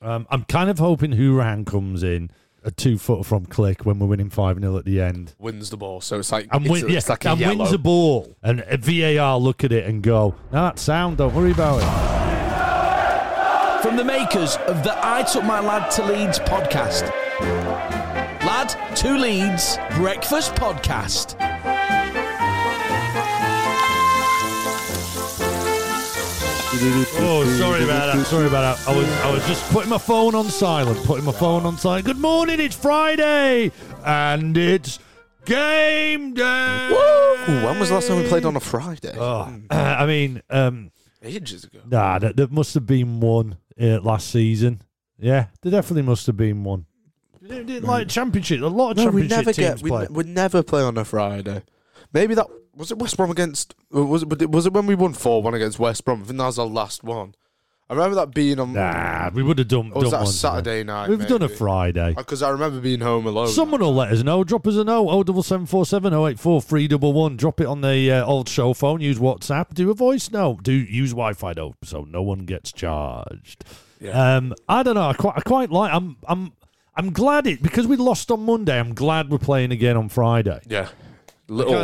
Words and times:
Um, 0.00 0.26
I'm 0.30 0.44
kind 0.44 0.70
of 0.70 0.78
hoping 0.78 1.12
Hurahan 1.12 1.66
comes 1.66 2.02
in 2.02 2.30
a 2.64 2.70
two 2.70 2.98
foot 2.98 3.24
from 3.26 3.46
Klich 3.46 3.84
when 3.84 3.98
we're 3.98 4.06
winning 4.06 4.30
5 4.30 4.60
0 4.60 4.76
at 4.76 4.84
the 4.84 5.00
end. 5.00 5.34
Wins 5.38 5.70
the 5.70 5.76
ball, 5.76 6.00
so 6.00 6.18
it's 6.20 6.30
like 6.30 6.46
And, 6.52 6.64
it's, 6.66 6.70
win, 6.72 6.84
a- 6.86 6.88
yeah, 6.88 6.98
it's 6.98 7.08
like 7.08 7.24
a 7.24 7.30
and 7.30 7.40
yellow. 7.40 7.56
wins 7.58 7.70
the 7.72 7.78
ball. 7.78 8.36
And 8.42 8.64
a 8.68 8.76
VAR 8.76 9.38
look 9.38 9.64
at 9.64 9.72
it 9.72 9.86
and 9.86 10.02
go, 10.02 10.34
no, 10.52 10.62
that's 10.64 10.82
sound, 10.82 11.16
don't 11.18 11.34
worry 11.34 11.50
about 11.52 11.80
it. 11.82 11.88
From 13.82 13.96
the 13.96 14.04
makers 14.04 14.56
of 14.66 14.82
the 14.82 14.94
I 15.04 15.22
Took 15.22 15.44
My 15.44 15.60
Lad 15.60 15.90
to 15.92 16.04
Leeds 16.04 16.38
podcast. 16.40 17.08
Lad 18.44 18.68
to 18.96 19.16
Leeds 19.16 19.78
Breakfast 19.96 20.54
Podcast. 20.56 21.36
Oh, 26.80 27.44
sorry 27.58 27.82
about 27.82 28.14
that. 28.14 28.26
Sorry 28.26 28.46
about 28.46 28.76
that. 28.76 28.88
I 28.88 28.96
was 28.96 29.08
I 29.08 29.32
was 29.32 29.44
just 29.48 29.68
putting 29.72 29.90
my 29.90 29.98
phone 29.98 30.36
on 30.36 30.44
silent. 30.44 30.98
Putting 31.04 31.24
my 31.24 31.32
phone 31.32 31.66
on 31.66 31.76
silent. 31.76 32.04
Good 32.06 32.18
morning. 32.18 32.60
It's 32.60 32.76
Friday, 32.76 33.72
and 34.04 34.56
it's 34.56 35.00
game 35.44 36.34
day. 36.34 36.88
Ooh, 36.92 37.64
when 37.66 37.80
was 37.80 37.88
the 37.88 37.96
last 37.96 38.06
time 38.06 38.18
we 38.22 38.28
played 38.28 38.44
on 38.44 38.54
a 38.54 38.60
Friday? 38.60 39.12
Oh, 39.18 39.52
I 39.70 40.06
mean, 40.06 40.40
um, 40.50 40.92
Ages 41.20 41.64
ago. 41.64 41.80
nah, 41.84 42.20
there, 42.20 42.32
there 42.32 42.46
must 42.48 42.74
have 42.74 42.86
been 42.86 43.18
one 43.18 43.56
uh, 43.80 43.98
last 44.00 44.30
season. 44.30 44.80
Yeah, 45.18 45.46
there 45.62 45.72
definitely 45.72 46.02
must 46.02 46.26
have 46.28 46.36
been 46.36 46.62
one. 46.62 46.86
They 47.42 47.64
did, 47.64 47.82
Like 47.82 48.06
championship, 48.08 48.60
a 48.62 48.66
lot 48.66 48.92
of 48.92 48.96
No, 48.98 49.04
we 49.10 49.22
championship 49.26 49.36
never 49.36 49.52
teams 49.52 49.82
get. 49.82 49.88
Play. 49.88 50.02
ne- 50.02 50.14
we 50.14 50.24
never 50.24 50.62
play 50.62 50.82
on 50.82 50.96
a 50.96 51.04
Friday. 51.04 51.62
Maybe 52.12 52.34
that 52.36 52.46
was 52.78 52.90
it. 52.90 52.98
West 52.98 53.16
Brom 53.16 53.30
against 53.30 53.74
was 53.90 54.22
it? 54.22 54.50
Was 54.50 54.66
it 54.66 54.72
when 54.72 54.86
we 54.86 54.94
won 54.94 55.12
four 55.12 55.42
one 55.42 55.54
against 55.54 55.78
West 55.78 56.04
Brom? 56.04 56.22
I 56.22 56.24
think 56.26 56.38
that 56.38 56.46
was 56.46 56.58
our 56.58 56.66
last 56.66 57.04
one. 57.04 57.34
I 57.90 57.94
remember 57.94 58.16
that 58.16 58.34
being 58.34 58.60
on. 58.60 58.74
Nah, 58.74 59.30
we 59.32 59.42
would 59.42 59.58
have 59.58 59.68
done. 59.68 59.92
or 59.94 60.02
was 60.02 60.10
done 60.10 60.24
that 60.24 60.30
Saturday 60.30 60.84
night? 60.84 61.08
We've 61.08 61.26
done 61.26 61.40
a? 61.40 61.48
Friday. 61.48 62.12
Because 62.14 62.42
I 62.42 62.50
remember 62.50 62.80
being 62.80 63.00
home 63.00 63.26
alone. 63.26 63.48
Someone 63.48 63.80
will 63.80 63.94
let 63.94 64.12
us 64.12 64.22
know. 64.22 64.44
Drop 64.44 64.66
us 64.66 64.76
a 64.76 64.84
note. 64.84 65.08
Oh, 65.08 65.22
double 65.22 65.42
seven 65.42 65.64
four 65.64 65.86
seven 65.86 66.12
oh 66.12 66.26
eight 66.26 66.38
four 66.38 66.60
three 66.60 66.86
double 66.86 67.14
one. 67.14 67.36
Drop 67.38 67.60
it 67.62 67.66
on 67.66 67.80
the 67.80 68.12
uh, 68.12 68.26
old 68.26 68.46
show 68.48 68.74
phone. 68.74 69.00
Use 69.00 69.18
WhatsApp. 69.18 69.72
Do 69.72 69.90
a 69.90 69.94
voice 69.94 70.30
note. 70.30 70.62
Do 70.62 70.72
use 70.72 71.10
Wi-Fi 71.12 71.54
though, 71.54 71.76
so 71.82 72.04
no 72.04 72.22
one 72.22 72.40
gets 72.40 72.72
charged. 72.72 73.64
Yeah. 74.00 74.36
Um, 74.36 74.54
I 74.68 74.82
don't 74.82 74.94
know. 74.94 75.08
I 75.08 75.14
quite, 75.14 75.34
I 75.38 75.40
quite 75.40 75.70
like. 75.70 75.90
I'm, 75.92 76.18
I'm, 76.28 76.52
I'm 76.94 77.10
glad 77.12 77.46
it 77.46 77.62
because 77.62 77.86
we 77.86 77.96
lost 77.96 78.30
on 78.30 78.42
Monday. 78.44 78.78
I'm 78.78 78.92
glad 78.94 79.30
we're 79.30 79.38
playing 79.38 79.72
again 79.72 79.96
on 79.96 80.10
Friday. 80.10 80.60
yeah. 80.68 80.88
Little, 81.48 81.74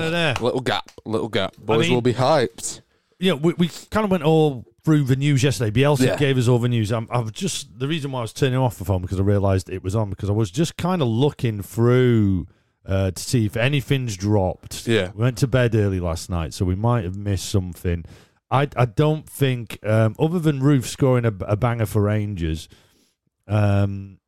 little 0.45 0.61
gap, 0.61 0.91
little 1.05 1.29
gap. 1.29 1.57
Boys 1.57 1.87
mean- 1.87 1.95
will 1.95 2.03
be 2.03 2.15
hyped. 2.15 2.81
Yeah, 3.19 3.35
we, 3.35 3.55
we 3.55 3.69
kind 3.91 4.05
of 4.05 4.11
went 4.11 4.23
all 4.25 4.65
through 4.85 5.05
the 5.05 5.17
news 5.17 5.43
yesterday. 5.43 5.71
Bielsa 5.83 6.07
Yeah. 6.07 6.17
gave 6.17 6.37
us 6.37 6.47
all 6.49 6.59
the 6.59 6.69
news. 6.69 6.93
I'm, 6.93 7.09
I've 7.11 7.33
just 7.33 7.79
the 7.79 7.89
reason 7.89 8.13
why 8.13 8.19
I 8.19 8.23
was 8.23 8.33
turning 8.35 8.59
off 8.59 8.77
the 8.77 8.85
phone 8.85 9.01
because 9.03 9.19
I 9.19 9.23
realised 9.23 9.71
it 9.71 9.83
was 9.83 9.97
on 9.97 10.11
because 10.11 10.29
I 10.29 10.33
was 10.33 10.51
just 10.51 10.77
kind 10.77 11.01
of 11.01 11.09
looking 11.09 11.63
through 11.63 12.47
uh, 12.85 13.13
to 13.13 13.23
see 13.23 13.47
if 13.47 13.57
anything's 13.57 14.17
dropped. 14.17 14.87
Yeah. 14.87 15.11
we 15.15 15.23
went 15.23 15.39
to 15.39 15.47
bed 15.47 15.75
early 15.75 16.01
last 16.01 16.29
night, 16.29 16.53
so 16.53 16.67
we 16.67 16.75
might 16.75 17.05
have 17.05 17.17
missed 17.17 17.49
something. 17.49 18.05
I 18.51 18.69
I 18.77 18.85
don't 18.85 19.27
think 19.27 19.79
um, 19.87 20.15
other 20.19 20.39
than 20.39 20.61
Roofe 20.61 20.85
scoring 20.85 21.25
a, 21.25 21.33
a 21.47 21.57
banger 21.57 21.87
for 21.87 22.03
Rangers, 22.03 22.69
um, 23.49 24.19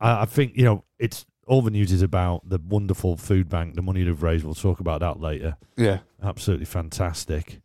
I, 0.00 0.22
I 0.22 0.24
think 0.24 0.56
you 0.56 0.64
know 0.64 0.84
it's 0.98 1.24
all 1.50 1.62
the 1.62 1.70
news 1.70 1.90
is 1.90 2.00
about 2.00 2.48
the 2.48 2.58
wonderful 2.68 3.16
food 3.16 3.48
bank, 3.48 3.74
the 3.74 3.82
money 3.82 4.04
they've 4.04 4.22
raised. 4.22 4.44
We'll 4.44 4.54
talk 4.54 4.78
about 4.80 5.00
that 5.00 5.18
later. 5.20 5.56
Yeah. 5.76 5.98
Absolutely 6.22 6.64
fantastic. 6.66 7.60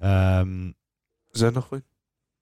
Um, 0.00 0.74
Is 1.34 1.42
there 1.42 1.50
nothing? 1.50 1.82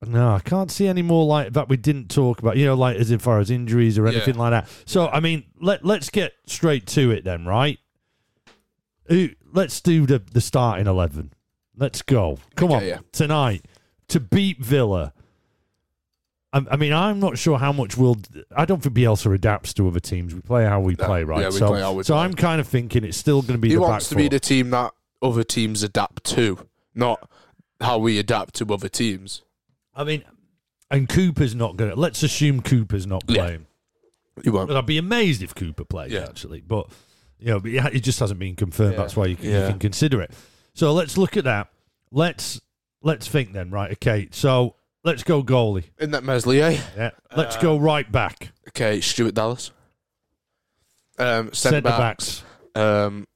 no, 0.06 0.34
I 0.34 0.40
can't 0.40 0.70
see 0.70 0.86
any 0.86 1.00
more 1.02 1.24
like 1.24 1.54
that 1.54 1.68
we 1.68 1.76
didn't 1.78 2.10
talk 2.10 2.38
about, 2.40 2.56
you 2.58 2.66
know, 2.66 2.74
like 2.74 2.96
as 2.98 3.10
far 3.22 3.40
as 3.40 3.50
injuries 3.50 3.96
or 3.98 4.06
anything 4.06 4.34
Yeah. 4.34 4.40
like 4.40 4.50
that. 4.50 4.68
So, 4.84 5.08
I 5.08 5.18
mean, 5.20 5.44
let, 5.60 5.82
let's 5.84 6.10
get 6.10 6.32
straight 6.46 6.86
to 6.88 7.10
it 7.10 7.24
then, 7.24 7.46
right? 7.46 7.78
Let's 9.52 9.80
do 9.80 10.04
the, 10.06 10.18
the 10.32 10.40
starting 10.42 10.86
11. 10.86 11.32
Let's 11.76 12.02
go. 12.02 12.38
Come 12.54 12.70
Okay, 12.72 12.76
on. 12.76 12.84
yeah. 12.88 12.98
Tonight, 13.12 13.64
to 14.08 14.20
beat 14.20 14.62
Villa. 14.62 15.13
I, 16.54 16.64
I 16.70 16.76
mean, 16.76 16.92
I'm 16.92 17.18
not 17.20 17.36
sure 17.36 17.58
how 17.58 17.72
much 17.72 17.96
we'll. 17.96 18.16
I 18.56 18.64
don't 18.64 18.82
think 18.82 18.94
Bielsa 18.96 19.34
adapts 19.34 19.74
to 19.74 19.88
other 19.88 20.00
teams. 20.00 20.34
We 20.34 20.40
play 20.40 20.64
how 20.64 20.80
we 20.80 20.94
No, 20.98 21.04
play, 21.04 21.24
right? 21.24 21.40
yeah, 21.40 21.48
we 21.48 21.58
so, 21.58 21.66
play 21.68 21.80
how 21.80 21.92
we 21.92 22.04
so 22.04 22.14
play. 22.14 22.22
I'm 22.22 22.34
kind 22.34 22.60
of 22.60 22.68
thinking 22.68 23.04
it's 23.04 23.16
still 23.18 23.42
going 23.42 23.54
to 23.54 23.58
be 23.58 23.68
He 23.70 23.74
the 23.74 23.80
wants 23.80 24.06
back 24.06 24.08
to 24.10 24.16
be 24.16 24.28
the 24.28 24.38
team 24.40 24.70
that 24.70 24.92
other 25.20 25.42
teams 25.44 25.82
adapt 25.82 26.24
to, 26.24 26.58
not 26.94 27.28
how 27.80 27.98
we 27.98 28.18
adapt 28.18 28.54
to 28.56 28.72
other 28.72 28.88
teams. 28.88 29.42
I 29.94 30.04
mean, 30.04 30.22
and 30.90 31.08
Cooper's 31.08 31.54
not 31.54 31.76
going 31.76 31.90
to. 31.90 31.96
Let's 31.98 32.22
assume 32.22 32.62
Cooper's 32.62 33.06
not 33.06 33.24
Yeah. 33.26 33.42
playing. 33.44 33.66
He 34.42 34.50
won't. 34.50 34.68
But 34.68 34.76
I'd 34.76 34.86
be 34.86 34.98
amazed 34.98 35.42
if 35.42 35.54
Cooper 35.54 35.84
plays 35.84 36.12
Yeah. 36.12 36.24
actually. 36.24 36.60
But 36.60 36.88
you 37.40 37.48
know, 37.48 37.60
but 37.60 37.72
it 37.72 38.00
just 38.00 38.20
hasn't 38.20 38.38
been 38.38 38.54
confirmed. 38.56 38.92
Yeah. 38.92 38.98
That's 38.98 39.16
why 39.16 39.26
you 39.26 39.36
can, 39.36 39.46
you 39.46 39.66
can 39.68 39.78
consider 39.78 40.22
it. 40.22 40.30
So 40.74 40.92
let's 40.92 41.18
look 41.18 41.36
at 41.36 41.44
that. 41.44 41.68
Let's 42.12 42.60
let's 43.02 43.26
think 43.26 43.52
then, 43.52 43.70
right? 43.70 43.90
Okay, 43.92 44.28
so 44.30 44.76
let's 45.04 45.22
go 45.22 45.42
goalie. 45.42 45.84
Isn't 45.98 46.10
that 46.12 46.24
Meslier? 46.24 46.78
Yeah, 46.96 47.10
let's 47.36 47.56
Uh, 47.56 47.60
go 47.60 47.76
right 47.78 48.10
back. 48.10 48.52
Okay, 48.68 49.00
Stuart 49.00 49.34
Dallas. 49.34 49.70
Um, 51.18 51.52
centre 51.52 51.54
Centre 51.54 51.80
backs. 51.82 52.40
backs, 52.40 52.44
Um, 52.74 53.26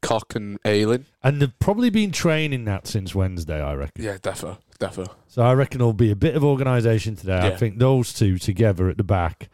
Koch 0.00 0.34
and 0.34 0.58
Ayling. 0.64 1.06
and 1.22 1.40
they've 1.40 1.56
probably 1.60 1.88
been 1.90 2.10
training 2.10 2.64
that 2.64 2.88
since 2.88 3.14
Wednesday, 3.14 3.60
I 3.62 3.74
reckon. 3.74 4.04
Yeah, 4.04 4.16
defo, 4.18 4.58
defo. 4.80 5.06
So 5.28 5.42
I 5.42 5.52
reckon 5.54 5.78
there'll 5.78 5.92
be 5.92 6.10
a 6.10 6.16
bit 6.16 6.34
of 6.34 6.42
organisation 6.42 7.14
today. 7.14 7.34
I 7.38 7.48
Yeah. 7.50 7.56
think 7.56 7.78
those 7.78 8.12
two 8.12 8.38
together 8.38 8.88
at 8.88 8.96
the 8.96 9.04
back, 9.04 9.48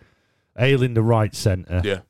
Ayling 0.59 0.95
the 0.95 1.03
right 1.03 1.35
centre, 1.37 1.83
Yeah. 1.85 2.01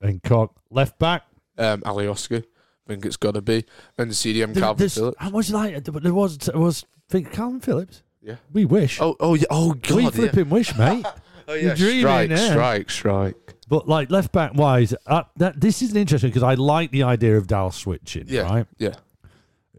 and 0.00 0.22
Koch 0.22 0.54
left 0.70 0.98
back. 1.00 1.24
Um, 1.58 1.80
Alioski. 1.82 2.44
I 2.44 2.92
think 2.94 3.04
it's 3.04 3.16
got 3.16 3.34
to 3.34 3.42
be. 3.42 3.64
And 3.98 4.14
CDM 4.14 4.52
There- 4.54 4.62
Calvin 4.62 4.78
there's- 4.78 4.94
Phillips. 4.94 5.16
I 5.20 5.28
was 5.28 5.50
like, 5.50 5.84
but 5.84 6.02
there 6.02 6.14
was 6.14 6.38
there 6.38 6.58
was 6.58 6.84
think 7.08 7.32
Calvin 7.32 7.60
Phillips. 7.60 8.02
Yeah. 8.22 8.36
We 8.52 8.64
wish. 8.64 9.00
Oh, 9.00 9.16
oh, 9.20 9.34
yeah. 9.34 9.44
Oh, 9.50 9.72
God. 9.74 9.96
we 9.96 10.02
yeah. 10.04 10.10
flipping 10.10 10.50
wish, 10.50 10.76
mate. 10.76 11.06
Oh, 11.48 11.54
You're 11.54 11.70
yeah. 11.70 11.74
dreaming 11.74 12.04
Struijk, 12.36 12.50
strike, 12.52 12.90
strike. 12.90 13.54
But 13.66 13.88
like 13.88 14.08
left 14.08 14.30
back 14.30 14.54
wise, 14.54 14.94
uh, 15.08 15.24
that 15.38 15.60
this 15.60 15.82
is 15.82 15.96
interesting 15.96 16.30
because 16.30 16.44
I 16.44 16.54
like 16.54 16.92
the 16.92 17.02
idea 17.02 17.36
of 17.36 17.48
Dallas 17.48 17.74
switching, 17.74 18.26
Yeah. 18.28 18.42
right? 18.42 18.66
Yeah. 18.78 18.94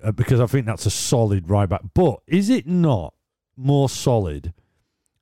Uh, 0.03 0.11
because 0.11 0.41
I 0.41 0.47
think 0.47 0.65
that's 0.65 0.85
a 0.85 0.89
solid 0.89 1.49
right 1.49 1.69
back. 1.69 1.79
But 1.93 2.19
is 2.27 2.49
it 2.49 2.67
not 2.67 3.13
more 3.55 3.87
solid 3.87 4.53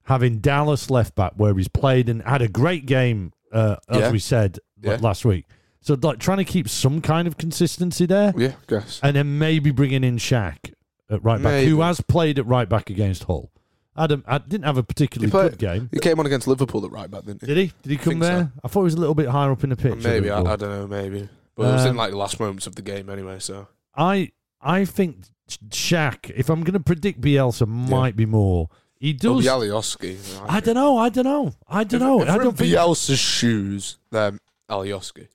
having 0.06 0.40
Dallas 0.40 0.90
left 0.90 1.13
back 1.13 1.34
where 1.38 1.53
he's 1.56 1.68
played 1.68 2.09
and 2.09 2.24
had 2.24 2.41
a 2.41 2.47
great 2.47 2.88
game, 2.88 3.31
uh, 3.51 3.75
as 3.88 3.97
Yeah. 4.00 4.12
we 4.12 4.18
said 4.18 4.57
Yeah. 4.81 4.97
last 5.01 5.25
week? 5.25 5.46
So 5.81 5.96
like 6.01 6.18
trying 6.18 6.38
to 6.40 6.46
keep 6.46 6.68
some 6.68 7.00
kind 7.00 7.28
of 7.28 7.38
consistency 7.38 8.07
there, 8.07 8.34
Yeah, 8.36 8.53
guess. 8.66 9.00
and 9.03 9.16
then 9.16 9.38
maybe 9.38 9.69
bringing 9.69 10.03
in 10.03 10.18
Shaq 10.18 10.74
at 11.09 11.24
right 11.24 11.42
back, 11.42 11.66
who 11.66 11.81
has 11.81 12.02
played 12.02 12.40
at 12.40 12.46
right 12.46 12.68
back 12.70 12.90
against 12.90 13.24
Hull. 13.25 13.52
Adam, 13.97 14.24
I 14.28 14.38
didn't 14.38 14.66
have 14.66 14.78
a 14.78 14.84
particularly 14.84 15.30
played- 15.31 15.52
good 15.52 15.59
game. 15.59 15.90
He 15.92 16.00
came 16.00 16.20
on 16.20 16.25
against 16.25 16.47
Liverpool 16.47 16.86
at 16.86 16.92
right 16.92 17.09
back, 17.12 17.25
didn't 17.25 17.42
he? 17.42 17.47
Did 17.47 17.58
he? 17.58 17.74
Did 17.84 17.90
he 17.92 17.97
come 17.97 18.14
think 18.14 18.24
so. 18.24 18.30
there? 18.30 18.52
I 18.64 18.68
thought 18.68 18.81
he 18.81 18.86
was 18.86 18.94
a 18.94 19.00
little 19.00 19.16
bit 19.16 19.28
higher 19.28 19.52
up 19.52 19.64
in 19.64 19.72
the 19.72 19.75
pitch. 19.75 20.03
Maybe. 20.03 20.30
I, 20.30 20.40
Liverpool. 20.40 20.48
I 20.48 20.56
don't 20.56 20.69
know, 20.69 20.88
maybe. 20.88 21.30
But 21.56 21.64
it 21.64 21.72
was 21.74 21.84
in 21.86 21.90
Um, 21.92 21.98
like 21.98 22.12
the 22.12 22.18
last 22.18 22.40
moments 22.40 22.68
of 22.68 22.75
the 22.75 22.81
game 22.81 23.09
anyway, 23.09 23.40
so. 23.40 23.68
I 23.96 24.31
I 24.62 24.86
think 24.86 25.25
Shaq. 25.69 26.30
If 26.30 26.50
I'm 26.50 26.62
going 26.64 26.74
to 26.74 26.80
predict 26.80 27.19
Bielsa, 27.22 27.68
might 27.68 28.16
be 28.16 28.25
more. 28.25 28.69
He 29.00 29.14
does. 29.14 29.46
Alioski. 29.46 30.18
I 30.48 30.59
don't 30.59 30.75
know. 30.75 30.98
I 30.98 31.09
don't 31.09 31.24
know. 31.25 31.53
I 31.68 31.84
don't 31.84 32.00
know. 32.02 32.22
If, 32.22 32.30
I 32.30 32.38
don't 32.38 32.58
think. 32.58 32.74
Bielsa's 32.74 33.19
shoes, 33.19 33.98
then 34.12 34.40
Alioski. 34.69 35.28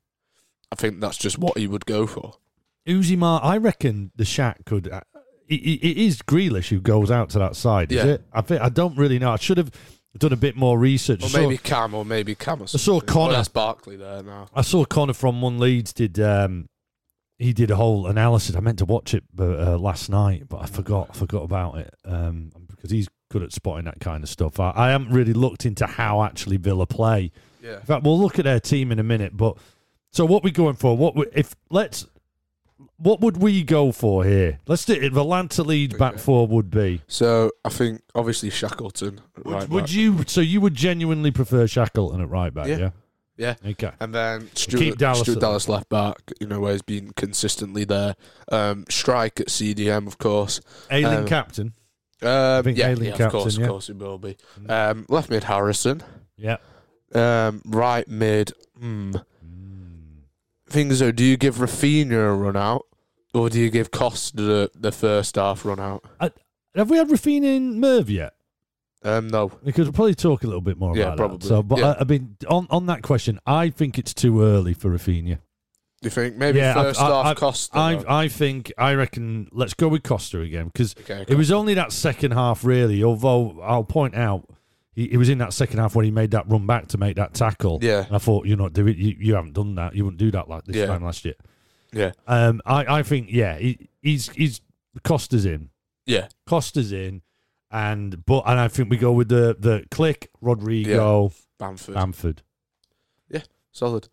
I 0.73 0.77
think 0.77 1.01
that's 1.01 1.17
just 1.19 1.39
what 1.39 1.57
he 1.59 1.67
would 1.67 1.87
go 1.87 2.07
for. 2.07 2.35
Uzi 2.87 3.17
Mar. 3.17 3.41
I 3.43 3.57
reckon 3.57 4.11
the 4.17 4.25
Shaq 4.25 4.65
could. 4.65 4.89
Uh, 4.91 5.01
it, 5.49 5.55
it 5.55 5.97
is 5.99 6.23
Grealish 6.23 6.69
who 6.69 6.81
goes 6.81 7.11
out 7.11 7.31
to 7.31 7.39
that 7.39 7.57
side. 7.57 7.93
Is 7.93 8.05
Yeah. 8.05 8.13
it? 8.13 8.25
I 8.33 8.41
think 8.41 8.61
I 8.63 8.69
don't 8.69 8.97
really 8.97 9.19
know. 9.19 9.33
I 9.33 9.37
should 9.37 9.59
have 9.59 9.71
done 10.19 10.33
a 10.33 10.37
bit 10.37 10.57
more 10.57 10.79
research. 10.79 11.23
Or 11.23 11.27
I 11.27 11.29
saw- 11.29 11.39
maybe 11.41 11.59
Cam, 11.59 11.95
or 11.95 12.05
maybe 12.05 12.35
Cam 12.35 12.63
or 12.63 12.67
saw. 12.67 13.01
Connor. 13.01 13.33
That's 13.35 13.49
Barkley 13.49 13.97
there 13.97 14.23
now. 14.23 14.47
I 14.55 14.63
saw 14.63 14.85
Connor 14.85 15.13
from 15.13 15.41
One 15.43 15.59
Leeds 15.59 15.93
did. 15.93 16.19
Um, 16.21 16.69
he 17.37 17.53
did 17.53 17.71
a 17.71 17.77
whole 17.77 18.07
analysis. 18.07 18.55
I 18.55 18.61
meant 18.61 18.79
to 18.79 18.85
watch 18.85 19.13
it 19.13 19.25
uh, 19.39 19.77
last 19.77 20.09
night, 20.09 20.45
but 20.49 20.63
I 20.63 20.67
forgot. 20.67 21.09
I 21.11 21.15
forgot 21.15 21.43
about 21.43 21.79
it 21.79 21.93
um, 22.05 22.53
because 22.69 22.91
he's 22.93 23.09
good 23.31 23.43
at 23.43 23.53
spotting 23.53 23.87
that 23.87 23.99
kind 23.99 24.23
of 24.23 24.29
stuff. 24.31 24.61
I, 24.61 24.73
I 24.75 24.91
haven't 24.91 25.11
really 25.11 25.33
looked 25.33 25.67
into 25.67 25.85
how 25.87 26.23
actually 26.23 26.59
Villa 26.59 26.87
play. 26.87 27.33
Yeah. 27.61 27.77
In 27.77 27.83
fact, 27.83 28.05
we'll 28.05 28.21
look 28.21 28.39
at 28.39 28.45
their 28.45 28.61
team 28.61 28.93
in 28.93 29.01
a 29.01 29.03
minute. 29.03 29.37
But 29.37 29.57
so, 30.13 30.25
what 30.25 30.45
we 30.45 30.53
going 30.53 30.77
for? 30.77 30.97
What 30.97 31.17
we, 31.17 31.27
if 31.35 31.57
let's? 31.71 32.07
What 32.97 33.21
would 33.21 33.37
we 33.37 33.63
go 33.63 33.93
for 33.93 34.25
here? 34.25 34.61
Let's 34.67 34.85
do 34.85 34.95
it. 34.95 35.13
The 35.15 35.25
Lanta 35.25 35.65
Leeds 35.65 35.97
back 35.97 36.19
four 36.19 36.47
would 36.49 36.71
be. 36.71 37.03
So 37.07 37.51
I 37.65 37.69
think 37.69 38.03
obviously 38.15 38.51
Shackleton. 38.51 39.21
at 39.37 39.45
Would, 39.45 39.55
right 39.55 39.69
would 39.69 39.85
back. 39.85 39.93
you? 39.93 40.25
So 40.27 40.41
you 40.41 40.61
would 40.61 40.75
genuinely 40.75 41.31
prefer 41.31 41.67
Shackleton 41.67 42.21
at 42.21 42.29
right 42.29 42.53
back? 42.53 42.67
Yeah. 42.67 42.79
Yeah. 42.79 42.91
Yeah. 43.37 43.55
Okay. 43.73 43.91
And 44.01 44.15
then 44.15 44.49
keep 44.55 44.79
Stuart 44.79 44.99
Dallas 44.99 45.21
Stuart 45.21 45.37
at- 45.37 45.41
Dallas 45.41 45.69
left 45.69 45.89
back, 45.89 46.17
you 46.41 46.47
know, 46.47 46.61
where 46.61 46.73
he's 46.73 46.83
been 46.83 47.11
consistently 47.13 47.85
there. 47.85 48.15
Um, 48.51 48.85
Struijk 48.85 49.41
at 49.41 49.49
CDM, 49.49 50.07
of 50.07 50.19
course. 50.19 50.61
Ayling 50.91 51.19
Um, 51.19 51.27
captain. 51.27 51.75
Um, 52.23 52.63
think 52.65 52.79
yeah, 52.79 52.91
yeah, 52.91 53.11
captain, 53.11 53.27
of 53.27 53.33
course, 53.33 53.57
yeah. 53.59 53.65
of 53.65 53.71
course 53.71 53.89
it 53.91 53.97
will 53.99 54.19
be. 54.19 54.37
Um, 54.69 55.05
left 55.09 55.31
mid 55.31 55.45
Harrison. 55.45 56.03
Yeah. 56.37 56.57
Um, 57.13 57.61
right 57.67 58.07
mid. 58.09 58.53
Hmm. 58.79 59.11
Mm. 59.13 59.25
Things 60.75 60.99
though, 60.99 61.13
do 61.13 61.25
you 61.25 61.37
give 61.37 61.57
Raphinha 61.57 62.13
a 62.13 62.35
run 62.35 62.57
out, 62.57 62.85
or 63.33 63.49
do 63.49 63.61
you 63.61 63.71
give 63.71 63.91
Costa 63.93 64.37
the, 64.37 64.71
the 64.75 64.91
first 64.93 65.37
half 65.37 65.65
run 65.65 65.79
out? 65.79 66.05
Have 66.75 66.91
we 66.91 66.97
had 66.97 67.09
Raphinha 67.09 67.45
in 67.57 67.79
Merv 67.79 68.11
yet? 68.11 68.35
Um, 69.05 69.29
no. 69.29 69.53
Because 69.63 69.87
we'll 69.87 69.93
probably 69.93 70.15
talk 70.17 70.43
a 70.43 70.47
little 70.47 70.61
bit 70.61 70.77
more 70.79 70.97
Yeah, 70.97 71.05
about 71.13 71.17
probably. 71.19 71.39
that. 71.39 71.47
So, 71.47 71.63
but 71.63 71.79
Yeah. 71.79 71.91
I, 71.93 72.01
I 72.01 72.05
mean, 72.05 72.37
on 72.49 72.67
on 72.71 72.87
that 72.87 73.03
question, 73.03 73.39
I 73.47 73.71
think 73.71 73.99
it's 73.99 74.13
too 74.15 74.43
early 74.43 74.75
for 74.75 74.91
Raphinha. 74.91 75.39
Do 76.03 76.07
you 76.07 76.11
think 76.11 76.37
maybe 76.37 76.59
Yeah, 76.59 76.75
first 76.75 77.01
I- 77.01 77.07
half 77.07 77.27
I- 77.27 77.35
Costa? 77.35 77.79
I 77.79 77.95
though? 77.95 78.05
I 78.09 78.29
think 78.29 78.73
I 78.77 78.95
reckon 78.95 79.49
let's 79.53 79.75
go 79.75 79.87
with 79.89 80.03
Costa 80.03 80.41
again 80.41 80.67
because 80.67 80.95
okay, 81.03 81.25
it 81.29 81.37
was 81.37 81.53
only 81.53 81.75
that 81.75 81.93
second 81.93 82.33
half 82.33 82.65
really. 82.65 83.05
Although 83.05 83.61
I'll 83.63 83.85
point 83.85 84.15
out 84.17 84.49
he, 84.95 85.09
he 85.09 85.17
was 85.17 85.29
in 85.29 85.39
that 85.39 85.53
second 85.53 85.79
half 85.79 85.95
when 85.95 86.05
he 86.05 86.11
made 86.11 86.31
that 86.33 86.49
run 86.49 86.67
back 86.67 86.89
to 86.89 86.99
make 86.99 87.17
that 87.17 87.35
tackle. 87.35 87.79
Yeah. 87.83 88.05
And 88.07 88.15
I 88.15 88.19
thought 88.19 88.47
you're 88.47 88.57
not 88.57 88.73
doing 88.73 88.97
you, 88.97 89.17
you 89.19 89.35
haven't 89.35 89.53
done 89.55 89.75
that. 89.77 89.95
You 89.95 90.05
wouldn't 90.05 90.19
do 90.19 90.31
that 90.33 90.49
like 90.49 90.65
this 90.65 90.77
Yeah. 90.77 90.87
time 90.87 91.05
last 91.05 91.25
year. 91.25 91.35
yeah, 91.93 92.13
Um, 92.27 92.61
I 92.67 92.99
I 92.99 93.03
think 93.03 93.29
yeah 93.31 93.57
he, 93.59 93.89
he's 94.03 94.29
he's 94.31 94.61
Costa's 95.03 95.45
in. 95.47 95.71
yeah, 96.07 96.29
Costa's 96.47 96.93
in. 96.93 97.23
And 97.71 98.25
but 98.25 98.45
and 98.47 98.61
I 98.61 98.69
think 98.69 98.89
we 98.91 98.97
go 98.97 99.11
with 99.13 99.29
the 99.29 99.57
the 99.59 99.85
Klich 99.91 100.27
Rodrigo 100.41 101.33
Bamford, 101.59 101.95
Bamford. 101.95 102.43
Yeah, 103.29 103.43
solid. 103.73 104.09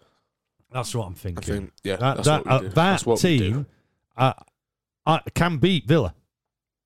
That's 0.71 0.95
what 0.95 1.05
I'm 1.05 1.13
I 1.13 1.15
thinking. 1.15 1.43
think 1.43 1.71
yeah, 1.83 1.97
that 1.97 2.15
that's 2.17 2.27
that, 2.27 2.45
what 2.45 2.61
we 2.61 2.67
uh, 2.67 2.69
that 2.69 2.75
That's 2.75 3.05
what 3.05 3.23
we 3.23 3.37
team 3.39 3.65
uh, 4.17 4.33
uh, 5.05 5.19
can 5.35 5.57
beat 5.57 5.87
Villa. 5.87 6.15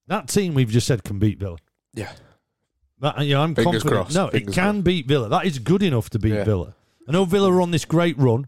That 0.08 0.28
team 0.28 0.54
we've 0.54 0.70
just 0.70 0.86
said 0.88 1.04
can 1.04 1.18
beat 1.18 1.40
Villa. 1.40 1.58
Yeah. 1.94 2.12
That, 3.00 3.20
you 3.26 3.34
know, 3.34 3.42
I'm 3.42 3.54
Fingers 3.56 3.84
confident. 3.84 3.92
crossed, 4.06 4.16
No, 4.16 4.28
it 4.28 4.32
fingers 4.32 4.56
can 4.56 4.82
beat 4.82 5.08
Villa. 5.08 5.28
That 5.30 5.46
is 5.46 5.60
good 5.60 5.84
enough 5.84 6.10
to 6.12 6.20
beat 6.20 6.34
Yeah. 6.34 6.44
Villa. 6.46 6.76
I 7.08 7.12
know 7.12 7.26
Villa 7.26 7.52
are 7.52 7.62
on 7.62 7.72
this 7.72 7.86
great 7.86 8.18
run, 8.18 8.48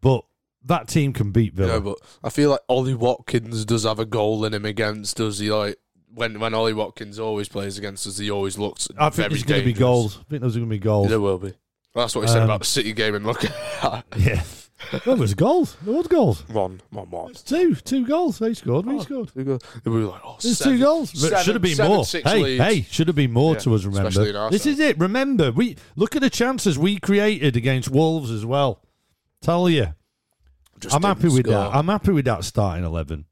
but 0.00 0.24
that 0.64 0.88
team 0.88 1.12
can 1.12 1.30
beat 1.32 1.54
Villa. 1.54 1.74
Yeah, 1.74 1.78
but 1.80 1.98
I 2.22 2.28
feel 2.30 2.50
like 2.50 2.60
Ollie 2.68 2.94
Watkins 2.94 3.64
does 3.64 3.84
have 3.84 3.98
a 3.98 4.04
goal 4.04 4.44
in 4.44 4.52
him 4.54 4.64
against 4.64 5.20
us. 5.20 5.38
He 5.38 5.50
like 5.50 5.76
when 6.14 6.38
when 6.40 6.54
Ollie 6.54 6.74
Watkins 6.74 7.18
always 7.18 7.48
plays 7.48 7.78
against 7.78 8.06
us, 8.06 8.18
he 8.18 8.30
always 8.30 8.58
looks. 8.58 8.88
I 8.98 9.04
think 9.10 9.14
very 9.14 9.28
there's 9.30 9.42
going 9.44 9.60
to 9.60 9.64
be 9.64 9.72
dangerous. 9.72 9.78
goals. 9.78 10.18
I 10.18 10.22
think 10.28 10.40
there's 10.42 10.56
going 10.56 10.66
to 10.68 10.70
be 10.70 10.78
goals. 10.78 11.08
There 11.08 11.20
will 11.20 11.38
be. 11.38 11.54
That's 11.94 12.14
what 12.14 12.22
he 12.22 12.28
said 12.28 12.38
Um, 12.38 12.44
about 12.44 12.60
the 12.60 12.66
City 12.66 12.92
game 12.92 13.14
and 13.14 13.24
look 13.24 13.44
at 13.44 14.04
Yeah. 14.18 14.42
well, 15.06 15.16
there's 15.16 15.34
goals. 15.34 15.76
There 15.82 15.94
was 15.94 16.06
goals. 16.06 16.46
one, 16.48 16.80
one, 16.90 17.10
one. 17.10 17.30
It's 17.30 17.42
two. 17.42 17.74
Two 17.74 18.06
goals. 18.06 18.38
They 18.38 18.54
scored. 18.54 18.86
We 18.86 18.96
Oh. 18.96 19.00
scored. 19.00 19.30
We 19.34 19.44
go- 19.44 19.58
we 19.84 19.90
were 19.90 20.00
like, 20.10 20.20
oh, 20.24 20.36
There's 20.40 20.58
seven- 20.58 20.78
two 20.78 20.84
goals. 20.84 21.10
Seven- 21.18 21.42
should 21.44 21.54
have 21.54 21.62
been 21.62 21.74
seven, 21.76 21.92
more. 21.96 22.04
Hey, 22.04 22.42
leads. 22.42 22.62
hey, 22.64 22.86
should 22.90 23.06
have 23.08 23.16
been 23.16 23.32
more 23.32 23.54
Yeah, 23.54 23.60
to 23.60 23.74
us. 23.74 23.84
Remember, 23.84 24.48
this 24.50 24.62
side. 24.62 24.70
is 24.72 24.80
it. 24.80 24.98
Remember, 24.98 25.52
we 25.52 25.76
look 25.96 26.14
at 26.16 26.22
the 26.22 26.30
chances 26.30 26.78
we 26.78 26.98
created 26.98 27.56
against 27.56 27.90
Wolves 27.90 28.30
as 28.30 28.44
well. 28.44 28.82
Tell 29.40 29.68
you, 29.68 29.88
Just 30.80 30.94
I'm 30.94 31.02
happy 31.02 31.28
with 31.28 31.46
that. 31.46 31.70
I'm 31.74 31.88
happy 31.88 32.12
with 32.12 32.24
that 32.26 32.44
starting 32.44 32.84
eleven. 32.84 33.24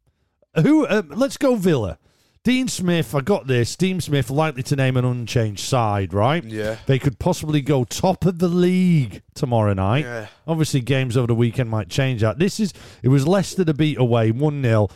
Who? 0.63 0.87
Uh, 0.87 1.03
let's 1.09 1.37
go 1.37 1.57
Villa. 1.57 1.99
Dean 2.43 2.69
Smith. 2.69 3.15
I 3.15 3.21
got 3.21 3.47
this. 3.47 3.77
Dean 3.77 4.01
Smith 4.01 4.31
likely 4.31 4.63
to 4.65 4.77
name 4.77 4.97
an 4.97 5.05
unchanged 5.05 5.61
side. 5.61 6.15
Right? 6.15 6.43
yeah, 6.43 6.77
They 6.87 6.99
could 6.99 7.19
possibly 7.19 7.61
go 7.61 7.85
top 7.85 8.25
of 8.25 8.39
the 8.39 8.49
league 8.49 9.23
tomorrow 9.35 9.75
night. 9.75 10.05
yeah. 10.05 10.27
Obviously, 10.47 10.81
games 10.81 11.17
over 11.17 11.27
the 11.27 11.35
weekend 11.35 11.69
might 11.69 11.89
change 11.91 12.23
that. 12.23 12.39
This 12.39 12.59
is 12.59 12.73
it 13.03 13.09
was 13.09 13.27
Leicester 13.29 13.65
to 13.65 13.75
beat 13.75 13.99
away 13.99 14.31
one 14.31 14.63
0 14.63 14.89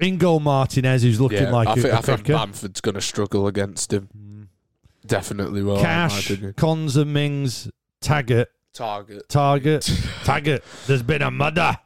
In 0.00 0.18
goal, 0.18 0.40
Martinez, 0.40 1.02
who's 1.04 1.20
looking 1.20 1.44
yeah. 1.44 1.50
like 1.52 1.68
I 1.68 1.72
a, 1.72 1.76
think, 1.76 1.86
a 1.94 1.96
I 1.98 2.00
think. 2.00 2.26
Bamford's 2.26 2.80
going 2.80 2.96
to 2.96 3.00
struggle 3.00 3.46
against 3.46 3.92
him. 3.92 4.08
Mm. 4.16 4.46
Definitely 5.06 5.62
will. 5.62 5.80
Cash. 5.80 6.28
Konsa, 6.30 7.06
Mings, 7.06 7.70
Taggart, 8.00 8.48
target. 8.72 9.28
Target, 9.28 9.88
Taggart. 10.24 10.64
There's 10.86 11.02
been 11.04 11.22
a 11.22 11.30
murder. 11.30 11.76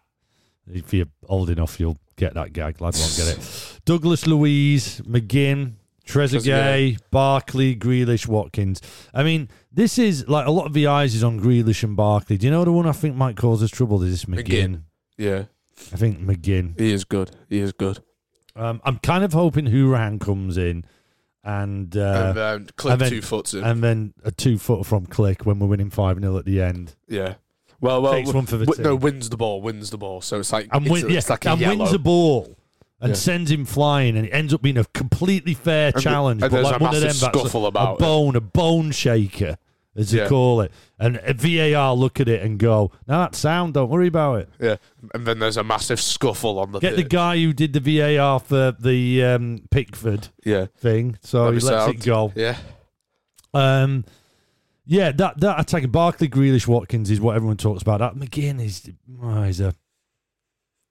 If 0.72 0.94
you're 0.94 1.06
old 1.28 1.50
enough, 1.50 1.78
you'll 1.80 1.98
get 2.18 2.34
that 2.34 2.52
gag. 2.52 2.80
Lad 2.82 2.94
won't 2.98 3.16
get 3.16 3.28
it. 3.38 3.80
Douglas 3.86 4.26
Luiz, 4.26 5.00
McGinn, 5.02 5.72
Trezeguet, 6.06 6.98
Barkley, 7.10 7.74
Grealish, 7.76 8.26
Watkins. 8.26 8.82
I 9.14 9.22
mean, 9.22 9.48
this 9.72 9.98
is 9.98 10.28
like 10.28 10.46
a 10.46 10.50
lot 10.50 10.66
of 10.66 10.72
the 10.74 10.86
eyes 10.86 11.14
is 11.14 11.24
on 11.24 11.40
Grealish 11.40 11.82
and 11.82 11.96
Barkley. 11.96 12.36
Do 12.36 12.46
you 12.46 12.50
know 12.50 12.64
the 12.64 12.72
one 12.72 12.86
I 12.86 12.92
think 12.92 13.16
might 13.16 13.36
cause 13.36 13.62
us 13.62 13.70
trouble? 13.70 14.02
Is 14.02 14.10
this 14.10 14.24
McGinn? 14.26 14.44
McGinn. 14.46 14.82
Yeah, 15.16 15.44
I 15.92 15.96
think 15.96 16.18
McGinn. 16.20 16.78
he 16.78 16.92
is 16.92 17.04
good. 17.04 17.30
He 17.48 17.60
is 17.60 17.72
good. 17.72 18.00
Um, 18.54 18.80
I'm 18.84 18.98
kind 18.98 19.22
of 19.24 19.32
hoping 19.32 19.66
Hurahan 19.66 20.20
comes 20.20 20.56
in 20.58 20.84
and 21.44 21.96
uh, 21.96 22.24
and 22.28 22.36
then 22.36 22.68
clip 22.76 22.92
and 22.92 23.00
then- 23.00 23.10
two 23.10 23.22
foots 23.22 23.54
in. 23.54 23.62
and 23.64 23.82
then 23.82 24.12
a 24.24 24.30
two 24.32 24.58
foot 24.58 24.84
from 24.86 25.06
Klich 25.06 25.44
when 25.46 25.58
we're 25.60 25.68
winning 25.68 25.90
5 25.90 26.20
0 26.20 26.36
at 26.38 26.44
the 26.44 26.60
end. 26.60 26.94
yeah. 27.06 27.34
Well, 27.80 28.02
well, 28.02 28.12
Takes 28.12 28.32
one 28.32 28.46
for 28.46 28.56
the 28.56 28.66
w- 28.66 28.82
no, 28.82 28.96
wins 28.96 29.28
the 29.30 29.36
ball, 29.36 29.62
wins 29.62 29.90
the 29.90 29.98
ball. 29.98 30.20
So 30.20 30.40
it's 30.40 30.52
like 30.52 30.68
and, 30.72 30.84
it's, 30.86 30.90
win, 30.92 31.06
a- 31.06 31.08
yeah, 31.10 31.18
it's 31.18 31.30
like 31.30 31.46
and 31.46 31.60
wins 31.60 31.92
a 31.92 31.98
ball 31.98 32.56
and 33.00 33.10
Yeah. 33.10 33.14
sends 33.14 33.50
him 33.50 33.64
flying, 33.64 34.16
and 34.16 34.26
it 34.26 34.30
ends 34.30 34.52
up 34.52 34.60
being 34.62 34.78
a 34.78 34.84
completely 34.86 35.54
fair 35.54 35.92
the- 35.92 36.00
challenge. 36.00 36.42
and 36.42 36.50
but 36.50 36.56
there's 36.56 36.64
like 36.64 36.80
a 36.80 36.84
one 36.84 36.94
of 36.94 37.00
them, 37.00 37.08
massive 37.08 37.20
that's 37.32 37.38
scuffle 37.38 37.64
a, 37.66 37.68
about 37.68 37.90
a 37.90 37.94
it. 37.94 37.98
bone, 38.00 38.34
a 38.34 38.40
bone 38.40 38.90
shaker, 38.90 39.56
as 39.94 40.10
they 40.10 40.18
Yeah. 40.18 40.28
call 40.28 40.60
it. 40.62 40.72
And 40.98 41.20
a 41.22 41.32
VAR 41.32 41.94
look 41.94 42.18
at 42.18 42.26
it 42.28 42.42
and 42.42 42.58
go, 42.58 42.90
"No, 43.06 43.20
that 43.20 43.36
sound. 43.36 43.74
Don't 43.74 43.88
worry 43.88 44.08
about 44.08 44.40
it." 44.40 44.48
Yeah, 44.60 44.76
and 45.14 45.24
then 45.24 45.38
there's 45.38 45.56
a 45.56 45.62
massive 45.62 46.00
scuffle 46.00 46.58
on 46.58 46.72
the 46.72 46.80
Get 46.80 46.96
the 46.96 47.04
guy 47.04 47.36
who 47.38 47.52
did 47.52 47.72
the 47.72 47.78
VAR 47.78 48.40
for 48.40 48.74
the 48.80 49.22
um, 49.22 49.60
Pickford 49.70 50.26
Yeah, 50.44 50.66
thing, 50.76 51.16
so 51.22 51.44
That'd 51.44 51.62
he 51.62 51.68
lets 51.68 51.84
sound. 51.84 51.94
it 51.94 52.04
go. 52.04 52.32
yeah, 52.34 52.56
Um, 53.54 54.04
yeah, 54.88 55.12
that 55.12 55.38
that 55.40 55.60
attack, 55.60 55.90
Barkley, 55.92 56.28
Grealish, 56.28 56.66
Watkins 56.66 57.10
is 57.10 57.20
what 57.20 57.36
everyone 57.36 57.58
talks 57.58 57.82
about. 57.82 57.98
That 57.98 58.14
McGinn 58.14 58.58
is, 58.64 58.90
oh, 59.22 59.42
he's 59.42 59.60
a 59.60 59.74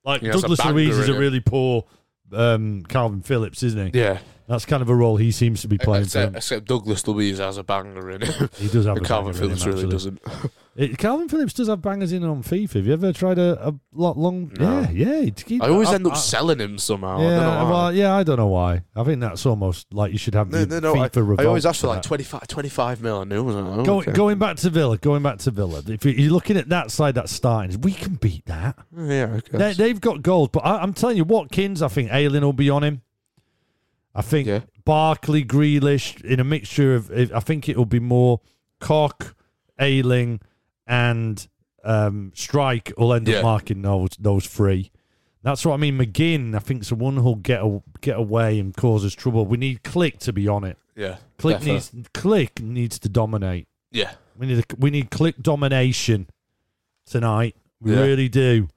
like 0.05 0.21
He 0.21 0.27
has 0.27 0.37
a 0.37 0.41
Douglas 0.41 0.59
banger 0.59 0.73
Luiz 0.73 0.97
is 0.99 1.09
a 1.09 1.17
really 1.17 1.39
poor 1.39 1.83
um, 2.31 2.83
Calvin 2.83 3.21
Phillips, 3.23 3.63
isn't 3.63 3.93
he? 3.93 3.99
yeah. 3.99 4.19
That's 4.47 4.65
kind 4.65 4.81
of 4.81 4.89
a 4.89 4.95
role 4.95 5.17
he 5.17 5.31
seems 5.31 5.61
to 5.63 5.67
be 5.67 5.77
playing. 5.77 6.05
Except, 6.05 6.35
except 6.35 6.65
Douglas 6.67 7.05
Luiz 7.05 7.39
has 7.39 7.57
a 7.57 7.63
banger 7.63 8.11
in 8.11 8.23
it. 8.23 8.49
He 8.57 8.69
does 8.69 8.85
have 8.85 8.95
a 8.97 9.01
Calvin 9.01 9.33
banger 9.33 9.45
in 9.45 9.51
him, 9.51 9.57
Phillips 9.57 9.65
really 9.65 9.89
doesn't. 9.91 10.21
It, 10.77 10.99
Calvin 10.99 11.27
Phillips 11.27 11.53
does 11.53 11.69
have 11.69 11.81
bangers 11.81 12.11
in 12.13 12.23
on 12.23 12.43
FIFA. 12.43 12.73
Have 12.73 12.85
you 12.85 12.93
ever 12.93 13.11
tried 13.11 13.39
a, 13.39 13.69
a 13.69 13.73
lot 13.93 14.15
long? 14.15 14.51
No. 14.59 14.81
Yeah, 14.81 14.89
yeah. 14.91 15.21
he'd 15.21 15.43
keep- 15.43 15.63
I 15.63 15.69
always 15.69 15.89
I- 15.89 15.95
end 15.95 16.05
up 16.05 16.13
I- 16.13 16.17
selling 16.17 16.59
him 16.59 16.77
somehow. 16.77 17.17
I 17.17 17.23
Yeah, 17.23 17.29
don't 17.29 17.41
know 17.41 17.63
why. 17.63 17.71
well, 17.71 17.93
yeah, 17.95 18.15
I 18.15 18.21
don't 18.21 18.37
know 18.37 18.45
why. 18.47 18.83
I 18.95 19.03
think 19.03 19.19
that's 19.19 19.43
almost 19.47 19.91
like 19.91 20.11
you 20.11 20.19
should 20.19 20.35
have 20.35 20.51
no, 20.51 20.65
no, 20.65 20.79
no. 20.79 20.93
I, 20.93 21.09
FIFA 21.09 21.15
revolt 21.15 21.39
I 21.39 21.45
always 21.45 21.65
ask 21.65 21.81
for 21.81 21.87
like 21.87 22.03
25, 22.03 22.47
25 22.47 23.01
mil. 23.01 23.21
I 23.21 23.23
knew. 23.23 23.37
I 23.39 23.41
was 23.41 23.55
like, 23.55 23.65
oh, 23.65 23.83
Go, 23.85 23.97
okay. 24.01 24.11
Going 24.11 24.37
back 24.37 24.57
to 24.57 24.69
Villa, 24.69 24.99
going 24.99 25.23
back 25.23 25.39
to 25.39 25.49
Villa. 25.49 25.81
If 25.87 26.05
you- 26.05 26.11
you're 26.11 26.31
looking 26.31 26.57
at 26.57 26.69
that 26.69 26.91
side 26.91 27.15
that's 27.15 27.31
starting, 27.31 27.81
we 27.81 27.91
can 27.93 28.13
beat 28.13 28.45
that. 28.45 28.77
Oh, 28.95 29.03
yeah, 29.03 29.23
okay. 29.37 29.57
They, 29.57 29.73
they've 29.73 29.99
got 29.99 30.21
gold, 30.21 30.51
but 30.51 30.59
I, 30.59 30.77
I'm 30.77 30.93
telling 30.93 31.17
you, 31.17 31.23
Watkins. 31.23 31.81
I 31.81 31.87
think 31.87 32.13
Ayling 32.13 32.43
will 32.43 32.53
be 32.53 32.69
on 32.69 32.83
him. 32.83 33.01
I 34.17 34.21
think 34.23 34.47
Yeah. 34.47 34.61
Barkley, 34.83 35.45
Grealish 35.45 36.19
in 36.25 36.39
a 36.39 36.43
mixture 36.43 36.95
of. 36.95 37.11
I 37.11 37.39
think 37.39 37.69
it'll 37.69 37.85
be 37.85 37.99
more 37.99 38.41
Koch, 38.81 39.35
Ayling, 39.79 40.39
and 40.87 41.47
um, 41.83 42.31
Struijk 42.35 42.97
will 42.97 43.13
end 43.13 43.27
Yeah. 43.27 43.37
up 43.37 43.43
marking 43.43 43.81
those 43.83 44.09
those 44.19 44.45
three. 44.47 44.91
That's 45.43 45.65
what 45.65 45.75
I 45.75 45.77
mean. 45.77 45.97
McGinn, 45.97 46.55
I 46.55 46.59
think, 46.59 46.81
is 46.81 46.89
the 46.89 46.95
one 46.95 47.15
who'll 47.17 47.35
get 47.35 47.61
a, 47.61 47.81
get 48.01 48.17
away 48.17 48.59
and 48.59 48.75
cause 48.75 49.05
us 49.05 49.13
trouble. 49.13 49.45
We 49.45 49.57
need 49.57 49.83
Klich 49.83 50.17
to 50.19 50.33
be 50.33 50.47
on 50.47 50.63
it. 50.63 50.77
yeah. 50.95 51.17
Klich 51.37 51.59
Defo. 51.59 51.65
needs 51.65 51.91
Klich 52.13 52.59
needs 52.61 52.99
to 52.99 53.07
dominate. 53.09 53.67
Yeah. 53.91 54.11
We 54.37 54.47
need 54.47 54.59
a, 54.59 54.63
we 54.77 54.89
need 54.89 55.09
Klich 55.11 55.41
domination 55.41 56.27
tonight. 57.05 57.55
We 57.79 57.93
Yeah. 57.93 58.01
really 58.01 58.29
do. 58.29 58.67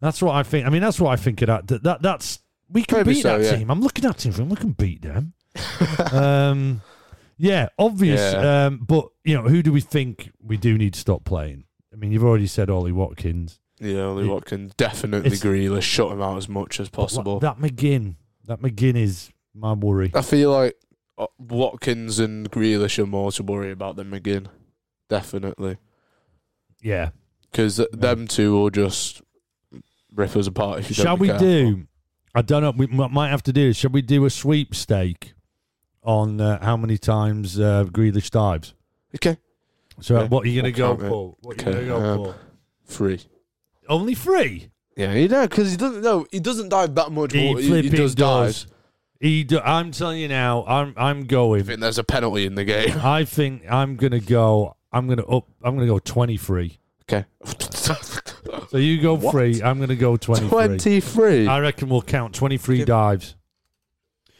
That's 0.00 0.22
what 0.22 0.34
I 0.34 0.42
think. 0.42 0.66
I 0.66 0.70
mean, 0.70 0.80
that's 0.80 0.98
what 0.98 1.10
I 1.10 1.16
think 1.16 1.42
of 1.42 1.46
that. 1.48 1.66
That, 1.68 1.82
that 1.82 2.02
that's 2.02 2.40
we 2.70 2.84
can 2.84 2.98
Maybe 2.98 3.14
beat 3.14 3.22
so, 3.22 3.38
that 3.38 3.44
yeah. 3.44 3.56
team. 3.56 3.70
I'm 3.70 3.80
looking 3.80 4.04
at 4.04 4.18
team. 4.18 4.48
We 4.48 4.56
can 4.56 4.72
beat 4.72 5.02
them. 5.02 5.34
um, 6.12 6.80
yeah, 7.36 7.68
obvious. 7.78 8.20
Yeah. 8.20 8.66
Um, 8.66 8.78
but 8.86 9.08
you 9.24 9.34
know, 9.34 9.42
who 9.48 9.62
do 9.62 9.72
we 9.72 9.80
think 9.80 10.30
we 10.42 10.56
do 10.56 10.76
need 10.78 10.94
to 10.94 11.00
stop 11.00 11.24
playing? 11.24 11.64
I 11.92 11.96
mean, 11.96 12.12
you've 12.12 12.24
already 12.24 12.46
said 12.46 12.70
Ollie 12.70 12.92
Watkins. 12.92 13.58
Yeah, 13.80 14.02
Ollie 14.02 14.26
It- 14.26 14.28
Watkins. 14.28 14.74
Definitely 14.76 15.30
Grealish. 15.30 15.82
Shut 15.82 16.12
him 16.12 16.22
out 16.22 16.36
as 16.36 16.48
much 16.48 16.78
as 16.80 16.88
possible. 16.88 17.40
That 17.40 17.58
McGinn. 17.58 18.16
That 18.44 18.60
McGinn 18.60 18.96
is 18.96 19.30
my 19.54 19.72
worry. 19.72 20.10
I 20.14 20.22
feel 20.22 20.50
like 20.52 20.76
uh, 21.18 21.26
Watkins 21.38 22.18
and 22.18 22.50
Grealish 22.50 22.98
are 22.98 23.06
more 23.06 23.32
to 23.32 23.42
worry 23.42 23.72
about 23.72 23.96
than 23.96 24.10
McGinn. 24.10 24.46
Definitely. 25.08 25.78
Yeah. 26.82 27.10
Because 27.50 27.80
them 27.92 28.28
two 28.28 28.52
will 28.52 28.70
just 28.70 29.22
rip 30.14 30.36
us 30.36 30.46
apart 30.46 30.80
if 30.80 30.90
you 30.90 30.94
Shall 30.94 31.16
we 31.16 31.28
careful. 31.28 31.46
do? 31.46 31.86
I 32.34 32.42
don't 32.42 32.62
know. 32.62 32.70
We 32.70 32.86
m- 32.86 33.12
might 33.12 33.28
have 33.30 33.42
to 33.44 33.52
do. 33.52 33.72
Shall 33.72 33.90
we 33.90 34.02
do 34.02 34.24
a 34.24 34.30
sweepstake 34.30 35.32
on 36.02 36.40
uh, 36.40 36.62
how 36.62 36.76
many 36.76 36.96
times 36.98 37.58
uh, 37.58 37.84
Grealish 37.90 38.30
dives? 38.30 38.74
Okay. 39.16 39.36
So 40.00 40.26
what 40.26 40.44
are 40.44 40.48
you 40.48 40.62
going 40.62 40.72
to 40.72 40.78
go 40.78 40.96
count 40.96 41.08
for? 41.08 41.36
What 41.40 41.66
are 41.66 41.70
you 41.72 41.76
Okay, 41.78 41.86
going 41.86 42.02
to 42.02 42.06
go 42.08 42.12
um, 42.12 42.24
for? 42.24 42.34
Three. 42.86 43.20
Only 43.88 44.14
three. 44.14 44.70
Yeah, 44.96 45.12
you 45.14 45.28
know, 45.28 45.46
because 45.46 45.70
he 45.70 45.76
doesn't. 45.76 46.02
No, 46.02 46.26
he 46.30 46.40
doesn't 46.40 46.68
dive 46.68 46.94
that 46.96 47.10
much. 47.12 47.32
He 47.32 47.48
he, 47.48 47.54
he 47.62 47.68
flipping 47.68 47.92
does 47.92 48.14
dive. 48.14 48.66
He, 49.20 49.44
do, 49.44 49.58
I'm 49.60 49.92
telling 49.92 50.18
you 50.18 50.28
now. 50.28 50.64
I'm 50.66 50.94
I'm 50.96 51.20
I 51.20 51.22
going. 51.22 51.64
think 51.64 51.80
there's 51.80 51.98
a 51.98 52.04
penalty 52.04 52.44
in 52.46 52.54
the 52.54 52.64
game. 52.64 52.98
I 53.02 53.24
think 53.24 53.62
I'm 53.70 53.96
gonna 53.96 54.20
go. 54.20 54.76
I'm 54.92 55.08
gonna 55.08 55.26
up. 55.26 55.46
I'm 55.62 55.74
gonna 55.76 55.86
go 55.86 55.98
23. 55.98 56.79
Okay. 57.12 57.24
So 58.68 58.76
you 58.78 59.00
go 59.00 59.14
What? 59.14 59.32
three. 59.32 59.62
I'm 59.62 59.80
gonna 59.80 59.96
go 59.96 60.16
23. 60.16 60.48
23. 60.48 61.46
I 61.48 61.58
reckon 61.60 61.88
we'll 61.88 62.02
count 62.02 62.34
23 62.34 62.84
dives. 62.84 63.34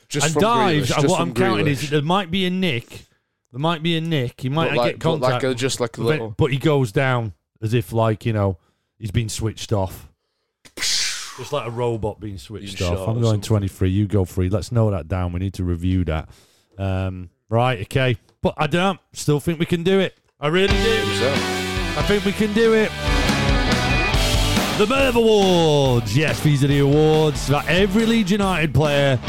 Just 0.09 0.27
and 0.27 0.33
from 0.35 0.43
dives. 0.43 0.91
Grealish, 0.91 0.95
and 0.95 1.03
just 1.03 1.09
what 1.09 1.19
from 1.21 1.29
I'm 1.31 1.35
counting 1.35 1.67
Grealish. 1.67 1.83
is 1.85 1.91
there 1.91 2.03
might 2.03 2.31
be 2.31 2.47
a 2.47 2.51
nick. 2.51 3.07
There 3.53 3.59
might 3.61 3.83
be 3.83 3.97
a 3.97 4.01
nick. 4.01 4.41
He 4.41 4.49
might 4.49 4.69
But 4.69 4.77
like, 4.77 4.87
get 4.93 4.99
but 5.01 5.05
contact, 5.05 5.43
like 5.45 5.53
a, 5.53 5.55
just 5.55 5.81
like 5.81 5.99
a 5.99 6.01
but, 6.01 6.07
little. 6.07 6.35
but 6.37 6.53
he 6.53 6.59
goes 6.59 6.93
down 6.93 7.33
as 7.61 7.75
if 7.75 7.93
like 7.93 8.25
you 8.25 8.33
know 8.33 8.59
he's 8.99 9.11
been 9.11 9.29
switched 9.29 9.73
off. 9.73 10.09
Just 10.77 11.53
like 11.53 11.67
a 11.67 11.71
robot 11.71 12.21
being 12.21 12.39
switched 12.39 12.83
off. 12.83 13.09
I'm 13.09 13.17
or 13.19 13.21
going 13.21 13.25
something. 13.25 13.41
23. 13.43 13.89
You 13.91 14.07
go 14.07 14.25
free. 14.25 14.51
Let's 14.51 14.71
know 14.71 14.91
that 14.91 15.09
down. 15.09 15.33
We 15.33 15.41
need 15.41 15.55
to 15.55 15.65
review 15.65 16.05
that. 16.05 16.29
Um, 16.79 17.31
right. 17.49 17.81
Okay. 17.83 18.17
But 18.43 18.55
I 18.59 18.67
don't. 18.67 19.01
Still 19.13 19.41
think 19.41 19.59
we 19.59 19.67
can 19.67 19.83
do 19.83 20.01
it. 20.01 20.17
I 20.39 20.49
really 20.49 20.69
do. 20.69 21.60
I 21.97 22.03
think 22.07 22.25
we 22.25 22.33
can 22.33 22.53
do 22.53 22.75
it. 22.75 22.91
The 24.79 24.87
Merv 24.87 25.17
Awards. 25.17 26.17
Yes, 26.17 26.41
these 26.41 26.65
are 26.65 26.69
the 26.69 26.79
awards 26.79 27.47
that 27.49 27.67
every 27.69 28.07
Leeds 28.07 28.31
United 28.31 28.73
player 28.73 29.21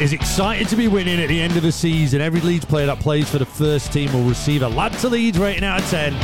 is 0.00 0.12
excited 0.12 0.68
to 0.68 0.76
be 0.76 0.88
winning 0.88 1.20
at 1.20 1.28
the 1.28 1.40
end 1.40 1.56
of 1.56 1.62
the 1.62 1.72
season. 1.72 2.20
Every 2.20 2.40
Leeds 2.40 2.64
player 2.64 2.86
that 2.86 3.00
plays 3.00 3.28
for 3.28 3.38
the 3.38 3.44
first 3.44 3.92
team 3.92 4.12
will 4.12 4.24
receive 4.24 4.62
a 4.62 4.68
lad 4.68 4.92
to 5.00 5.08
Leeds 5.08 5.38
rating 5.38 5.64
out 5.64 5.80
of 5.82 5.90
10. 5.90 6.14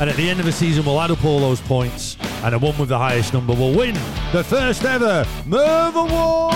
And 0.00 0.08
at 0.08 0.16
the 0.16 0.30
end 0.30 0.38
of 0.38 0.46
the 0.46 0.52
season, 0.52 0.84
we'll 0.84 1.00
add 1.00 1.10
up 1.10 1.24
all 1.24 1.40
those 1.40 1.60
points. 1.60 2.16
And 2.42 2.54
the 2.54 2.58
one 2.58 2.78
with 2.78 2.90
the 2.90 2.98
highest 2.98 3.32
number 3.32 3.54
will 3.54 3.74
win 3.74 3.94
the 4.32 4.44
first 4.44 4.84
ever 4.84 5.26
Merv 5.46 5.96
Award. 5.96 6.54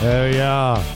There 0.00 0.30
we 0.30 0.40
are. 0.40 0.95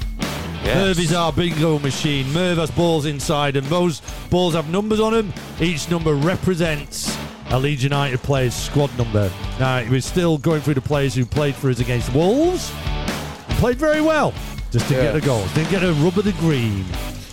Merv 0.64 0.98
is 0.98 1.12
our 1.12 1.32
bingo 1.32 1.78
machine. 1.78 2.30
Merv 2.32 2.58
has 2.58 2.70
balls 2.70 3.06
inside, 3.06 3.56
and 3.56 3.66
those 3.68 4.00
balls 4.30 4.54
have 4.54 4.68
numbers 4.70 5.00
on 5.00 5.12
them. 5.12 5.32
Each 5.60 5.90
number 5.90 6.14
represents 6.14 7.16
a 7.50 7.58
Leeds 7.58 7.82
United 7.82 8.22
player's 8.22 8.54
squad 8.54 8.96
number. 8.96 9.30
Now, 9.58 9.84
we're 9.90 10.00
still 10.00 10.38
going 10.38 10.60
through 10.60 10.74
the 10.74 10.80
players 10.80 11.14
who 11.14 11.24
played 11.24 11.54
for 11.56 11.70
us 11.70 11.80
against 11.80 12.12
Wolves. 12.14 12.70
Played 13.58 13.78
very 13.78 14.00
well. 14.00 14.32
Just 14.70 14.88
didn't 14.88 15.04
Yeah. 15.04 15.12
get 15.12 15.20
the 15.20 15.26
goals. 15.26 15.52
Didn't 15.54 15.70
get 15.70 15.82
a 15.82 15.92
rub 15.94 16.16
of 16.18 16.24
the 16.24 16.32
green. 16.32 16.84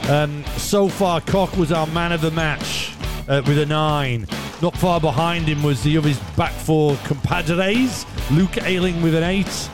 Um, 0.09 0.43
so 0.57 0.87
far, 0.87 1.21
Koch 1.21 1.55
was 1.57 1.71
our 1.71 1.85
man 1.87 2.11
of 2.13 2.21
the 2.21 2.31
match 2.31 2.91
uh, 3.27 3.41
with 3.45 3.59
a 3.59 3.65
nine. 3.65 4.25
Not 4.61 4.75
far 4.75 4.99
behind 4.99 5.45
him 5.47 5.61
was 5.61 5.83
the 5.83 5.95
of 5.97 6.03
his 6.05 6.17
back 6.35 6.53
four 6.53 6.97
compadres, 7.03 8.05
Luke 8.31 8.57
Ayling 8.63 9.01
with 9.03 9.13
an 9.13 9.23
eight, 9.23 9.69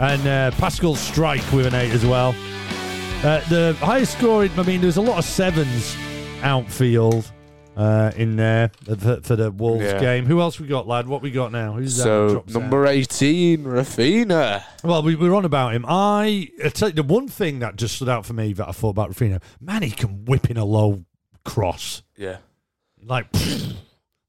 and 0.00 0.26
uh, 0.26 0.50
Pascal 0.58 0.96
Struijk 0.96 1.52
with 1.54 1.66
an 1.66 1.74
eight 1.74 1.92
as 1.92 2.04
well. 2.04 2.34
Uh, 3.24 3.40
the 3.48 3.74
highest 3.80 4.18
scoring, 4.18 4.50
I 4.58 4.62
mean, 4.64 4.82
there's 4.82 4.98
a 4.98 5.02
lot 5.02 5.16
of 5.16 5.24
sevens 5.24 5.96
outfield 6.42 7.30
uh, 7.74 8.12
in 8.16 8.36
there 8.36 8.70
for, 8.98 9.20
for 9.22 9.34
the 9.34 9.50
Wolves 9.50 9.82
Yeah. 9.82 9.98
game. 9.98 10.26
Who 10.26 10.42
else 10.42 10.60
we 10.60 10.66
got, 10.66 10.86
lad? 10.86 11.08
What 11.08 11.22
we 11.22 11.30
got 11.30 11.50
now? 11.50 11.72
Who's 11.72 11.96
that 11.96 12.02
so 12.02 12.28
drops 12.28 12.54
out? 12.54 12.60
number 12.60 12.86
18, 12.86 13.64
Raphinha. 13.64 14.62
Well, 14.84 15.02
we 15.02 15.14
we 15.14 15.26
were 15.30 15.34
on 15.36 15.46
about 15.46 15.74
him. 15.74 15.86
I, 15.88 16.50
I 16.62 16.68
tell 16.68 16.90
you, 16.90 16.94
the 16.96 17.02
one 17.02 17.26
thing 17.26 17.60
that 17.60 17.76
just 17.76 17.96
stood 17.96 18.10
out 18.10 18.26
for 18.26 18.34
me 18.34 18.52
that 18.52 18.68
I 18.68 18.72
thought 18.72 18.90
about 18.90 19.10
Raphinha, 19.10 19.40
man, 19.58 19.82
he 19.82 19.90
can 19.90 20.26
whip 20.26 20.50
in 20.50 20.58
a 20.58 20.64
low 20.66 21.02
cross, 21.46 22.02
Yeah. 22.18 22.36
like, 23.02 23.26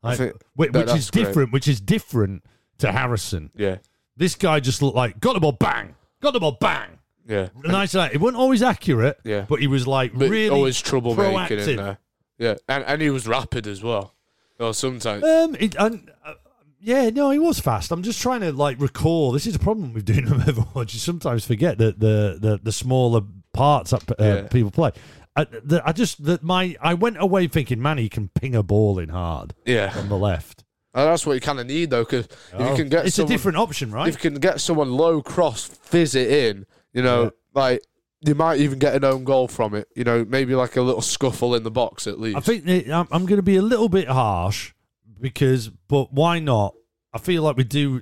like 0.02 0.18
think 0.18 0.34
whi- 0.56 0.70
which, 0.70 0.90
is 0.96 1.12
great. 1.12 1.26
different. 1.26 1.52
Which 1.52 1.68
is 1.68 1.82
different 1.82 2.46
to 2.78 2.94
Harrison. 2.94 3.52
Yeah. 3.56 3.80
This 4.16 4.36
guy 4.36 4.62
just 4.62 4.82
looked 4.82 4.96
like 4.96 5.20
got 5.20 5.34
the 5.34 5.42
ball, 5.42 5.52
bang, 5.52 5.96
got 6.22 6.32
the 6.32 6.40
ball, 6.40 6.58
bang. 6.62 6.95
Yeah. 7.28 7.50
Nice 7.64 7.94
like 7.94 8.14
it 8.14 8.22
wasn't 8.22 8.38
always 8.40 8.62
accurate, 8.62 9.18
Yeah. 9.24 9.46
but 9.50 9.60
he 9.60 9.68
was 9.68 9.88
like 9.88 10.14
But 10.14 10.30
really 10.30 10.50
always 10.50 10.82
troublemaking 10.82 11.16
proactive. 11.50 11.68
in 11.68 11.76
there. 11.78 11.98
Yeah. 12.38 12.56
And, 12.70 12.84
and 12.86 13.02
he 13.02 13.10
was 13.10 13.28
rapid 13.28 13.66
as 13.68 13.82
well. 13.84 14.14
Well, 14.60 14.74
sometimes. 14.74 15.24
Um, 15.24 15.56
it, 15.60 15.76
and, 15.80 16.12
uh, 16.24 16.34
yeah, 16.80 17.10
no, 17.10 17.32
he 17.32 17.40
was 17.40 17.60
fast. 17.60 17.92
I'm 17.92 18.04
just 18.04 18.22
trying 18.22 18.42
to 18.42 18.52
like 18.52 18.80
recall. 18.80 19.32
This 19.32 19.48
is 19.48 19.56
a 19.56 19.60
problem 19.60 19.94
with 19.94 20.06
doing 20.06 20.26
them 20.26 20.40
Overwatch. 20.42 20.94
You 20.94 21.00
sometimes 21.00 21.46
forget 21.46 21.78
that 21.80 22.00
the 22.00 22.38
the, 22.40 22.60
the 22.62 22.72
smaller 22.72 23.22
parts 23.54 23.92
that 23.92 24.10
uh, 24.12 24.16
Yeah. 24.20 24.42
people 24.48 24.72
play. 24.72 24.92
I, 25.36 25.44
the, 25.46 25.82
I 25.86 25.92
just 25.92 26.24
that 26.26 26.44
my 26.44 26.76
I 26.80 26.94
went 26.94 27.18
away 27.20 27.48
thinking, 27.48 27.82
man, 27.82 27.98
he 27.98 28.08
can 28.08 28.30
ping 28.30 28.56
a 28.56 28.64
ball 28.64 29.00
in 29.00 29.10
hard 29.10 29.54
yeah. 29.66 29.94
on 29.98 30.08
the 30.10 30.18
left. 30.18 30.64
And 30.94 31.08
that's 31.10 31.26
what 31.26 31.34
you 31.34 31.42
kind 31.42 31.60
of 31.60 31.68
need, 31.68 31.90
though, 31.90 32.06
because 32.06 32.26
if 32.28 32.54
Oh, 32.54 32.70
you 32.70 32.76
can 32.78 32.88
get 32.88 33.06
it's 33.06 33.16
someone, 33.18 33.32
a 33.32 33.36
different 33.36 33.58
option, 33.58 33.92
right? 33.92 34.08
if 34.08 34.14
you 34.24 34.32
can 34.32 34.40
get 34.40 34.62
someone 34.62 34.92
low 34.94 35.22
cross, 35.22 35.66
fizz 35.66 36.16
it 36.16 36.32
in, 36.32 36.66
you 36.96 37.04
know, 37.04 37.24
Yeah. 37.26 37.30
like 37.54 37.82
you 38.22 38.34
might 38.34 38.60
even 38.60 38.80
get 38.80 38.96
an 38.96 39.04
own 39.04 39.24
goal 39.24 39.48
from 39.48 39.76
it. 39.76 39.88
You 39.96 40.04
know, 40.04 40.26
maybe 40.28 40.56
like 40.56 40.76
a 40.78 40.82
little 40.82 41.02
scuffle 41.02 41.54
in 41.54 41.62
the 41.64 41.70
box 41.72 42.08
at 42.08 42.20
least. 42.20 42.38
I 42.38 42.40
think 42.40 42.68
I'm, 42.90 43.08
I'm 43.12 43.26
going 43.28 43.38
to 43.38 43.44
be 43.44 43.58
a 43.58 43.62
little 43.62 43.90
bit 43.90 44.08
harsh 44.08 44.74
because, 45.22 45.70
but 45.70 46.12
why 46.12 46.40
not? 46.40 46.74
I 47.14 47.20
feel 47.20 47.44
like 47.44 47.58
we 47.58 47.64
do 47.64 48.02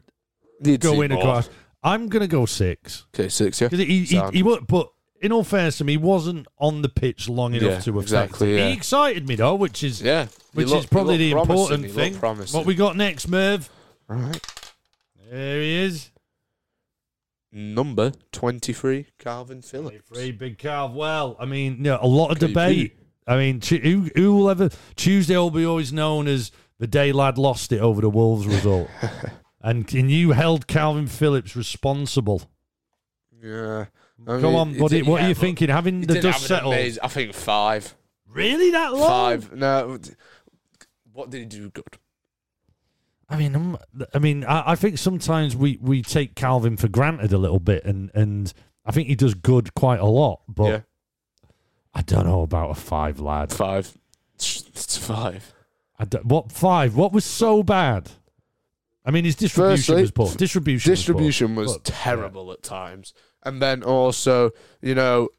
go 0.80 1.02
in 1.02 1.12
more. 1.12 1.20
across. 1.20 1.50
I'm 1.84 2.08
going 2.08 2.22
to 2.22 2.28
go 2.28 2.46
six. 2.46 3.06
Okay, 3.14 3.28
six, 3.28 3.60
yeah. 3.60 3.68
Because 3.68 3.86
he, 3.86 4.06
he, 4.06 4.22
he, 4.32 4.42
but 4.42 4.90
in 5.22 5.32
all 5.32 5.44
fairness 5.44 5.78
to 5.80 5.84
me, 5.84 5.94
he 5.94 5.98
wasn't 5.98 6.48
on 6.58 6.82
the 6.82 6.90
pitch 6.90 7.28
long 7.28 7.54
enough 7.54 7.70
Yeah, 7.72 7.80
to 7.82 7.92
affect 8.00 8.04
exactly, 8.04 8.58
yeah. 8.58 8.68
He 8.70 8.74
excited 8.74 9.28
me 9.28 9.36
though, 9.36 9.56
which 9.56 9.84
is 9.84 10.02
Yeah, 10.02 10.28
which 10.54 10.72
is 10.72 10.86
probably 10.86 11.18
the 11.18 11.32
important 11.32 11.92
thing. 11.92 12.16
What 12.16 12.66
we 12.66 12.76
got 12.76 12.96
next, 12.96 13.28
Merv? 13.28 13.70
Right. 14.08 14.40
There 15.30 15.62
he 15.62 15.76
is. 15.76 16.12
Number 17.56 18.12
23, 18.32 19.06
Calvin 19.20 19.62
Phillips. 19.62 20.10
Free 20.10 20.32
big 20.32 20.58
Calv. 20.58 20.94
Well, 20.96 21.36
I 21.40 21.46
mean, 21.46 21.78
you 21.78 21.84
know, 21.84 22.00
a 22.02 22.08
lot 22.08 22.32
of 22.32 22.40
KP. 22.40 22.48
debate. 22.48 23.00
I 23.28 23.38
mean, 23.38 23.62
who, 23.62 24.10
who 24.16 24.36
will 24.36 24.50
ever 24.50 24.70
Tuesday 24.96 25.38
will 25.38 25.52
be 25.52 25.64
always 25.66 25.94
known 25.94 26.28
as 26.28 26.52
the 26.80 26.88
day 26.88 27.12
lad 27.12 27.38
lost 27.38 27.72
it 27.72 27.80
over 27.80 28.02
the 28.02 28.10
Wolves 28.10 28.48
result, 28.48 28.90
and, 29.62 29.94
and 29.94 30.10
you 30.10 30.32
held 30.32 30.66
Calvin 30.68 31.06
Phillips 31.08 31.56
responsible. 31.56 32.42
Yeah. 33.42 33.86
I 34.26 34.26
Come 34.26 34.42
mean, 34.42 34.56
on, 34.56 34.70
he 34.74 34.80
buddy. 34.80 35.02
What 35.04 35.22
are 35.22 35.28
you 35.28 35.36
thinking? 35.36 35.70
Having 35.70 36.02
the 36.02 36.22
dust 36.22 36.48
settled, 36.48 36.74
amazing- 36.74 37.04
I 37.04 37.08
think 37.08 37.34
five. 37.34 37.94
really 38.30 38.72
that 38.72 38.94
long? 38.94 39.08
Five. 39.08 39.54
No. 39.54 40.00
What 41.12 41.30
did 41.30 41.40
he 41.40 41.46
do 41.46 41.70
good? 41.70 41.84
I 43.30 43.38
mean, 43.38 43.56
um, 43.56 43.78
I 44.14 44.20
mean, 44.20 44.44
I, 44.44 44.72
I 44.72 44.76
think 44.76 44.98
sometimes 44.98 45.56
we, 45.56 45.78
we 45.82 46.02
take 46.02 46.36
Calvin 46.36 46.78
for 46.78 46.88
granted 46.88 47.34
a 47.34 47.38
little 47.38 47.60
bit, 47.60 47.84
and, 47.86 48.12
and 48.14 48.54
I 48.86 48.92
think 48.92 49.08
he 49.08 49.16
does 49.16 49.34
good 49.34 49.74
quite 49.74 50.00
a 50.00 50.06
lot. 50.06 50.42
But 50.48 50.66
yeah. 50.66 50.80
I 51.94 52.02
don't 52.02 52.26
know 52.26 52.42
about 52.42 52.72
a 52.72 52.76
five 52.76 53.20
lad. 53.20 53.52
Five. 53.52 53.98
It's 54.36 54.98
five. 54.98 55.54
I 55.98 56.06
don't- 56.06 56.26
what 56.26 56.52
five? 56.52 56.96
What 56.96 57.14
was 57.14 57.24
so 57.26 57.64
bad? 57.64 58.12
I 59.06 59.12
mean, 59.12 59.26
his 59.26 59.36
distribution 59.36 59.78
Firstly, 59.78 60.02
was 60.02 60.12
poor. 60.12 60.32
Distribution, 60.36 60.92
was. 60.92 61.00
Distribution 61.00 61.56
was, 61.56 61.74
But, 61.74 61.84
terrible 61.84 62.52
at 62.52 62.64
times. 62.64 63.14
And 63.44 63.62
then 63.62 63.84
also, 63.84 64.52
you 64.82 64.96
know, 64.96 65.30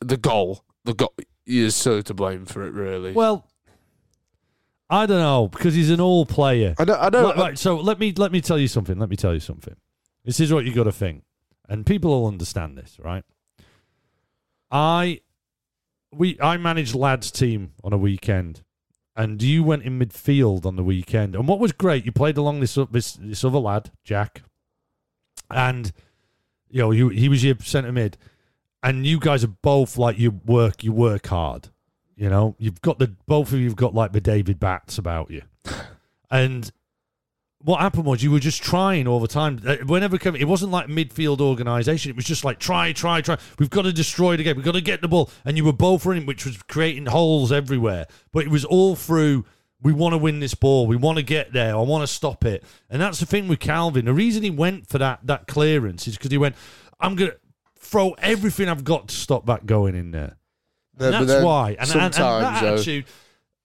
the 0.00 0.16
goal. 0.16 0.64
The 0.84 0.94
goal. 0.94 1.12
Is 1.44 1.76
so 1.76 2.00
to 2.00 2.12
blame 2.14 2.44
for 2.44 2.64
it, 2.66 2.72
really. 2.72 3.12
Well, 3.12 3.46
I 4.88 5.06
don't 5.06 5.18
know 5.18 5.48
because 5.48 5.74
he's 5.74 5.90
an 5.90 6.00
all 6.00 6.26
player. 6.26 6.74
I 6.78 6.84
don't. 6.84 7.00
I 7.00 7.10
don't. 7.10 7.24
Right, 7.24 7.36
right, 7.36 7.58
so 7.58 7.76
let 7.76 7.98
me 7.98 8.12
let 8.16 8.30
me 8.30 8.40
tell 8.40 8.58
you 8.58 8.68
something. 8.68 8.98
Let 8.98 9.08
me 9.08 9.16
tell 9.16 9.34
you 9.34 9.40
something. 9.40 9.74
This 10.24 10.40
is 10.40 10.52
what 10.52 10.64
you 10.64 10.72
got 10.72 10.84
to 10.84 10.92
think, 10.92 11.24
and 11.68 11.84
people 11.84 12.10
will 12.10 12.28
understand 12.28 12.78
this, 12.78 12.96
right? 13.02 13.24
I 14.70 15.20
we 16.12 16.38
I 16.40 16.56
managed 16.56 16.94
lads 16.94 17.30
team 17.30 17.72
on 17.82 17.92
a 17.92 17.98
weekend, 17.98 18.62
and 19.16 19.42
you 19.42 19.64
went 19.64 19.82
in 19.82 19.98
midfield 19.98 20.64
on 20.64 20.76
the 20.76 20.84
weekend. 20.84 21.34
And 21.34 21.48
what 21.48 21.58
was 21.58 21.72
great, 21.72 22.04
you 22.04 22.12
played 22.12 22.36
along 22.36 22.60
this 22.60 22.78
this 22.90 23.14
this 23.14 23.44
other 23.44 23.58
lad, 23.58 23.90
Jack, 24.04 24.42
and 25.50 25.92
you 26.68 26.80
know 26.80 26.92
you 26.92 27.08
he 27.08 27.28
was 27.28 27.42
your 27.42 27.56
centre 27.60 27.92
mid, 27.92 28.16
and 28.82 29.04
you 29.04 29.18
guys 29.18 29.42
are 29.42 29.48
both 29.62 29.98
like 29.98 30.18
you 30.18 30.30
work 30.30 30.84
you 30.84 30.92
work 30.92 31.26
hard. 31.26 31.70
You 32.16 32.30
know, 32.30 32.56
you've 32.58 32.80
got 32.80 32.98
the 32.98 33.14
both 33.26 33.52
of 33.52 33.60
you've 33.60 33.76
got 33.76 33.94
like 33.94 34.12
the 34.12 34.20
David 34.20 34.58
Bats 34.58 34.98
about 34.98 35.30
you. 35.30 35.42
And 36.28 36.68
what 37.66 37.80
happened 37.80 38.04
was 38.04 38.22
you 38.22 38.30
were 38.30 38.40
just 38.40 38.62
trying 38.62 39.06
all 39.06 39.20
the 39.20 39.28
time. 39.28 39.60
Uh, 39.66 39.76
Whenever 39.86 40.16
it 40.16 40.22
came, 40.22 40.36
it 40.36 40.48
wasn't 40.48 40.72
like 40.72 40.86
midfield 40.88 41.40
organisation. 41.40 42.10
It 42.10 42.16
was 42.16 42.24
just 42.24 42.44
like 42.44 42.58
try, 42.58 42.92
try, 42.92 43.20
try. 43.20 43.38
We've 43.58 43.70
got 43.70 43.82
to 43.82 43.92
destroy 43.92 44.36
the 44.36 44.42
game. 44.42 44.56
We've 44.56 44.64
got 44.64 44.74
to 44.74 44.80
get 44.80 45.02
the 45.02 45.08
ball. 45.08 45.30
And 45.44 45.56
you 45.56 45.64
were 45.64 45.72
both 45.72 46.04
running, 46.04 46.26
which 46.26 46.44
was 46.44 46.62
creating 46.62 47.06
holes 47.06 47.52
everywhere. 47.52 48.06
But 48.32 48.44
it 48.44 48.50
was 48.50 48.64
all 48.64 48.96
through. 48.96 49.44
We 49.82 49.92
want 49.92 50.14
to 50.14 50.18
win 50.18 50.40
this 50.40 50.54
ball. 50.54 50.86
We 50.86 50.96
want 50.96 51.18
to 51.18 51.22
get 51.22 51.52
there. 51.52 51.76
I 51.76 51.80
want 51.80 52.02
to 52.02 52.06
stop 52.06 52.44
it. 52.44 52.64
And 52.90 53.00
that's 53.00 53.20
the 53.20 53.26
thing 53.26 53.46
with 53.46 53.60
Calvin. 53.60 54.04
The 54.04 54.14
reason 54.14 54.42
he 54.42 54.50
went 54.50 54.88
for 54.88 54.98
that 54.98 55.20
that 55.24 55.46
clearance 55.46 56.08
is 56.08 56.16
because 56.16 56.30
he 56.30 56.38
went, 56.38 56.56
"I'm 56.98 57.14
gonna 57.14 57.34
throw 57.78 58.12
everything 58.18 58.68
I've 58.68 58.84
got 58.84 59.08
to 59.08 59.14
stop 59.14 59.46
that 59.46 59.66
going 59.66 59.94
in 59.94 60.12
there." 60.12 60.36
No, 60.98 61.10
that's 61.10 61.26
then 61.26 61.44
why. 61.44 61.70
And, 61.78 61.90
and, 61.90 62.00
and 62.00 62.14
that 62.14 62.60
though- 62.62 62.74
attitude, 62.74 63.04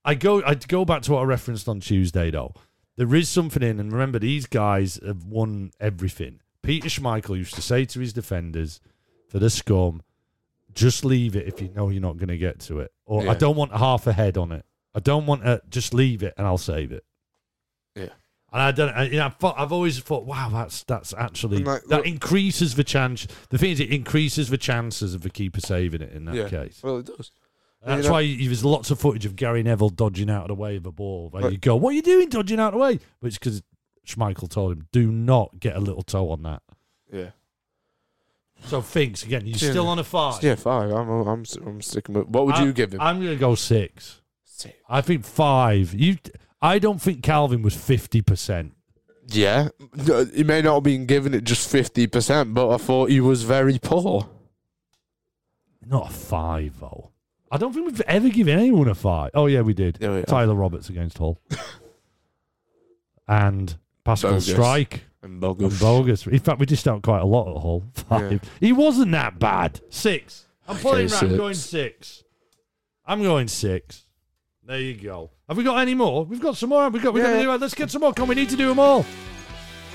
I 0.03 0.15
go, 0.15 0.43
I 0.43 0.55
go 0.55 0.83
back 0.85 1.01
to 1.03 1.11
what 1.13 1.19
I 1.21 1.23
referenced 1.23 1.67
on 1.69 1.79
Tuesday 1.79 2.31
though. 2.31 2.53
there 2.97 3.13
is 3.15 3.29
something 3.29 3.63
in, 3.63 3.79
and 3.79 3.91
remember, 3.91 4.19
these 4.19 4.45
guys 4.47 4.99
have 5.05 5.25
won 5.25 5.71
everything. 5.79 6.39
Peter 6.63 6.89
Schmeichel 6.89 7.37
used 7.37 7.55
to 7.55 7.61
say 7.61 7.85
to 7.85 7.99
his 7.99 8.13
defenders, 8.13 8.79
for 9.27 9.39
the 9.39 9.49
scum, 9.49 10.01
just 10.73 11.03
leave 11.05 11.35
it 11.35 11.47
if 11.47 11.61
you 11.61 11.69
know 11.69 11.89
you're 11.89 12.01
not 12.01 12.17
going 12.17 12.27
to 12.29 12.37
get 12.37 12.59
to 12.61 12.79
it. 12.79 12.91
Or 13.05 13.27
I 13.27 13.33
don't 13.33 13.55
want 13.55 13.73
half 13.73 14.07
a 14.07 14.13
head 14.13 14.37
on 14.37 14.51
it. 14.51 14.65
I 14.93 14.99
don't 14.99 15.25
want 15.25 15.43
to 15.43 15.61
just 15.69 15.93
leave 15.93 16.21
it 16.23 16.33
and 16.37 16.45
I'll 16.45 16.57
save 16.57 16.91
it. 16.91 17.03
Yeah. 17.95 18.09
And 18.53 18.61
I 18.61 18.71
don't. 18.71 18.89
I, 18.89 19.03
you 19.03 19.17
know, 19.17 19.25
I've, 19.27 19.35
thought, 19.35 19.55
I've 19.57 19.71
always 19.71 19.97
thought, 19.99 20.25
wow, 20.25 20.49
that's 20.49 20.83
that's 20.83 21.13
actually 21.13 21.63
like, 21.63 21.83
that 21.83 21.97
look- 21.97 22.05
increases 22.07 22.75
the 22.75 22.83
chance. 22.83 23.25
The 23.49 23.57
thing 23.57 23.71
is, 23.71 23.79
it 23.79 23.89
increases 23.91 24.49
the 24.49 24.57
chances 24.57 25.13
of 25.13 25.21
the 25.21 25.29
keeper 25.29 25.61
saving 25.61 26.01
it 26.01 26.11
in 26.11 26.25
that 26.25 26.35
yeah. 26.35 26.49
case. 26.49 26.81
Well, 26.83 26.97
it 26.99 27.05
does. 27.05 27.31
That's 27.83 27.99
you 28.03 28.09
know- 28.09 28.11
why 28.11 28.19
you, 28.21 28.47
there's 28.49 28.65
lots 28.65 28.91
of 28.91 28.99
footage 28.99 29.25
of 29.25 29.35
Gary 29.37 29.63
Neville 29.63 29.89
dodging 29.89 30.29
out 30.29 30.43
of 30.43 30.47
the 30.49 30.55
way 30.55 30.75
of 30.75 30.85
a 30.85 30.91
ball. 30.91 31.29
Where 31.29 31.43
But- 31.43 31.51
you 31.53 31.57
go, 31.59 31.75
"What 31.77 31.91
are 31.91 31.93
you 31.93 32.01
doing, 32.01 32.27
dodging 32.27 32.59
out 32.59 32.73
of 32.73 32.79
the 32.79 32.79
way?" 32.79 32.99
But 33.21 33.27
it's 33.27 33.37
because 33.37 33.61
Schmeichel 34.05 34.49
told 34.49 34.73
him, 34.73 34.87
"Do 34.91 35.11
not 35.11 35.59
get 35.61 35.77
a 35.77 35.79
little 35.79 36.03
toe 36.03 36.29
on 36.31 36.43
that." 36.43 36.61
Yeah. 37.11 37.29
So 38.65 38.81
thinks 38.81 39.23
again. 39.23 39.45
You're 39.47 39.57
Yeah. 39.57 39.69
still 39.71 39.87
on 39.87 39.97
a 39.97 40.03
five. 40.03 40.43
Yeah, 40.43 40.55
five. 40.55 40.91
I'm, 40.91 41.09
I'm, 41.09 41.45
I'm 41.65 41.81
sticking 41.81 42.15
with. 42.15 42.27
What 42.27 42.45
would 42.47 42.55
I- 42.55 42.65
you 42.65 42.73
give 42.73 42.93
him? 42.93 43.01
I'm 43.01 43.17
going 43.19 43.31
to 43.31 43.35
go 43.39 43.55
six. 43.55 44.21
Six. 44.43 44.75
I 44.89 45.01
think 45.01 45.25
five. 45.25 45.93
You, 45.93 46.17
I 46.61 46.77
don't 46.79 47.01
think 47.01 47.23
Calvin 47.23 47.61
was 47.61 47.75
fifty 47.75 48.21
percent. 48.21 48.73
Yeah, 49.27 49.69
he 50.33 50.43
may 50.43 50.61
not 50.61 50.75
have 50.75 50.83
been 50.83 51.05
given 51.05 51.33
it 51.33 51.43
just 51.43 51.69
fifty 51.69 52.05
percent, 52.07 52.53
but 52.53 52.69
I 52.73 52.77
thought 52.77 53.09
he 53.09 53.19
was 53.21 53.43
very 53.43 53.79
poor. 53.79 54.29
Not 55.85 56.09
a 56.09 56.13
five 56.13 56.79
though. 56.79 57.11
I 57.51 57.57
don't 57.57 57.73
think 57.73 57.85
we've 57.87 58.01
ever 58.01 58.29
given 58.29 58.57
anyone 58.57 58.87
a 58.87 58.95
five. 58.95 59.31
Oh 59.33 59.45
yeah, 59.47 59.61
we 59.61 59.73
did. 59.73 59.97
Yeah, 60.01 60.17
yeah. 60.17 60.21
Tyler 60.23 60.53
Roberts 60.55 60.89
against 60.89 61.17
Hull, 61.17 61.39
and 63.27 63.75
Pascal 64.03 64.31
Bogus. 64.31 64.49
Struijk. 64.49 64.91
And 65.23 65.33
And 65.33 65.39
bogus. 65.41 65.79
bogus. 65.79 66.27
In 66.27 66.39
fact, 66.39 66.59
we 66.59 66.65
dished 66.65 66.87
out 66.87 67.03
quite 67.03 67.21
a 67.21 67.25
lot 67.25 67.55
at 67.55 67.61
Hull. 67.61 67.83
Five. 67.93 68.41
He 68.59 68.73
wasn't 68.73 69.11
that 69.11 69.37
bad. 69.39 69.79
Six. 69.89 70.47
I'm 70.67 70.75
Okay, 70.75 70.81
pulling 70.83 71.07
round. 71.07 71.23
I'm 71.31 71.37
going 71.37 71.53
six. 71.53 72.23
I'm 73.05 73.21
going 73.21 73.47
six. 73.47 74.05
There 74.71 74.79
you 74.79 74.93
go. 74.93 75.29
Have 75.49 75.57
we 75.57 75.65
got 75.65 75.79
any 75.81 75.93
more? 75.93 76.23
We've 76.23 76.39
got 76.39 76.55
some 76.55 76.69
more. 76.69 76.87
We've 76.89 77.03
got. 77.03 77.13
We've 77.13 77.21
got 77.21 77.33
to 77.33 77.41
do. 77.41 77.51
Let's 77.51 77.73
get 77.73 77.91
some 77.91 77.99
more. 77.99 78.13
Come. 78.13 78.29
We 78.29 78.35
need 78.35 78.47
to 78.51 78.55
do 78.55 78.69
them 78.69 78.79
all. 78.79 79.05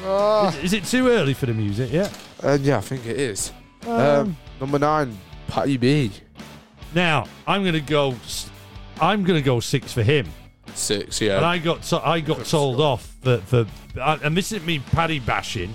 Ah. 0.05 0.49
Is, 0.49 0.65
is 0.65 0.73
it 0.75 0.85
too 0.85 1.09
early 1.09 1.33
for 1.33 1.47
the 1.47 1.55
music? 1.55 1.91
Yeah. 1.91 2.11
Uh, 2.43 2.59
yeah, 2.61 2.77
I 2.77 2.81
think 2.83 3.07
it 3.07 3.19
is. 3.19 3.53
Um, 3.87 3.91
Um, 3.91 4.37
number 4.61 4.79
nine, 4.79 5.17
Patty 5.49 5.79
B. 5.79 6.13
now 6.95 7.25
I'm 7.47 7.63
going 7.63 7.73
to 7.73 7.81
go. 7.81 8.15
I'm 9.01 9.25
going 9.25 9.39
to 9.41 9.43
go 9.43 9.61
six 9.61 9.95
for 9.95 10.03
him. 10.03 10.27
Six, 10.75 11.23
yeah. 11.23 11.37
And. 11.39 11.47
I 11.47 11.57
got 11.57 11.81
to, 11.85 12.07
I 12.07 12.21
got 12.21 12.45
told 12.45 12.79
off 12.79 13.07
for 13.23 13.39
for. 13.39 13.65
And 13.97 14.37
this 14.37 14.53
isn't 14.53 14.67
me 14.67 14.81
paddy 14.81 15.21
bashing, 15.21 15.75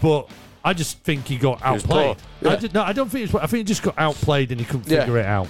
but 0.00 0.30
I 0.64 0.74
just 0.74 0.98
think 1.00 1.26
he 1.26 1.38
got 1.38 1.60
outplayed. 1.64 2.18
I 2.44 2.50
Yeah. 2.50 2.54
did, 2.56 2.72
no, 2.72 2.82
I 2.84 2.92
don't 2.92 3.08
think 3.08 3.24
it's. 3.24 3.34
I 3.34 3.46
think 3.48 3.58
he 3.58 3.64
just 3.64 3.82
got 3.82 3.98
outplayed 3.98 4.52
and 4.52 4.60
he 4.60 4.64
couldn't 4.64 4.86
Yeah. 4.86 5.00
figure 5.00 5.18
it 5.18 5.26
out. 5.26 5.48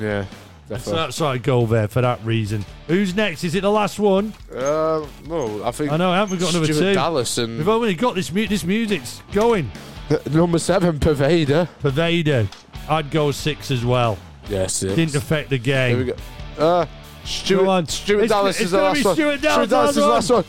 yeah. 0.00 0.24
That's 0.70 1.20
why 1.20 1.32
I 1.32 1.38
go 1.38 1.66
there 1.66 1.88
for 1.88 2.00
that 2.00 2.24
reason. 2.24 2.64
Who's 2.86 3.14
next? 3.14 3.42
Is 3.44 3.54
it 3.56 3.62
the 3.62 3.70
last 3.70 3.98
one? 3.98 4.32
Um, 4.52 5.08
no, 5.26 5.62
I 5.64 5.72
think 5.72 5.90
I 5.90 5.96
know, 5.96 6.12
haven't 6.12 6.36
we 6.38 6.40
got 6.40 6.50
another 6.54 6.66
Stuart 6.72 6.78
two? 6.90 6.94
Dallas 6.94 7.36
We've 7.36 7.68
only 7.68 7.94
got 7.94 8.14
this 8.14 8.32
mu- 8.32 8.46
this 8.46 8.62
music's 8.64 9.20
going. 9.32 9.70
number 10.30 10.58
seven, 10.58 10.98
Poveda. 10.98 11.68
Poveda. 11.82 12.46
I'd 12.88 13.10
go 13.10 13.30
six 13.32 13.70
as 13.70 13.84
well. 13.84 14.16
Yes, 14.48 14.74
six. 14.74 14.94
Didn't 14.94 15.14
affect 15.16 15.50
the 15.50 15.56
Here 15.58 15.96
we 15.96 16.04
game. 16.04 16.14
go. 16.56 16.64
Uh, 16.80 16.86
Stuart, 17.24 17.64
Go 17.64 17.70
on. 17.70 17.86
Stuart 17.86 18.16
It's- 18.24 18.30
Dallas 18.30 18.56
it's 18.56 18.64
is 18.66 18.70
the 18.70 18.76
gonna 18.78 18.88
last 18.88 18.98
be 18.98 19.04
one. 19.04 19.14
Stuart 19.14 19.40
Dallas, 19.42 19.70
Dallas 19.70 19.90
is 19.90 19.96
the 19.96 20.00
last 20.08 20.30
last 20.30 20.46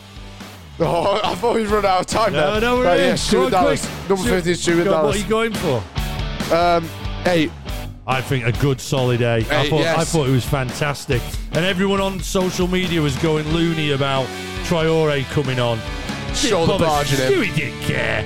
one. 0.79 0.87
Oh, 0.87 1.19
I 1.23 1.35
thought 1.35 1.55
we'd 1.55 1.67
run 1.67 1.85
out 1.85 1.99
of 2.01 2.05
time 2.07 2.33
No, 2.33 2.53
now. 2.53 2.59
no, 2.59 2.77
we're 2.77 2.85
right, 2.85 2.99
in. 2.99 3.05
yeah, 3.05 3.11
Go 3.11 3.15
Stuart 3.17 3.45
on, 3.45 3.51
Dallas. 3.51 3.81
quick. 3.85 4.09
Number 4.09 4.23
Stuart- 4.23 4.35
50 4.35 4.51
is 4.51 4.61
Stuart 4.61 4.83
Go 4.85 4.93
on, 4.95 5.03
What 5.05 5.15
are 5.15 5.19
Dallas. 5.19 5.23
you 5.23 5.29
going 5.29 5.53
for? 5.53 6.55
Um, 6.55 6.89
eight. 7.27 7.51
I 8.11 8.21
think 8.21 8.45
a 8.45 8.51
good 8.51 8.81
solid. 8.81 9.23
I 9.23 9.37
Eight, 9.37 9.45
thought 9.69 9.85
I 9.85 10.03
thought 10.03 10.27
it 10.27 10.31
was 10.31 10.43
fantastic, 10.43 11.21
and 11.53 11.63
everyone 11.63 12.01
on 12.01 12.19
social 12.19 12.67
media 12.67 13.01
was 13.01 13.15
going 13.19 13.47
loony 13.53 13.91
about 13.91 14.25
Traore 14.65 15.23
coming 15.31 15.61
on. 15.61 15.79
Shoulder 16.35 16.77
barging 16.77 17.19
him. 17.19 17.31
Stewie 17.31 17.55
didn't 17.55 17.79
care. 17.83 18.23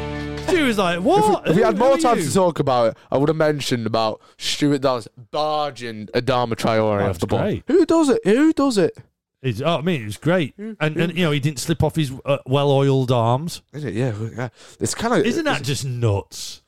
Stewie 0.47 0.65
was 0.65 0.79
like, 0.79 1.01
"What?" 1.01 1.47
If 1.47 1.55
we 1.55 1.61
had 1.61 1.77
more 1.77 1.97
time 1.99 2.17
you? 2.17 2.25
to 2.25 2.33
talk 2.33 2.57
about 2.57 2.87
it, 2.87 2.97
I 3.11 3.17
would 3.19 3.29
have 3.29 3.35
mentioned 3.35 3.85
about 3.85 4.21
Stuart 4.39 4.81
Dallas 4.81 5.07
barging 5.29 6.07
Adama 6.07 6.53
Traore 6.55 7.03
Oh, 7.03 7.09
off 7.09 7.19
the 7.19 7.27
ball. 7.27 7.41
great. 7.41 7.63
Who 7.67 7.85
does 7.85 8.09
it? 8.09 8.21
Who 8.23 8.53
does 8.53 8.79
it? 8.79 8.97
It's, 9.43 9.61
oh, 9.61 9.77
I 9.77 9.81
mean, 9.81 10.01
it 10.01 10.05
was 10.05 10.17
great, 10.17 10.55
and 10.57 10.77
and 10.79 11.15
you 11.15 11.23
know 11.25 11.31
he 11.31 11.39
didn't 11.39 11.59
slip 11.59 11.83
off 11.83 11.95
his 11.95 12.11
uh, 12.25 12.39
well-oiled 12.47 13.11
arms. 13.11 13.61
Is 13.71 13.83
it? 13.83 13.93
Yeah, 13.93 14.13
yeah. 14.35 14.49
It's 14.79 14.95
kind 14.95 15.13
of. 15.13 15.23
Isn't 15.27 15.45
that 15.45 15.61
just 15.61 15.85
nuts? 15.85 16.63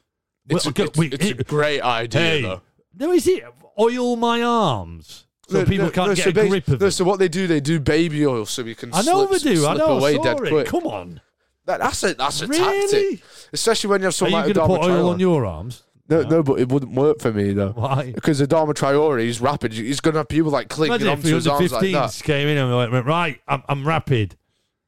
It's, 0.50 0.66
Well, 0.66 0.70
a, 0.70 0.70
okay, 0.70 0.84
it's, 0.84 0.98
wait, 1.00 1.14
it's 1.16 1.26
a 1.26 1.44
great 1.44 1.82
idea, 1.82 2.22
hey, 2.22 2.42
though. 2.44 2.62
No, 3.00 3.12
is 3.12 3.28
it 3.28 3.44
oil 3.80 4.16
my 4.16 4.42
arms 4.42 5.26
so 5.48 5.60
No, 5.60 5.66
people 5.66 5.86
no, 5.86 5.92
can't 5.92 6.10
no, 6.10 6.16
get 6.16 6.24
so 6.24 6.30
a 6.42 6.48
grip 6.48 6.68
of 6.68 6.82
no, 6.82 6.88
it? 6.88 6.92
So 6.92 7.04
what 7.06 7.20
they 7.20 7.28
do, 7.30 7.48
they 7.48 7.60
do 7.60 7.80
baby 7.80 8.26
oil 8.26 8.46
so 8.46 8.64
you 8.64 8.76
can. 8.76 8.94
I 8.94 9.02
know 9.04 9.26
slip, 9.28 9.42
they 9.42 9.56
do. 9.56 9.66
I 9.68 9.74
know. 9.76 9.98
away 9.98 10.18
I 10.18 10.24
dead 10.24 10.38
it. 10.42 10.50
quick. 10.50 10.68
Come 10.68 10.88
on, 10.88 11.22
That, 11.66 11.80
that's 11.80 12.04
a 12.04 12.14
that's 12.14 12.42
a 12.42 12.48
really? 12.48 12.88
tactic, 13.18 13.24
especially 13.54 13.90
when 13.90 14.02
you 14.02 14.06
have 14.06 14.14
Are 14.14 14.16
someone 14.16 14.48
you 14.48 14.54
going 14.54 14.68
to 14.70 14.76
put 14.76 14.90
oil 14.90 15.10
on 15.10 15.20
your 15.20 15.46
arms? 15.46 15.84
No, 16.10 16.22
no, 16.22 16.42
but 16.42 16.60
it 16.60 16.70
wouldn't 16.70 16.94
work 16.94 17.20
for 17.20 17.34
me 17.34 17.52
though. 17.52 17.72
Why? 17.72 18.14
Because 18.14 18.42
Adama 18.42 18.74
Traore, 18.74 19.22
he's 19.22 19.42
rapid. 19.42 19.74
He's 19.74 20.00
going 20.00 20.14
to 20.14 20.20
have 20.20 20.30
people 20.30 20.52
like 20.52 20.74
Imagine 20.78 21.10
onto 21.10 21.36
his 21.36 21.48
arms 21.48 21.72
like 21.72 21.84
15s 21.84 22.18
that. 22.20 22.24
came 22.24 22.48
in 22.48 22.58
and 22.58 22.92
went, 22.94 23.06
right, 23.06 23.42
I'm, 23.48 23.62
I'm 23.68 23.86
rapid. 23.86 24.38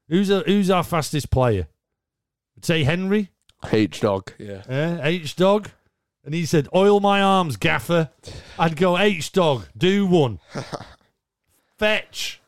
Who's 0.08 0.30
a, 0.30 0.40
who's 0.42 0.70
our 0.70 0.84
fastest 0.84 1.30
player? 1.30 1.68
Say 2.62 2.84
Henry, 2.86 3.32
H 3.70 4.00
dog. 4.00 4.32
Yeah. 4.38 5.00
H 5.04 5.36
dog, 5.36 5.70
and 6.26 6.34
he 6.34 6.46
said, 6.46 6.68
"Oil 6.74 7.00
my 7.00 7.22
arms, 7.22 7.58
gaffer." 7.58 8.10
I'd 8.58 8.76
go 8.76 8.98
H 8.98 9.32
dog, 9.32 9.68
do 9.78 10.06
one, 10.06 10.40
fetch. 11.78 12.42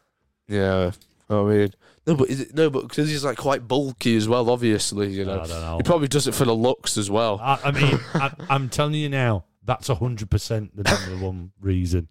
Yeah. 0.47 0.91
I 1.29 1.43
mean, 1.43 1.73
no, 2.05 2.15
but 2.15 2.29
is 2.29 2.41
it 2.41 2.55
no? 2.55 2.69
But 2.69 2.88
because 2.89 3.10
he's 3.10 3.23
like 3.23 3.38
quite 3.38 3.67
bulky 3.67 4.17
as 4.17 4.27
well. 4.27 4.49
Obviously, 4.49 5.12
you 5.12 5.23
know. 5.23 5.41
I 5.41 5.47
don't 5.47 5.62
know. 5.62 5.77
He 5.77 5.84
probably 5.84 6.07
does 6.07 6.27
it 6.27 6.34
for 6.34 6.45
the 6.45 6.53
looks 6.53 6.97
as 6.97 7.10
well. 7.10 7.39
I, 7.41 7.60
I 7.65 7.71
mean, 7.71 7.99
I, 8.13 8.31
I'm 8.49 8.69
telling 8.69 8.95
you 8.95 9.07
now, 9.10 9.45
that's 9.63 9.88
hundred 9.88 10.29
percent 10.29 10.75
the 10.75 10.84
number 10.84 11.25
one 11.25 11.51
reason. 11.62 12.10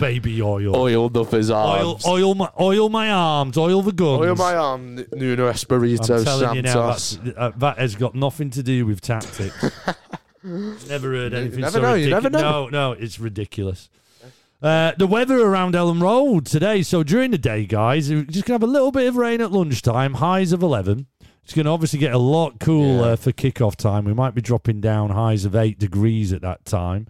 Baby 0.00 0.42
oil. 0.42 0.74
Oiled 0.74 1.16
up 1.16 1.30
his 1.30 1.48
Oil, 1.50 1.56
arms. 1.92 2.06
oil 2.06 2.34
my, 2.34 2.50
oil 2.60 2.88
my 2.88 3.10
arms, 3.10 3.56
oil 3.56 3.80
the 3.82 3.92
guns. 3.92 4.20
Oil 4.20 4.34
my 4.34 4.56
arm, 4.56 5.04
Nuno 5.12 5.48
Espirito 5.48 6.18
I'm 6.18 6.24
telling 6.24 6.56
you 6.56 6.62
now, 6.62 6.96
uh, 7.36 7.52
that 7.58 7.78
has 7.78 7.94
got 7.94 8.14
nothing 8.16 8.50
to 8.50 8.62
do 8.64 8.84
with 8.86 9.00
tactics. 9.00 9.70
never 10.44 11.10
heard 11.12 11.32
You 11.32 11.38
anything 11.38 11.60
never 11.60 11.72
so 11.72 11.80
know, 11.82 11.94
you 11.94 12.10
never 12.10 12.30
know. 12.30 12.40
No, 12.40 12.68
no, 12.68 12.92
it's 12.92 13.18
ridiculous. 13.18 13.88
Uh, 14.62 14.92
the 14.96 15.06
weather 15.08 15.40
around 15.40 15.74
Elland 15.74 16.00
Road 16.02 16.46
today. 16.46 16.82
So 16.82 17.02
during 17.02 17.32
the 17.32 17.38
day, 17.38 17.66
guys, 17.66 18.10
we're 18.10 18.22
just 18.22 18.44
gonna 18.44 18.54
have 18.54 18.62
a 18.62 18.66
little 18.72 18.92
bit 18.92 19.08
of 19.08 19.16
rain 19.16 19.40
at 19.40 19.50
lunchtime. 19.50 20.14
Highs 20.14 20.52
of 20.52 20.62
eleven. 20.62 21.06
It's 21.44 21.54
going 21.54 21.64
to 21.66 21.72
obviously 21.72 21.98
get 21.98 22.12
a 22.14 22.18
lot 22.18 22.60
cooler 22.60 23.10
Yeah. 23.10 23.16
for 23.16 23.32
kickoff 23.32 23.74
time. 23.74 24.04
We 24.04 24.14
might 24.14 24.32
be 24.32 24.40
dropping 24.40 24.80
down 24.80 25.10
highs 25.10 25.44
of 25.44 25.56
eight 25.56 25.76
degrees 25.76 26.32
at 26.32 26.40
that 26.42 26.64
time. 26.64 27.08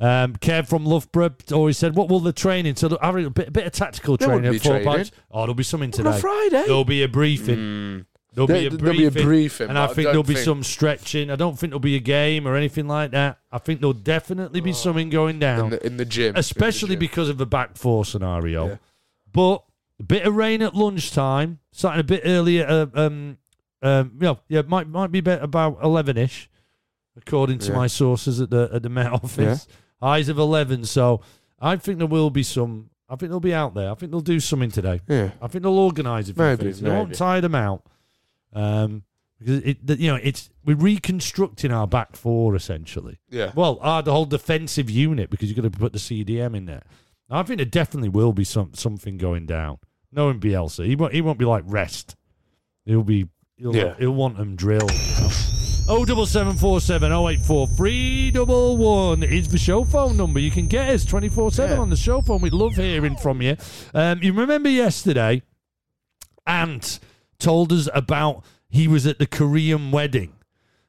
Um, 0.00 0.36
Kev 0.36 0.66
from 0.68 0.86
Loughborough 0.86 1.34
always 1.52 1.76
said, 1.76 1.94
"What 1.94 2.08
will 2.08 2.20
the 2.20 2.32
training?" 2.32 2.76
So 2.76 2.86
a 2.88 3.12
bit, 3.30 3.48
a 3.48 3.50
bit 3.50 3.66
of 3.66 3.72
tactical 3.72 4.16
There 4.16 4.28
training 4.28 4.46
at 4.46 4.52
be 4.52 4.58
Fort 4.58 4.82
training. 4.82 5.04
Pipes. 5.04 5.10
Oh, 5.30 5.40
there'll 5.40 5.52
be 5.54 5.62
something 5.64 5.90
today. 5.90 6.08
On 6.08 6.14
a. 6.14 6.18
Friday. 6.18 6.62
There'll 6.64 6.86
be 6.86 7.02
a 7.02 7.08
briefing. 7.08 7.58
Mm. 7.58 8.04
There'll 8.34 8.46
There- 8.48 8.60
be 8.60 8.66
a 8.66 8.70
there'll 8.70 8.94
briefing. 8.96 9.12
be 9.14 9.20
a 9.20 9.24
briefing, 9.24 9.68
and 9.68 9.78
I 9.78 9.86
but 9.86 9.90
I 9.90 9.94
think 9.94 10.06
there'll 10.08 10.22
be 10.24 10.34
think- 10.34 10.44
some 10.44 10.62
stretching. 10.64 11.30
I 11.30 11.36
don't 11.36 11.58
think 11.58 11.70
there'll 11.70 11.80
be 11.80 11.96
a 11.96 12.00
game 12.00 12.46
or 12.48 12.56
anything 12.56 12.88
like 12.88 13.12
that. 13.12 13.38
I 13.52 13.58
think 13.58 13.80
there'll 13.80 13.92
definitely 13.92 14.60
be 14.60 14.72
something 14.72 15.08
going 15.10 15.36
in 15.36 15.40
down, 15.40 15.70
the, 15.70 15.86
in 15.86 15.96
the 15.96 16.04
gym, 16.04 16.28
in 16.28 16.34
the 16.34 16.40
especially 16.40 16.90
gym. 16.96 16.98
because 17.00 17.28
of 17.28 17.38
the 17.38 17.46
back 17.46 17.76
four 17.76 18.04
scenario. 18.04 18.66
Yeah. 18.68 18.76
But 19.32 19.62
a 20.00 20.02
bit 20.02 20.26
of 20.26 20.34
rain 20.34 20.62
at 20.62 20.74
lunchtime, 20.74 21.60
starting 21.72 22.00
a 22.00 22.04
bit 22.04 22.22
earlier. 22.24 22.66
Uh, 22.68 22.86
um, 22.94 23.38
um, 23.82 24.12
know, 24.18 24.38
yeah, 24.48 24.62
might 24.66 24.88
might 24.88 25.12
be 25.12 25.18
about- 25.20 25.42
about 25.44 25.78
eleven 25.82 26.16
ish, 26.16 26.48
according 27.16 27.58
to 27.60 27.70
Yeah. 27.70 27.76
my 27.76 27.86
sources 27.86 28.40
at 28.40 28.50
the 28.50 28.68
at 28.72 28.82
the 28.82 28.88
Met 28.88 29.12
Office. 29.12 29.66
Eyes 30.02 30.28
of 30.28 30.38
eleven, 30.38 30.84
so 30.84 31.20
I 31.60 31.76
think 31.76 31.98
there 31.98 32.06
will 32.08 32.30
be 32.30 32.42
some. 32.42 32.90
I 33.08 33.16
think 33.16 33.30
they'll 33.30 33.40
be 33.40 33.54
out 33.54 33.74
there. 33.74 33.90
I 33.90 33.94
think 33.94 34.10
they'll 34.12 34.20
do 34.20 34.40
something 34.40 34.70
today. 34.70 35.00
yeah, 35.08 35.30
I 35.40 35.46
think 35.46 35.62
they'll 35.62 35.78
organise 35.78 36.28
it. 36.28 36.36
Maybe, 36.36 36.72
They 36.72 36.90
won't 36.90 37.14
tire 37.14 37.40
them 37.40 37.54
out. 37.54 37.84
Um, 38.54 39.02
because 39.38 39.62
it, 39.64 39.78
you 39.98 40.08
know, 40.10 40.18
it's 40.22 40.48
we're 40.64 40.76
reconstructing 40.76 41.70
our 41.72 41.86
back 41.86 42.16
four 42.16 42.54
essentially. 42.54 43.18
yeah. 43.28 43.52
Well, 43.54 43.78
our 43.82 44.00
the 44.02 44.12
whole 44.12 44.24
defensive 44.26 44.88
unit 44.88 45.28
because 45.28 45.48
you've 45.50 45.56
got 45.60 45.70
to 45.70 45.78
put 45.78 45.92
the 45.92 45.98
CDM 45.98 46.56
in 46.56 46.66
there. 46.66 46.84
I 47.30 47.42
think 47.42 47.58
there 47.58 47.66
definitely 47.66 48.10
will 48.10 48.32
be 48.32 48.44
some 48.44 48.74
something 48.74 49.16
going 49.18 49.44
down. 49.46 49.78
Knowing 50.12 50.38
Bielsa, 50.38 50.86
he 50.86 50.94
won't 50.94 51.12
he 51.12 51.20
won't 51.20 51.38
be 51.38 51.44
like 51.44 51.64
rest. 51.66 52.14
He'll 52.84 53.02
be 53.02 53.28
he'll 53.56 53.74
Yeah. 53.74 53.94
he'll 53.98 54.12
want 54.14 54.36
them 54.36 54.54
drilled. 54.56 54.92
Oh 55.86 56.04
double 56.06 56.24
seven 56.26 56.54
four 56.56 56.80
seven 56.80 57.12
oh 57.12 57.28
eight 57.28 57.40
four 57.40 57.66
three 57.66 58.30
double 58.30 58.76
one 58.78 59.22
is 59.22 59.48
the 59.48 59.58
show 59.58 59.84
phone 59.84 60.16
number. 60.16 60.38
You 60.38 60.50
can 60.52 60.68
get 60.68 60.88
us 60.90 61.04
twenty 61.04 61.28
four 61.28 61.50
seven 61.50 61.78
on 61.78 61.90
the 61.90 61.96
show 61.96 62.20
phone. 62.22 62.40
We'd 62.40 62.52
love 62.54 62.76
hearing 62.76 63.16
from 63.16 63.42
you. 63.42 63.56
Um, 63.92 64.22
you 64.22 64.32
remember 64.32 64.68
yesterday, 64.70 65.42
Ant 66.46 67.00
told 67.38 67.72
us 67.72 67.88
about 67.94 68.44
he 68.68 68.88
was 68.88 69.06
at 69.06 69.18
the 69.18 69.26
Korean 69.26 69.90
wedding 69.90 70.34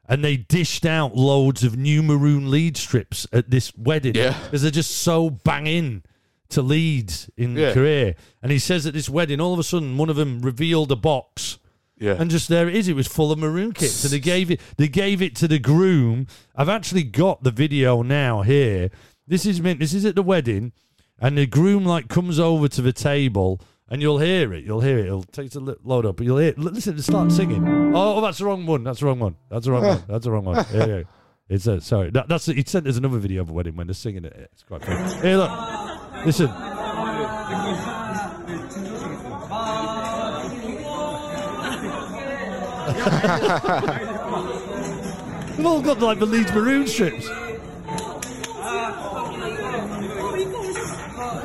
and 0.07 0.23
they 0.23 0.37
dished 0.37 0.85
out 0.85 1.15
loads 1.15 1.63
of 1.63 1.75
new 1.77 2.03
maroon 2.03 2.51
lead 2.51 2.77
strips 2.77 3.25
at 3.33 3.49
this 3.49 3.75
wedding 3.75 4.15
Yeah. 4.15 4.37
because 4.43 4.61
they're 4.61 4.71
just 4.71 4.91
so 4.91 5.29
banging 5.29 6.03
to 6.49 6.61
Leeds 6.61 7.29
in 7.37 7.55
Yeah. 7.55 7.73
Korea. 7.73 8.15
And 8.43 8.51
he 8.51 8.59
says 8.59 8.85
at 8.85 8.93
this 8.93 9.09
wedding, 9.09 9.41
all 9.41 9.51
of 9.53 9.59
a 9.59 9.63
sudden, 9.63 9.97
one 9.97 10.09
of 10.09 10.15
them 10.15 10.41
revealed 10.41 10.91
a 10.91 10.95
box. 10.95 11.57
Yeah. 11.99 12.15
And 12.19 12.29
just 12.29 12.49
there 12.49 12.67
it 12.69 12.75
is. 12.75 12.87
It 12.87 12.95
was 12.95 13.07
full 13.07 13.31
of 13.31 13.39
maroon 13.39 13.71
kits, 13.71 14.03
and 14.03 14.11
they 14.13 14.19
gave 14.19 14.51
it. 14.51 14.59
They 14.77 14.89
gave 14.89 15.21
it 15.21 15.33
to 15.37 15.47
the 15.47 15.59
groom. 15.59 16.27
I've 16.55 16.67
actually 16.69 17.03
got 17.03 17.43
the 17.43 17.51
video 17.51 18.01
now 18.01 18.41
here. 18.41 18.91
This 19.25 19.45
is 19.45 19.61
meant. 19.61 19.79
This 19.79 19.93
is 19.93 20.03
at 20.05 20.13
the 20.15 20.21
wedding, 20.21 20.73
and 21.19 21.37
the 21.37 21.45
groom 21.47 21.85
like 21.85 22.09
comes 22.09 22.37
over 22.37 22.67
to 22.67 22.81
the 22.81 22.91
table, 22.93 23.61
and 23.89 24.01
you'll 24.01 24.19
hear 24.19 24.53
it. 24.53 24.63
You'll 24.63 24.81
hear 24.81 24.97
it. 24.97 25.05
It'll 25.05 25.23
take 25.23 25.53
a 25.55 25.59
load 25.59 26.05
up, 26.05 26.17
but 26.17 26.25
you'll 26.25 26.37
hear. 26.37 26.49
It. 26.49 26.57
Listen, 26.57 26.99
start 27.01 27.31
singing. 27.31 27.95
Oh, 27.95 28.15
oh, 28.15 28.21
that's 28.21 28.39
the 28.39 28.45
wrong 28.45 28.65
one. 28.65 28.83
That's 28.83 28.99
the 28.99 29.05
wrong 29.05 29.19
one. 29.19 29.35
That's 29.49 29.65
the 29.65 29.71
wrong 29.71 29.85
one. 29.85 30.03
That's 30.07 30.25
the 30.25 30.31
wrong 30.31 30.45
one. 30.45 30.65
You 30.73 30.79
go. 30.79 31.03
It's 31.47 31.67
a 31.67 31.79
sorry. 31.79 32.09
That, 32.09 32.27
that's 32.27 32.47
he 32.47 32.63
sent 32.65 32.87
us 32.87 32.97
another 32.97 33.19
video 33.19 33.43
of 33.43 33.49
a 33.49 33.53
wedding 33.53 33.75
when 33.75 33.87
they're 33.87 33.93
singing 33.93 34.25
it. 34.25 34.49
It's 34.51 34.63
quite 34.63 34.83
funny. 34.83 35.13
Here, 35.21 35.37
look. 35.37 36.25
Listen. 36.25 36.47
They've 45.55 45.65
all 45.65 45.81
got 45.81 45.99
like 45.99 46.19
the 46.19 46.25
Leeds 46.25 46.51
maroon 46.51 46.87
strips. 46.87 47.27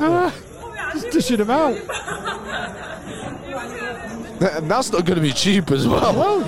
Ah, 0.03 0.33
just 0.93 1.11
dishing 1.11 1.37
them 1.37 1.51
out. 1.51 1.77
And 4.41 4.69
that's 4.71 4.91
not 4.91 5.05
going 5.05 5.17
to 5.17 5.21
be 5.21 5.31
cheap 5.33 5.71
as 5.71 5.87
well. 5.87 6.43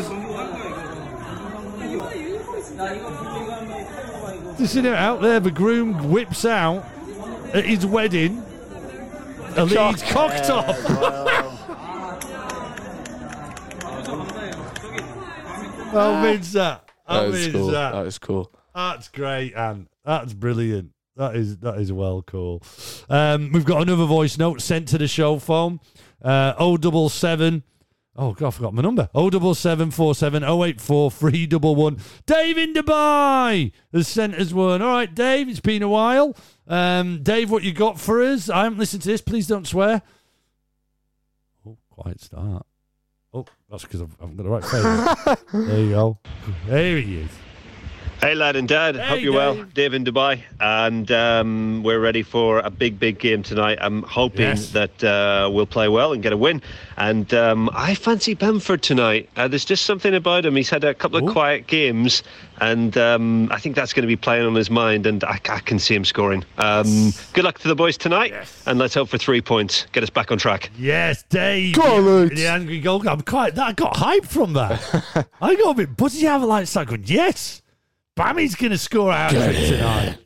Dishing 4.58 4.86
it 4.86 4.94
out 4.94 5.22
there. 5.22 5.40
The 5.40 5.52
groom 5.52 6.12
whips 6.12 6.46
out 6.46 6.86
at 7.54 7.66
his 7.66 7.86
wedding 7.86 8.44
a 9.56 9.66
Leeds 9.66 10.04
cock 10.04 10.32
top. 10.44 10.76
How 15.92 16.24
means 16.24 16.52
that? 16.54 16.90
How 17.06 17.22
That 17.22 17.30
is 17.30 17.48
means 17.48 17.52
cool. 17.56 17.68
that? 17.68 17.92
That 17.92 18.08
is 18.08 18.18
cool. 18.18 18.52
That's 18.74 19.08
great, 19.10 19.54
Anne. 19.54 19.88
That's 20.04 20.34
brilliant. 20.34 20.92
That 21.16 21.36
is 21.36 21.58
that 21.60 21.78
is 21.78 21.92
well 21.94 22.24
cool. 22.24 22.64
Um, 23.10 23.52
we've 23.52 23.66
got 23.66 23.84
another 23.84 24.06
voice 24.06 24.38
note 24.40 24.62
sent 24.62 24.88
to 24.90 24.98
the 24.98 25.08
show 25.08 25.38
phone. 25.38 25.80
Uh, 26.24 26.54
077. 26.58 27.64
Oh 28.15 28.34
God, 28.34 28.47
I 28.47 28.52
forgot 28.52 28.73
my 28.76 28.84
number. 28.84 29.10
07747 29.15 30.43
084 30.43 31.12
311. 31.12 31.99
Dave 32.28 32.58
in 32.60 32.73
Dubai 32.73 33.71
has 33.91 34.08
sent 34.08 34.36
us 34.36 34.54
one. 34.54 34.84
All 34.84 34.89
right, 34.89 35.13
Dave, 35.13 35.49
it's 35.49 35.60
been 35.60 35.82
a 35.82 35.89
while. 35.89 36.36
Um, 36.67 37.23
Dave, 37.23 37.49
what 37.49 37.63
you 37.63 37.73
got 37.73 37.99
for 37.99 38.21
us? 38.21 38.49
I 38.49 38.65
haven't 38.65 38.78
listened 38.78 39.02
to 39.04 39.10
this. 39.10 39.21
Please 39.21 39.47
don't 39.47 39.67
swear. 39.67 40.04
Oh, 41.67 41.78
quiet 41.89 42.21
start. 42.21 42.67
Oh, 43.34 43.45
that's 43.67 43.84
because 43.84 44.04
I've, 44.04 44.15
I've 44.21 44.38
got 44.38 44.43
the 44.43 44.49
right 44.49 44.63
phone. 44.63 45.38
there 45.67 45.80
you 45.80 45.89
go. 45.89 46.19
There 46.67 46.97
he 46.97 47.21
is. 47.21 47.32
Hey, 48.24 48.36
lad 48.36 48.56
and 48.56 48.70
dad. 48.70 48.96
Hey, 48.96 49.02
Hope 49.06 49.20
you're 49.20 49.34
well. 49.34 49.56
Dave. 49.56 49.74
Dave 49.74 49.94
in 49.96 50.06
Dubai. 50.06 50.42
And 50.62 51.12
um, 51.12 51.84
we're 51.84 52.00
ready 52.00 52.24
for 52.24 52.60
a 52.60 52.70
big, 52.70 52.98
big 52.98 53.20
game 53.20 53.44
tonight. 53.44 53.80
I'm 53.82 54.02
hoping 54.04 54.40
Yes. 54.44 54.70
that 54.70 55.04
uh, 55.04 55.50
we'll 55.52 55.66
play 55.66 55.90
well 55.90 56.14
and 56.14 56.24
get 56.24 56.32
a 56.32 56.38
win. 56.38 56.62
And 56.96 57.34
um, 57.34 57.70
I 57.74 57.96
fancy 57.96 58.34
Bamford 58.34 58.82
tonight. 58.82 59.30
Uh, 59.36 59.50
there's 59.50 59.66
just 59.66 59.86
something 59.86 60.16
about 60.16 60.46
him. 60.46 60.56
He's 60.56 60.70
had 60.70 60.86
a 60.86 60.94
couple 60.94 61.18
of 61.28 61.34
quiet 61.34 61.68
games. 61.68 62.24
And 62.62 62.98
um, 62.98 63.52
I 63.52 63.60
think 63.60 63.76
that's 63.76 63.92
going 63.92 64.04
to 64.04 64.08
be 64.08 64.16
playing 64.16 64.46
on 64.46 64.56
his 64.56 64.70
mind. 64.70 65.06
And 65.06 65.22
I, 65.26 65.42
I 65.50 65.60
can 65.60 65.78
see 65.78 65.94
him 65.94 66.06
scoring. 66.06 66.46
Um, 66.60 67.12
good 67.34 67.44
luck 67.44 67.60
to 67.60 67.68
the 67.68 67.76
boys 67.76 67.98
tonight. 67.98 68.34
And 68.66 68.80
let's 68.80 68.94
hope 68.94 69.10
for 69.10 69.18
three 69.18 69.42
points. 69.42 69.86
Get 69.92 70.02
us 70.02 70.10
back 70.10 70.32
on 70.32 70.38
track. 70.38 70.72
Yes, 70.78 71.24
Dave. 71.28 71.76
Go 71.76 71.98
on, 71.98 72.30
the, 72.30 72.36
the 72.36 72.48
angry 72.48 72.80
goal. 72.80 73.06
I'm 73.06 73.20
quite. 73.20 73.60
I 73.60 73.74
got 73.74 73.96
hyped 73.96 74.28
from 74.28 74.54
that. 74.54 75.28
I 75.42 75.56
got 75.56 75.72
a 75.72 75.74
bit 75.74 75.98
buzzy. 75.98 76.26
I 76.26 76.38
was 76.38 76.48
like, 76.48 76.64
it's 76.64 76.76
like, 76.78 77.10
yes, 77.10 77.62
Bammy's 78.15 78.56
going 78.56 78.71
to 78.71 78.78
score 78.78 79.12
out 79.12 79.34
of 79.34 79.41
it 79.41 79.69
tonight. 79.69 80.17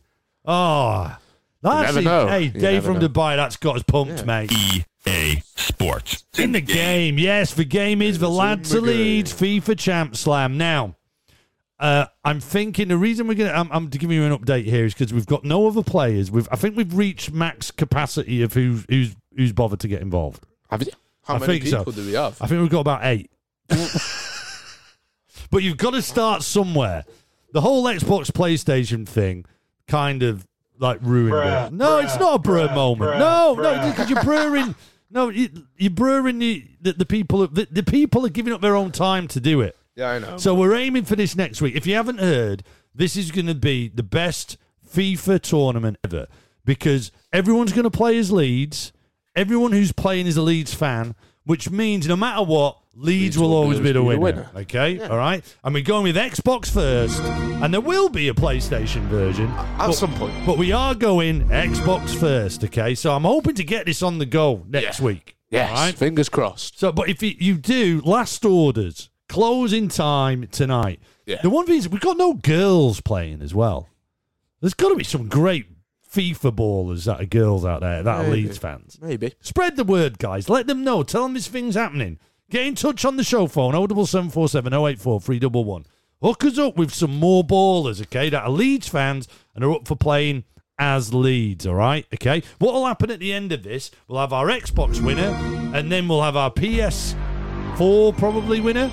Oh, 0.45 1.15
that's 1.61 1.87
never 1.95 1.99
it. 1.99 2.03
know. 2.03 2.27
Hey, 2.27 2.43
You 2.43 2.49
Dave 2.51 2.61
never 2.83 2.93
from 2.93 2.99
know. 2.99 3.07
Dubai. 3.09 3.35
That's 3.35 3.57
got 3.57 3.75
us 3.77 3.83
pumped, 3.83 4.25
mate. 4.25 4.51
EA 4.51 5.41
Sports. 5.55 6.25
In 6.37 6.51
the 6.51 6.61
game, 6.61 7.17
yes, 7.17 7.53
the 7.53 7.65
game 7.65 8.01
is 8.01 8.19
the 8.19 8.29
lad 8.29 8.63
to 8.65 8.75
the 8.75 8.81
lead 8.81 9.25
FIFA 9.25 9.77
Champ 9.77 10.15
Slam. 10.15 10.57
Now, 10.57 10.95
uh, 11.79 12.05
I'm 12.25 12.39
thinking 12.39 12.87
the 12.89 12.97
reason 12.97 13.27
we're 13.27 13.35
gonna 13.35 13.51
I'm, 13.51 13.69
I'm 13.71 13.87
giving 13.87 14.11
you 14.11 14.23
an 14.23 14.37
update 14.37 14.65
here 14.65 14.85
is 14.85 14.93
because 14.93 15.13
we've 15.13 15.25
got 15.25 15.43
no 15.43 15.67
other 15.67 15.83
players. 15.83 16.29
We've 16.31 16.47
I 16.51 16.55
think 16.55 16.75
we've 16.75 16.93
reached 16.93 17.31
max 17.31 17.71
capacity 17.71 18.41
of 18.41 18.53
who's 18.53 18.85
who's 18.89 19.15
who's 19.35 19.53
bothered 19.53 19.79
to 19.81 19.87
get 19.87 20.01
involved. 20.01 20.43
Have 20.69 20.83
you? 20.83 20.91
How 21.23 21.35
I 21.35 21.39
many 21.39 21.59
think 21.59 21.67
so. 21.69 21.79
people 21.79 21.93
do 21.93 22.05
we 22.05 22.13
have? 22.13 22.41
I 22.41 22.47
think 22.47 22.61
we've 22.61 22.69
got 22.71 22.79
about 22.81 23.05
eight. 23.05 23.29
but 25.51 25.63
you've 25.63 25.77
got 25.77 25.91
to 25.91 26.01
start 26.01 26.43
somewhere. 26.43 27.03
The 27.57 27.61
whole 27.61 27.85
Xbox 27.85 28.29
PlayStation 28.29 29.07
thing 29.07 29.43
kind 29.87 30.21
of 30.21 30.47
like 30.77 30.99
ruined 31.01 31.33
it. 31.43 31.73
No, 31.73 31.97
it's 31.97 32.15
not 32.19 32.35
a 32.35 32.39
bruh 32.47 32.71
moment. 32.75 33.17
no, 33.17 33.55
no, 33.55 33.89
because 33.89 34.11
you're 34.11 34.23
brewing. 34.23 34.75
No, 35.09 35.29
you, 35.29 35.49
you're 35.77 35.89
brewing 35.89 36.37
the, 36.37 36.67
the, 36.81 36.93
the 36.93 37.05
people. 37.05 37.47
The, 37.47 37.65
the 37.71 37.81
people 37.81 38.25
are 38.25 38.29
giving 38.29 38.51
up 38.53 38.59
their 38.59 38.75
own 38.75 38.91
time 38.91 39.27
to 39.29 39.39
do 39.39 39.61
it. 39.61 39.75
Yeah, 39.95 40.09
I 40.09 40.19
know. 40.19 40.37
So 40.37 40.53
we're 40.53 40.75
aiming 40.75 41.05
for 41.05 41.15
this 41.15 41.35
next 41.35 41.61
week. 41.61 41.75
If 41.75 41.87
you 41.87 41.95
haven't 41.95 42.19
heard, 42.19 42.63
this 42.93 43.15
is 43.15 43.31
going 43.31 43.47
to 43.47 43.55
be 43.55 43.87
the 43.87 44.03
best 44.03 44.57
FIFA 44.93 45.39
tournament 45.41 45.97
ever 46.03 46.27
because 46.65 47.13
everyone's 47.31 47.71
going 47.71 47.85
to 47.85 47.89
play 47.89 48.17
as 48.17 48.33
Leeds. 48.33 48.91
Everyone 49.33 49.71
who's 49.71 49.93
playing 49.93 50.27
is 50.27 50.35
a 50.35 50.41
Leeds 50.41 50.73
fan, 50.73 51.15
which 51.45 51.71
means 51.71 52.05
no 52.05 52.17
matter 52.17 52.43
what, 52.43 52.77
Leeds, 52.99 53.21
Leeds 53.21 53.37
will 53.37 53.49
will 53.49 53.57
always 53.57 53.79
be 53.79 53.91
the 53.91 54.01
winner. 54.01 54.19
winner. 54.19 54.49
Okay, 54.55 54.99
all 54.99 55.17
right. 55.17 55.43
And 55.63 55.73
we're 55.73 55.83
going 55.83 56.03
with 56.03 56.15
Xbox 56.15 56.71
first, 56.71 57.19
and 57.21 57.71
there 57.73 57.81
will 57.81 58.09
be 58.09 58.27
a 58.29 58.33
PlayStation 58.33 59.01
version 59.03 59.47
At 59.49 59.87
but- 59.87 59.93
some 59.93 60.13
point. 60.15 60.33
But 60.47 60.57
we 60.57 60.71
are 60.71 60.95
going 60.95 61.47
Xbox 61.49 62.15
first. 62.19 62.63
Okay, 62.63 62.95
so 62.95 63.13
I'm 63.13 63.23
hoping 63.23 63.53
to 63.55 63.63
get 63.63 63.85
this 63.85 64.01
on 64.01 64.17
the 64.17 64.25
go 64.25 64.63
next 64.67 64.99
Yeah. 64.99 65.05
week. 65.05 65.35
Yes. 65.49 65.71
right? 65.71 65.93
Fingers 65.95 66.27
crossed. 66.27 66.79
So, 66.79 66.91
but 66.91 67.07
if 67.07 67.21
you, 67.23 67.33
you 67.37 67.55
do, 67.57 68.01
last 68.03 68.43
orders, 68.43 69.09
closing 69.29 69.87
time 69.89 70.47
tonight. 70.51 70.99
Yeah. 71.25 71.41
The 71.41 71.49
one 71.51 71.65
thing 71.67 71.77
is, 71.77 71.87
we've 71.87 72.01
got 72.01 72.17
no 72.17 72.33
girls 72.33 72.99
playing 72.99 73.41
as 73.41 73.53
well. 73.53 73.87
There's 74.59 74.73
got 74.73 74.89
to 74.89 74.95
be 74.95 75.03
some 75.03 75.27
great 75.29 75.67
FIFA 76.11 76.53
ballers 76.55 77.05
that 77.05 77.21
are 77.21 77.25
girls 77.25 77.63
out 77.63 77.81
there 77.81 78.01
that 78.01 78.25
are 78.25 78.27
Leeds 78.29 78.57
fans. 78.57 78.97
Maybe. 79.01 79.33
Spread 79.39 79.75
the 79.75 79.83
word, 79.83 80.17
guys. 80.17 80.49
Let 80.49 80.65
them 80.67 80.83
know. 80.83 81.03
Tell 81.03 81.23
them 81.23 81.33
this 81.35 81.47
thing's 81.47 81.75
happening. 81.75 82.17
Get 82.49 82.65
in 82.65 82.75
touch 82.75 83.03
on 83.03 83.17
the 83.17 83.23
show 83.23 83.47
phone 83.47 83.73
07747 83.73 84.73
084 84.73 85.21
311. 85.21 85.85
Hook 86.21 86.45
us 86.45 86.57
up 86.57 86.77
with 86.77 86.93
some 86.93 87.15
more 87.17 87.43
ballers, 87.43 88.01
okay, 88.03 88.29
that 88.29 88.43
are 88.43 88.49
Leeds 88.49 88.87
fans 88.87 89.27
and 89.53 89.63
are 89.63 89.71
up 89.73 89.87
for 89.87 89.95
playing 89.95 90.45
as 90.79 91.13
Leeds, 91.13 91.67
all 91.67 91.75
right? 91.75 92.05
Okay. 92.13 92.41
What 92.59 92.73
will 92.73 92.85
happen 92.85 93.11
at 93.11 93.19
the 93.19 93.33
end 93.33 93.51
of 93.51 93.63
this? 93.63 93.91
We'll 94.07 94.19
have 94.19 94.31
our 94.33 94.47
Xbox 94.47 95.03
winner, 95.03 95.29
and 95.75 95.91
then 95.91 96.07
we'll 96.07 96.21
have 96.23 96.35
our 96.37 96.51
PS4 96.51 98.17
probably 98.17 98.61
winner, 98.61 98.91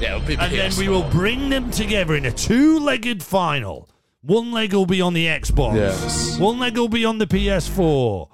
Yeah, 0.00 0.16
it'll 0.16 0.26
be 0.26 0.36
and 0.36 0.52
then 0.52 0.72
we 0.76 0.88
will 0.88 1.08
bring 1.10 1.48
them 1.50 1.70
together 1.70 2.16
in 2.16 2.26
a 2.26 2.32
two 2.32 2.78
legged 2.80 3.22
final. 3.22 3.88
One 4.22 4.50
leg 4.52 4.74
will 4.74 4.86
be 4.86 5.00
on 5.00 5.14
the 5.14 5.26
Xbox, 5.26 5.76
Yes. 5.76 6.38
one 6.38 6.58
leg 6.58 6.76
will 6.76 6.88
be 6.88 7.04
on 7.04 7.18
the 7.18 7.26
PS4, 7.26 8.28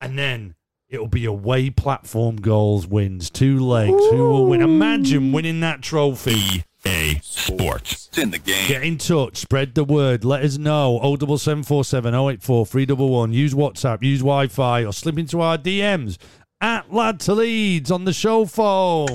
and 0.00 0.18
then 0.18 0.54
it'll 0.94 1.08
be 1.08 1.26
away 1.26 1.68
platform 1.70 2.36
goals 2.36 2.86
wins. 2.86 3.28
Two 3.28 3.58
legs. 3.60 3.90
Who 3.90 4.16
will 4.16 4.46
win? 4.46 4.62
Imagine 4.62 5.32
winning 5.32 5.60
that 5.60 5.82
trophy. 5.82 6.64
EA 6.86 7.18
Sports. 7.22 8.08
It's 8.08 8.18
in 8.18 8.30
the 8.30 8.38
game. 8.38 8.68
Get 8.68 8.82
in 8.82 8.98
touch, 8.98 9.38
spread 9.38 9.74
the 9.74 9.84
word, 9.84 10.24
let 10.24 10.44
us 10.44 10.58
know. 10.58 10.98
07747 11.02 12.14
084 12.14 12.66
311. 12.66 13.32
Use 13.32 13.54
WhatsApp, 13.54 14.02
use 14.02 14.20
Wi 14.20 14.48
Fi, 14.48 14.84
or 14.84 14.92
slip 14.92 15.18
into 15.18 15.40
our 15.40 15.58
DMs 15.58 16.18
at 16.60 16.92
Lad 16.92 17.20
to 17.20 17.34
Leeds 17.34 17.90
on 17.90 18.04
the 18.04 18.12
show 18.12 18.44
phone. 18.44 19.08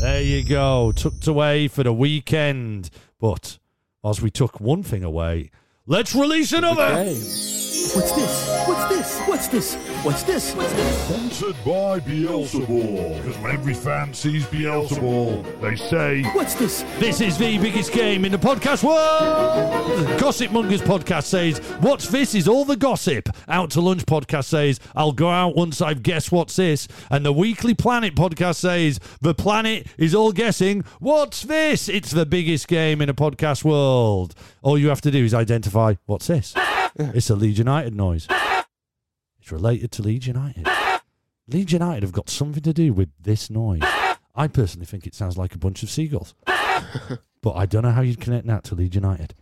There 0.00 0.22
you 0.22 0.44
go, 0.44 0.92
tucked 0.92 1.26
away 1.26 1.68
for 1.68 1.84
the 1.84 1.92
weekend. 1.92 2.90
But 3.20 3.58
as 4.04 4.20
we 4.20 4.30
took 4.30 4.60
one 4.60 4.82
thing 4.82 5.04
away, 5.04 5.50
let's 5.86 6.14
release 6.14 6.52
another. 6.52 7.04
Game. 7.92 8.00
What's 8.00 8.12
this? 8.12 8.48
What's 8.66 8.88
this? 8.88 9.18
What's 9.26 9.48
this? 9.48 9.74
What's 10.04 10.22
this? 10.22 10.54
What's 10.54 10.72
this? 10.72 11.02
Sponsored 11.04 11.56
by 11.64 12.00
Beelzebul. 12.00 13.22
Because 13.22 13.38
when 13.38 13.52
every 13.52 13.74
fan 13.74 14.14
sees 14.14 14.44
Beelzebul, 14.46 15.60
they 15.60 15.76
say, 15.76 16.22
What's 16.32 16.54
this? 16.54 16.82
This 16.98 17.20
is 17.20 17.36
the 17.36 17.58
biggest 17.58 17.92
game 17.92 18.24
in 18.24 18.32
the 18.32 18.38
podcast 18.38 18.82
world. 18.82 20.18
Gossip 20.18 20.52
Mongers 20.52 20.80
podcast 20.80 21.24
says, 21.24 21.58
What's 21.80 22.08
this 22.08 22.34
is 22.34 22.48
all 22.48 22.64
the 22.64 22.76
gossip. 22.76 23.28
Out 23.48 23.70
to 23.72 23.80
Lunch 23.80 24.06
podcast 24.06 24.44
says, 24.44 24.80
I'll 24.94 25.12
go 25.12 25.28
out 25.28 25.54
once 25.54 25.82
I've 25.82 26.02
guessed 26.02 26.32
what's 26.32 26.56
this. 26.56 26.88
And 27.10 27.26
the 27.26 27.32
Weekly 27.32 27.74
Planet 27.74 28.14
podcast 28.14 28.56
says, 28.56 29.00
The 29.20 29.34
planet 29.34 29.86
is 29.98 30.14
all 30.14 30.32
guessing, 30.32 30.82
What's 30.98 31.42
this? 31.42 31.88
It's 31.90 32.10
the 32.10 32.24
biggest 32.26 32.68
game 32.68 33.02
in 33.02 33.08
the 33.08 33.14
podcast 33.14 33.64
world. 33.64 34.34
All 34.62 34.78
you 34.78 34.88
have 34.88 35.02
to 35.02 35.10
do 35.10 35.24
is 35.24 35.34
identify, 35.34 35.94
What's 36.06 36.28
this? 36.28 36.54
It's 37.14 37.30
a 37.30 37.34
Leeds 37.34 37.58
United 37.58 37.94
noise. 37.94 38.26
It's 39.40 39.50
related 39.50 39.90
to 39.92 40.02
Leeds 40.02 40.26
United. 40.26 40.66
Leeds 41.48 41.72
United 41.72 42.02
have 42.02 42.12
got 42.12 42.30
something 42.30 42.62
to 42.62 42.72
do 42.72 42.92
with 42.92 43.08
this 43.20 43.50
noise. 43.50 43.82
I 44.34 44.46
personally 44.46 44.86
think 44.86 45.06
it 45.06 45.14
sounds 45.14 45.36
like 45.36 45.54
a 45.54 45.58
bunch 45.58 45.82
of 45.82 45.90
seagulls. 45.90 46.34
but 47.42 47.52
I 47.56 47.66
don't 47.66 47.82
know 47.82 47.90
how 47.90 48.02
you'd 48.02 48.20
connect 48.20 48.46
that 48.46 48.64
to 48.64 48.74
Leeds 48.74 48.94
United. 48.94 49.34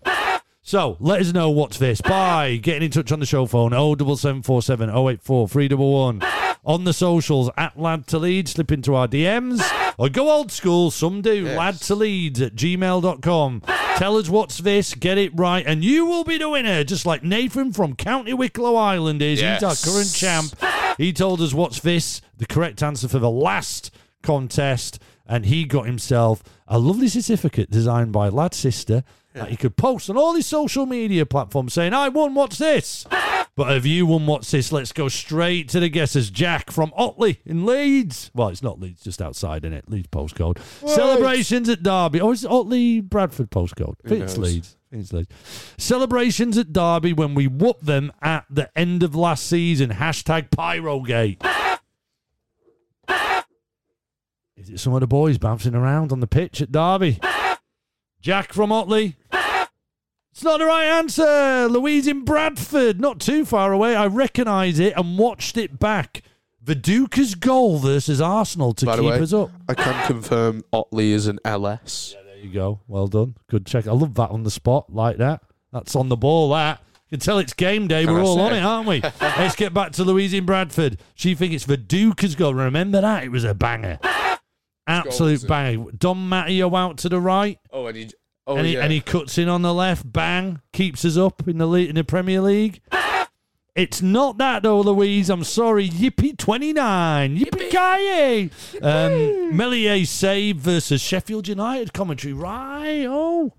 So 0.62 0.96
let 1.00 1.20
us 1.20 1.32
know 1.32 1.50
what's 1.50 1.78
this 1.78 2.00
by 2.00 2.56
getting 2.56 2.82
in 2.84 2.90
touch 2.90 3.12
on 3.12 3.20
the 3.20 3.26
show 3.26 3.46
phone 3.46 3.70
07747 3.72 4.90
084 4.90 5.48
311 5.48 6.22
on 6.64 6.84
the 6.84 6.92
socials 6.92 7.50
at 7.56 7.78
lad 7.80 8.06
to 8.08 8.18
lead 8.18 8.46
slip 8.48 8.70
into 8.70 8.94
our 8.94 9.08
DMs 9.08 9.62
or 9.98 10.08
go 10.10 10.30
old 10.30 10.52
school 10.52 10.90
some 10.90 11.22
do 11.22 11.44
Yes. 11.44 11.58
lad 11.58 11.74
to 11.76 11.94
lead 11.94 12.38
at 12.42 12.54
gmail.com 12.54 13.62
tell 14.00 14.16
us 14.16 14.30
what's 14.30 14.56
this 14.56 14.94
get 14.94 15.18
it 15.18 15.30
right 15.34 15.66
and 15.66 15.84
you 15.84 16.06
will 16.06 16.24
be 16.24 16.38
the 16.38 16.48
winner 16.48 16.82
just 16.82 17.04
like 17.04 17.22
Nathan 17.22 17.70
from 17.70 17.94
County 17.94 18.32
Wicklow 18.32 18.74
Island 18.74 19.20
is. 19.20 19.40
He's 19.40 19.62
our 19.62 19.74
current 19.74 20.10
champ. 20.10 20.54
He 20.96 21.12
told 21.12 21.42
us 21.42 21.52
what's 21.52 21.80
this 21.80 22.22
the 22.38 22.46
correct 22.46 22.82
answer 22.82 23.08
for 23.08 23.18
the 23.18 23.30
last 23.30 23.90
contest 24.22 25.02
and 25.26 25.44
he 25.44 25.66
got 25.66 25.84
himself 25.84 26.42
a 26.66 26.78
lovely 26.78 27.08
certificate 27.08 27.70
designed 27.70 28.10
by 28.10 28.30
Lad's 28.30 28.56
sister 28.56 29.04
that 29.34 29.48
he 29.48 29.56
could 29.56 29.76
post 29.76 30.10
on 30.10 30.16
all 30.16 30.34
his 30.34 30.46
social 30.46 30.86
media 30.86 31.24
platforms 31.24 31.74
saying, 31.74 31.94
I 31.94 32.08
won 32.08 32.34
What's 32.34 32.58
This? 32.58 33.06
But 33.56 33.76
if 33.76 33.84
you 33.84 34.06
won 34.06 34.26
What's 34.26 34.50
This? 34.50 34.72
Let's 34.72 34.92
go 34.92 35.08
straight 35.08 35.68
to 35.70 35.80
the 35.80 35.88
guesses. 35.88 36.30
Jack 36.30 36.70
from 36.70 36.92
Otley 36.96 37.40
in 37.44 37.66
Leeds. 37.66 38.30
Well, 38.34 38.48
it's 38.48 38.62
not 38.62 38.80
Leeds, 38.80 39.02
just 39.02 39.20
outside, 39.20 39.64
in 39.64 39.72
it? 39.72 39.88
Leeds 39.88 40.08
postcode. 40.08 40.58
Celebrations 40.88 41.68
at 41.68 41.82
Derby. 41.82 42.20
Oh, 42.20 42.32
it's 42.32 42.44
Otley 42.44 43.00
Bradford 43.00 43.50
postcode. 43.50 43.94
It's? 44.04 44.38
Leeds. 44.38 44.76
It's 44.90 45.12
Leeds. 45.12 45.28
Celebrations 45.78 46.58
at 46.58 46.72
Derby 46.72 47.12
when 47.12 47.34
we 47.34 47.46
whooped 47.46 47.84
them 47.86 48.12
at 48.22 48.46
the 48.48 48.70
end 48.76 49.02
of 49.02 49.14
last 49.14 49.46
season. 49.46 49.90
Hashtag 49.90 50.50
Pyrogate. 50.50 51.42
Is 54.56 54.70
it 54.70 54.80
some 54.80 54.94
of 54.94 55.00
the 55.00 55.06
boys 55.06 55.38
bouncing 55.38 55.74
around 55.74 56.12
on 56.12 56.20
the 56.20 56.26
pitch 56.26 56.60
at 56.60 56.72
Derby? 56.72 57.20
Jack 58.20 58.52
from 58.52 58.72
Otley. 58.72 59.16
It's 60.32 60.44
not 60.44 60.58
the 60.58 60.66
right 60.66 60.84
answer. 60.84 61.68
Louise 61.68 62.06
in 62.06 62.24
Bradford, 62.24 63.00
not 63.00 63.20
too 63.20 63.44
far 63.44 63.72
away. 63.72 63.96
I 63.96 64.06
recognise 64.06 64.78
it 64.78 64.94
and 64.96 65.18
watched 65.18 65.56
it 65.56 65.78
back. 65.78 66.22
Viduka's 66.62 67.34
goal 67.34 67.78
versus 67.78 68.20
Arsenal 68.20 68.72
to 68.74 68.86
By 68.86 68.96
the 68.96 69.02
keep 69.02 69.10
way, 69.10 69.20
us 69.20 69.32
up. 69.32 69.50
I 69.68 69.74
can 69.74 70.06
confirm 70.06 70.62
Otley 70.72 71.12
is 71.12 71.26
an 71.26 71.38
LS. 71.44 72.14
Yeah, 72.16 72.22
there 72.24 72.38
you 72.38 72.52
go. 72.52 72.80
Well 72.86 73.08
done. 73.08 73.36
Good 73.48 73.66
check. 73.66 73.86
I 73.86 73.92
love 73.92 74.14
that 74.14 74.30
on 74.30 74.44
the 74.44 74.50
spot 74.50 74.92
like 74.92 75.16
that. 75.16 75.42
That's 75.72 75.96
on 75.96 76.08
the 76.08 76.16
ball. 76.16 76.50
That 76.50 76.80
you 77.08 77.18
can 77.18 77.24
tell 77.24 77.38
it's 77.38 77.54
game 77.54 77.88
day. 77.88 78.04
Can 78.04 78.14
We're 78.14 78.20
I 78.20 78.24
all 78.24 78.40
on 78.40 78.52
it, 78.52 78.60
aren't 78.62 78.86
we? 78.86 79.00
Let's 79.20 79.56
get 79.56 79.74
back 79.74 79.92
to 79.92 80.04
Louise 80.04 80.32
in 80.32 80.46
Bradford. 80.46 81.00
She 81.14 81.34
thinks 81.34 81.56
it's 81.56 81.64
Viduka's 81.64 82.36
goal. 82.36 82.54
Remember 82.54 83.00
that? 83.00 83.24
It 83.24 83.30
was 83.30 83.44
a 83.44 83.54
banger. 83.54 83.98
Absolute 84.86 85.46
banger. 85.46 85.90
Dom 85.92 86.28
Matteo 86.28 86.74
out 86.76 86.98
to 86.98 87.08
the 87.08 87.20
right. 87.20 87.58
Oh, 87.72 87.86
and 87.86 87.96
he. 87.96 88.10
Oh, 88.50 88.56
and, 88.56 88.66
he, 88.66 88.74
yeah. 88.74 88.80
and 88.82 88.92
he 88.92 89.00
cuts 89.00 89.38
in 89.38 89.48
on 89.48 89.62
the 89.62 89.72
left, 89.72 90.10
bang, 90.12 90.60
keeps 90.72 91.04
us 91.04 91.16
up 91.16 91.46
in 91.46 91.58
the 91.58 91.66
le- 91.66 91.78
in 91.80 91.94
the 91.94 92.04
Premier 92.04 92.40
League. 92.40 92.80
It's 93.76 94.02
not 94.02 94.36
that 94.38 94.64
though, 94.64 94.80
Louise. 94.80 95.30
I'm 95.30 95.44
sorry. 95.44 95.88
Yippee 95.88 96.36
29. 96.36 97.38
Yippee 97.38 97.70
ki 97.70 98.78
Um, 98.82 99.56
Meslier 99.56 100.04
save 100.04 100.56
versus 100.56 101.00
Sheffield 101.00 101.46
United 101.46 101.92
commentary. 101.92 102.32
Right. 102.34 103.06
Oh. 103.08 103.52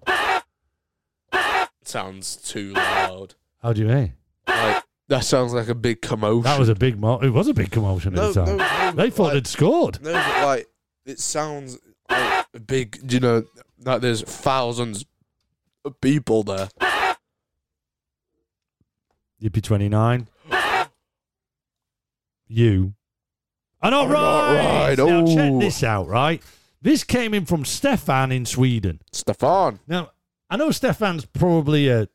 sounds 1.83 2.35
too 2.35 2.73
loud. 2.73 3.35
How 3.61 3.73
do 3.73 3.81
you 3.81 3.87
mean? 3.87 4.13
Like 4.47 4.83
that 5.07 5.23
sounds 5.23 5.53
like 5.53 5.69
a 5.69 5.75
big 5.75 6.01
commotion. 6.01 6.43
That 6.43 6.59
was 6.59 6.69
a 6.69 6.75
big 6.75 6.99
mo- 6.99 7.19
It 7.19 7.29
was 7.29 7.47
a 7.47 7.53
big 7.53 7.71
commotion 7.71 8.13
no, 8.13 8.29
at 8.29 8.33
the 8.33 8.45
time. 8.45 8.57
no, 8.57 8.91
they 9.03 9.09
thought 9.09 9.23
like, 9.25 9.33
they'd 9.33 9.47
scored. 9.47 10.01
No, 10.03 10.11
like 10.11 10.67
it 11.05 11.19
sounds 11.19 11.77
like 12.09 12.45
a 12.53 12.59
big. 12.59 12.99
You 13.11 13.19
know, 13.21 13.43
like 13.83 14.01
there's 14.01 14.21
thousands 14.21 15.05
of 15.85 15.99
people 16.01 16.43
there. 16.43 16.69
Yippee 19.41 19.63
29. 19.63 20.27
You 22.47 22.93
are 23.81 23.89
not 23.91 24.05
I'm 24.05 24.11
not 24.11 24.13
right. 24.13 24.89
right. 24.89 24.97
Now, 24.97 25.25
check 25.25 25.51
Oh. 25.51 25.59
this 25.59 25.83
out, 25.83 26.07
right? 26.07 26.43
This 26.81 27.03
came 27.03 27.33
in 27.33 27.45
from 27.45 27.63
Stefan 27.65 28.31
in 28.31 28.45
Sweden. 28.45 28.99
Stefan. 29.11 29.79
Now, 29.87 30.11
I 30.49 30.57
know 30.57 30.71
Stefan's 30.71 31.25
probably 31.25 31.87
a. 31.89 32.07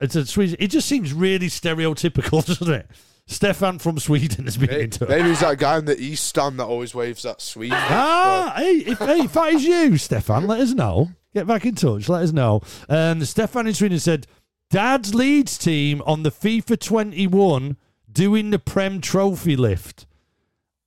It's 0.00 0.16
a 0.16 0.26
Swedish. 0.26 0.56
It 0.58 0.68
just 0.68 0.88
seems 0.88 1.12
really 1.12 1.46
stereotypical, 1.48 2.44
doesn't 2.46 2.72
it? 2.72 2.90
Stefan 3.30 3.78
from 3.78 3.96
Sweden 4.00 4.44
has 4.46 4.56
been 4.56 4.70
into 4.70 5.04
it. 5.04 5.08
maybe 5.08 5.30
it's 5.30 5.40
that 5.40 5.56
guy 5.56 5.78
in 5.78 5.84
the 5.84 5.98
East 5.98 6.26
Stand 6.26 6.58
that 6.58 6.64
always 6.64 6.96
waves 6.96 7.24
at 7.24 7.40
Sweden. 7.40 7.78
Ah, 7.80 8.52
hey, 8.56 8.78
if, 8.78 8.98
hey, 8.98 9.20
if 9.20 9.32
that 9.34 9.54
is 9.54 9.64
you, 9.64 9.96
Stefan, 9.96 10.48
let 10.48 10.60
us 10.60 10.72
know. 10.72 11.10
Get 11.32 11.46
back 11.46 11.64
in 11.64 11.76
touch. 11.76 12.08
Let 12.08 12.24
us 12.24 12.32
know. 12.32 12.60
Um, 12.88 13.24
Stefan 13.24 13.68
in 13.68 13.74
Sweden 13.74 14.00
said, 14.00 14.26
Dad's 14.68 15.14
Leeds 15.14 15.58
team 15.58 16.02
on 16.06 16.24
the 16.24 16.32
FIFA 16.32 16.80
21 16.80 17.76
doing 18.10 18.50
the 18.50 18.58
Prem 18.58 19.00
Trophy 19.00 19.54
lift. 19.54 20.06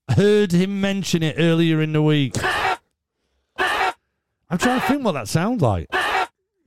Heard 0.10 0.52
him 0.52 0.82
mention 0.82 1.24
it 1.24 1.36
earlier 1.38 1.82
in 1.82 1.94
the 1.94 2.02
week. 2.02 2.36
I'm 3.58 4.58
trying 4.58 4.82
to 4.82 4.86
think 4.86 5.06
what 5.06 5.14
that 5.14 5.30
sounds 5.30 5.62
like. 5.62 5.88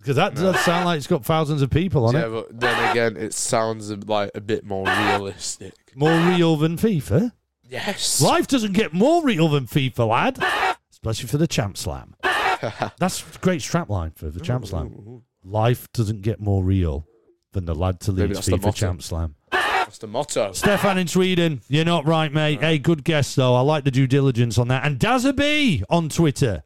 Because 0.07 0.15
that 0.15 0.37
does 0.37 0.61
sound 0.61 0.85
like 0.85 0.99
it's 0.99 1.09
got 1.09 1.25
thousands 1.25 1.63
of 1.63 1.71
people 1.71 2.07
on 2.07 2.15
yeah, 2.15 2.27
it. 2.27 2.31
but 2.31 2.61
then 2.61 2.91
again, 2.93 3.17
it 3.17 3.35
sounds 3.35 3.91
like 3.91 4.31
a 4.37 4.41
bit 4.41 4.65
more 4.65 4.87
realistic. 4.87 5.75
More 5.97 6.17
real 6.29 6.55
than 6.55 6.77
FIFA. 6.77 7.33
Yes. 7.69 8.21
Life 8.21 8.47
doesn't 8.47 8.75
get 8.75 8.93
more 8.93 9.25
real 9.25 9.49
than 9.49 9.67
FIFA, 9.67 10.09
lad. 10.09 10.77
Especially 10.93 11.27
for 11.27 11.39
the 11.39 11.49
Champ 11.49 11.77
Slam. 11.77 12.15
That's 12.23 13.21
a 13.21 13.39
great 13.41 13.63
strapline 13.63 14.17
for 14.17 14.31
the 14.31 14.39
Champ 14.39 14.65
Slam. 14.69 15.25
Life 15.43 15.91
doesn't 15.93 16.23
get 16.23 16.39
more 16.39 16.63
real 16.63 17.09
than 17.51 17.65
the 17.65 17.75
lad 17.75 17.99
to 18.03 18.13
Maybe 18.13 18.29
lead 18.29 18.37
that's 18.37 18.47
the 18.47 18.59
FIFA 18.59 18.63
motto. 18.63 18.77
Champ 18.77 19.03
Slam. 19.03 19.35
That's 19.51 19.99
the 19.99 20.07
motto. 20.07 20.53
Stefan 20.53 20.99
in 20.99 21.09
Sweden, 21.09 21.63
you're 21.67 21.85
not 21.85 22.07
right, 22.07 22.33
mate. 22.33 22.61
Hey, 22.61 22.79
good 22.79 23.03
guess 23.03 23.35
though. 23.35 23.57
I 23.57 23.61
like 23.63 23.83
the 23.83 23.91
due 23.91 24.07
diligence 24.07 24.57
on 24.57 24.69
that. 24.69 24.85
And 24.85 25.01
Dazza 25.01 25.35
B 25.35 25.83
on 25.91 26.09
Twitter. 26.09 26.63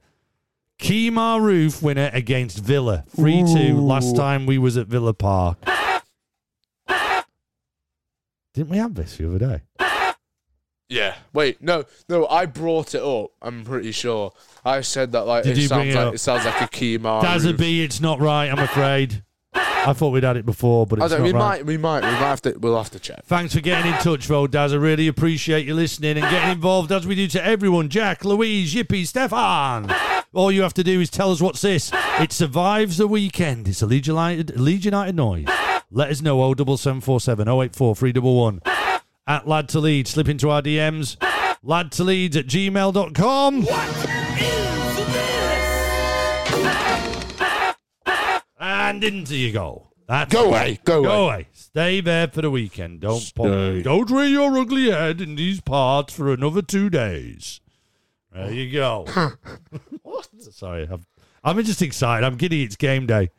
Kemar 0.80 1.40
Roofe 1.40 1.82
winner 1.82 2.10
against 2.12 2.58
Villa. 2.58 3.04
3 3.16 3.42
2 3.42 3.76
last 3.80 4.16
time 4.16 4.46
we 4.46 4.58
was 4.58 4.76
at 4.76 4.86
Villa 4.86 5.12
Park. 5.14 5.58
Didn't 8.54 8.70
we 8.70 8.78
have 8.78 8.94
this 8.94 9.16
the 9.16 9.28
other 9.28 9.38
day? 9.38 9.60
Yeah. 10.88 11.14
Wait, 11.32 11.62
no, 11.62 11.84
no. 12.08 12.26
I 12.26 12.46
brought 12.46 12.94
it 12.96 13.02
up. 13.02 13.30
I'm 13.40 13.64
pretty 13.64 13.92
sure. 13.92 14.32
I 14.64 14.80
said 14.80 15.12
that 15.12 15.24
like 15.26 15.44
Did 15.44 15.56
it 15.56 15.62
you 15.62 15.68
bring 15.68 15.92
sounds 15.92 15.94
it 15.94 15.98
like 15.98 16.06
up? 16.08 16.14
it 16.14 16.18
sounds 16.18 16.44
like 16.44 16.60
a 16.62 16.66
key 16.68 16.98
mark. 16.98 17.24
Dazza 17.24 17.56
B, 17.56 17.84
it's 17.84 18.00
not 18.00 18.18
right, 18.20 18.48
I'm 18.50 18.58
afraid. 18.58 19.22
I 19.54 19.92
thought 19.94 20.10
we'd 20.10 20.24
had 20.24 20.36
it 20.36 20.44
before, 20.44 20.86
but 20.86 21.00
I 21.00 21.04
it's 21.04 21.14
don't. 21.14 21.20
not 21.22 21.26
We 21.26 21.32
right. 21.32 21.38
might. 21.38 21.66
We 21.66 21.76
might. 21.76 22.00
We 22.02 22.10
might 22.10 22.16
have 22.18 22.42
to. 22.42 22.54
We'll 22.58 22.76
have 22.76 22.90
to 22.90 22.98
check. 22.98 23.24
Thanks 23.26 23.54
for 23.54 23.60
getting 23.60 23.92
in 23.92 23.98
touch, 24.00 24.26
though, 24.26 24.46
Daz. 24.46 24.72
I 24.72 24.76
really 24.76 25.06
appreciate 25.06 25.64
you 25.66 25.74
listening 25.74 26.18
and 26.18 26.28
getting 26.28 26.50
involved 26.50 26.90
as 26.92 27.06
we 27.06 27.14
do 27.14 27.28
to 27.28 27.44
everyone. 27.44 27.88
Jack, 27.88 28.24
Louise, 28.24 28.74
Yippee, 28.74 29.06
Stefan. 29.06 29.90
All 30.32 30.52
you 30.52 30.62
have 30.62 30.74
to 30.74 30.84
do 30.84 31.00
is 31.00 31.10
tell 31.10 31.32
us 31.32 31.40
what's 31.40 31.60
this. 31.60 31.90
It 32.20 32.32
survives 32.32 32.98
the 32.98 33.08
weekend. 33.08 33.66
It's 33.66 33.82
a 33.82 33.86
Leeds 33.86 34.06
United, 34.06 34.60
Leeds 34.60 34.84
United 34.84 35.16
noise. 35.16 35.46
Let 35.90 36.10
us 36.10 36.22
know 36.22 36.38
07747 36.54 37.48
084 37.48 37.96
311. 37.96 38.60
At 39.26 39.48
Lad 39.48 39.68
to 39.70 39.80
Lead. 39.80 40.06
Slip 40.06 40.28
into 40.28 40.48
our 40.50 40.62
DMs. 40.62 41.16
Lad 41.64 41.90
to 41.92 42.04
Leeds 42.04 42.36
at 42.36 42.46
gmail.com. 42.46 43.62
What 43.64 43.88
is 43.88 44.96
this? 44.96 45.06
And 48.60 49.02
into 49.02 49.36
you 49.36 49.52
go. 49.52 49.88
That's 50.06 50.32
Go 50.32 50.46
away. 50.46 50.78
Go, 50.84 51.02
Go 51.02 51.24
away. 51.26 51.34
away. 51.34 51.48
Stay 51.52 52.00
there 52.00 52.28
for 52.28 52.42
the 52.42 52.50
weekend. 52.50 53.00
Don't 53.00 53.32
pop, 53.34 53.46
Stay. 53.46 53.82
don't 53.82 54.10
rear 54.10 54.26
your 54.26 54.56
ugly 54.58 54.90
head 54.90 55.20
in 55.20 55.34
these 55.36 55.60
parts 55.60 56.12
for 56.14 56.32
another 56.32 56.62
two 56.62 56.90
days. 56.90 57.60
There 58.32 58.50
you 58.52 58.70
go. 58.72 59.06
what? 60.02 60.28
Sorry, 60.52 60.88
I'm, 60.90 61.04
I'm 61.42 61.62
just 61.64 61.82
excited. 61.82 62.24
I'm 62.26 62.36
giddy. 62.36 62.62
It's 62.62 62.76
game 62.76 63.06
day. 63.06 63.30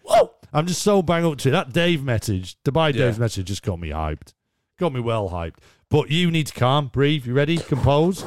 I'm 0.54 0.66
just 0.68 0.82
so 0.82 1.02
bang 1.02 1.26
up 1.26 1.38
to 1.40 1.50
it. 1.50 1.52
That 1.52 1.72
Dave 1.72 2.04
message, 2.04 2.58
Dubai 2.66 2.92
Dave's 2.94 3.18
Yeah. 3.18 3.22
message, 3.22 3.48
just 3.48 3.64
got 3.64 3.80
me 3.80 3.90
hyped. 3.90 4.34
got 4.80 4.94
me 4.94 5.00
well 5.00 5.30
hyped. 5.30 5.56
But 5.90 6.10
you 6.10 6.30
need 6.32 6.48
to 6.48 6.54
calm, 6.54 6.88
breathe. 6.88 7.26
You 7.26 7.34
ready? 7.34 7.58
Compose, 7.58 8.24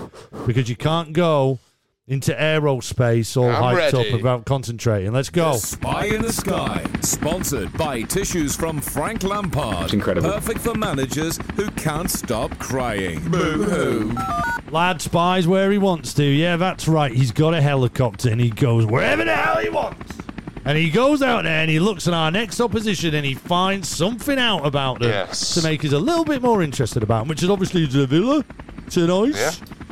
because 0.46 0.68
you 0.68 0.76
can't 0.76 1.12
go 1.12 1.58
into 2.06 2.32
aerospace 2.34 3.34
all 3.36 3.48
I'm 3.50 3.74
hyped 3.74 3.92
ready. 3.94 4.14
up 4.14 4.20
about 4.20 4.44
concentrating. 4.44 5.12
Let's 5.12 5.30
go. 5.30 5.56
Spy 5.56 6.04
in 6.06 6.20
the 6.22 6.32
Sky, 6.32 6.84
sponsored 7.00 7.72
by 7.78 8.02
Tissues 8.02 8.54
from 8.56 8.80
Frank 8.80 9.22
Lampard. 9.22 9.92
incredible. 9.94 10.30
Perfect 10.30 10.60
for 10.60 10.74
managers 10.74 11.38
who 11.56 11.68
can't 11.72 12.10
stop 12.10 12.58
crying. 12.58 13.20
Boo 13.30 13.64
hoo. 13.64 14.14
Lad 14.70 15.00
spies 15.00 15.46
where 15.46 15.70
he 15.70 15.78
wants 15.78 16.14
to. 16.14 16.24
Yeah, 16.24 16.56
that's 16.56 16.88
right. 16.88 17.12
He's 17.12 17.30
got 17.32 17.54
a 17.54 17.60
helicopter 17.60 18.30
and 18.30 18.40
he 18.40 18.50
goes 18.50 18.86
wherever 18.86 19.24
the 19.24 19.34
hell 19.34 19.58
he 19.62 19.68
wants. 19.68 20.12
And 20.64 20.78
he 20.78 20.88
goes 20.88 21.20
out 21.22 21.42
there 21.44 21.60
and 21.60 21.70
he 21.70 21.78
looks 21.78 22.08
at 22.08 22.14
our 22.14 22.30
next 22.30 22.58
opposition 22.60 23.14
and 23.14 23.24
he 23.26 23.34
finds 23.34 23.86
something 23.88 24.38
out 24.38 24.64
about 24.66 24.98
them 25.00 25.10
Yes. 25.10 25.54
to 25.54 25.62
make 25.62 25.84
us 25.84 25.92
a 25.92 25.98
little 25.98 26.24
bit 26.24 26.40
more 26.42 26.62
interested 26.62 27.02
about 27.02 27.20
them, 27.20 27.28
which 27.28 27.42
is 27.42 27.50
obviously 27.50 27.84
the 27.84 28.06
Villa 28.06 28.42
tonight. 28.88 29.34
Yeah. 29.36 29.50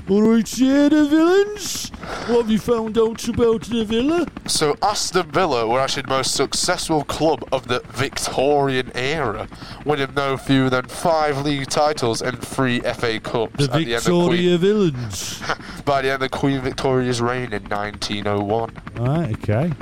All 0.08 0.22
right, 0.22 0.58
yeah, 0.58 0.88
the 0.88 1.06
villains. 1.06 1.90
What 2.26 2.42
have 2.42 2.50
you 2.50 2.58
found 2.58 2.98
out 2.98 3.26
about 3.28 3.62
the 3.62 3.84
Villa? 3.84 4.26
So 4.46 4.76
Aston 4.82 5.30
Villa 5.30 5.66
were 5.66 5.78
actually 5.80 6.02
the 6.02 6.08
most 6.08 6.34
successful 6.34 7.04
club 7.04 7.44
of 7.52 7.68
the 7.68 7.80
Victorian 7.90 8.90
era, 8.96 9.46
winning 9.84 10.12
no 10.14 10.36
fewer 10.36 10.68
than 10.68 10.86
five 10.86 11.44
league 11.44 11.68
titles 11.68 12.20
and 12.20 12.38
three 12.40 12.80
FA 12.80 13.20
Cups 13.20 13.54
The 13.68 13.72
at 13.72 13.84
the 13.84 13.94
end 13.94 14.02
Victoria 14.02 14.58
Villains. 14.58 15.40
By 15.84 16.02
the 16.02 16.12
end 16.12 16.22
of 16.24 16.30
Queen 16.32 16.60
Victoria's 16.60 17.20
reign 17.20 17.52
in 17.52 17.62
1901. 17.64 18.72
right, 18.98 19.32
okay. 19.38 19.72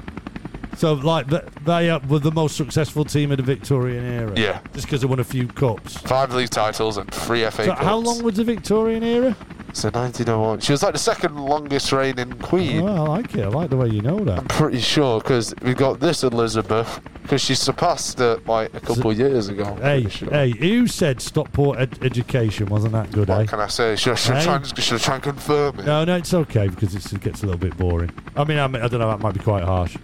So, 0.77 0.95
like, 0.95 1.27
they 1.65 1.99
were 2.09 2.19
the 2.21 2.31
most 2.33 2.57
successful 2.57 3.05
team 3.05 3.31
of 3.33 3.37
the 3.37 3.43
Victorian 3.43 4.05
era. 4.05 4.33
Yeah. 4.37 4.61
Just 4.73 4.87
because 4.87 5.01
they 5.03 5.07
won 5.07 5.21
a 5.21 5.25
few 5.25 5.47
cups. 5.47 5.97
Five 5.99 6.33
league 6.33 6.51
titles 6.51 6.97
and 6.97 7.11
three 7.13 7.43
FA 7.51 7.65
So 7.65 7.71
Cups. 7.73 7.83
how 7.83 7.97
long 7.97 8.23
was 8.23 8.37
the 8.37 8.45
Victorian 8.45 9.03
era? 9.03 9.37
So 9.73 9.89
1901. 9.89 10.61
She 10.61 10.73
was 10.73 10.83
like 10.83 10.95
the 10.95 10.99
second 10.99 11.37
longest 11.37 11.93
reigning 11.93 12.33
queen. 12.35 12.81
Oh, 12.83 12.87
I 13.05 13.09
like 13.09 13.35
it. 13.37 13.45
I 13.45 13.49
like 13.49 13.71
the 13.71 13.77
way 13.77 13.89
you 13.89 14.01
know 14.01 14.19
that. 14.25 14.39
I'm 14.41 14.49
pretty 14.49 14.81
sure 14.81 15.21
because 15.21 15.55
we 15.63 15.75
got 15.75 16.01
this 16.01 16.25
Elizabeth 16.25 17.01
because 17.23 17.41
she 17.41 17.55
surpassed 17.55 18.19
it 18.19 18.45
like 18.49 18.75
a 18.75 18.81
couple 18.81 19.13
of 19.13 19.19
years 19.19 19.49
ago. 19.49 19.77
Hey, 19.81 20.09
sure. 20.09 20.29
hey, 20.31 20.51
who 20.51 20.89
said 20.89 21.21
Stockport 21.21 21.79
ed- 21.79 21.99
education 22.03 22.67
wasn't 22.67 22.95
that 22.95 23.13
good, 23.13 23.29
What 23.29 23.43
eh? 23.43 23.47
can 23.47 23.61
I 23.61 23.69
say? 23.69 23.95
Should, 23.95 24.19
should, 24.19 24.33
I 24.35 24.39
Hey. 24.41 24.45
try 24.45 24.57
and, 24.57 24.79
should 24.83 25.01
try 25.01 25.15
and 25.15 25.23
confirm 25.23 25.79
it? 25.79 25.87
No, 25.87 26.05
no, 26.05 26.17
it's 26.17 26.35
okay 26.35 26.67
because 26.67 26.95
it's, 26.97 27.13
it 27.13 27.21
gets 27.21 27.45
a 27.45 27.47
little 27.47 27.61
bit 27.61 27.77
boring. 27.77 28.11
I 28.37 28.43
mean, 28.43 28.59
I, 28.59 28.67
mean, 28.67 28.83
I 28.83 28.89
don't 28.89 28.99
know, 28.99 29.09
that 29.09 29.21
might 29.21 29.35
be 29.35 29.41
quite 29.41 29.63
harsh. 29.63 29.97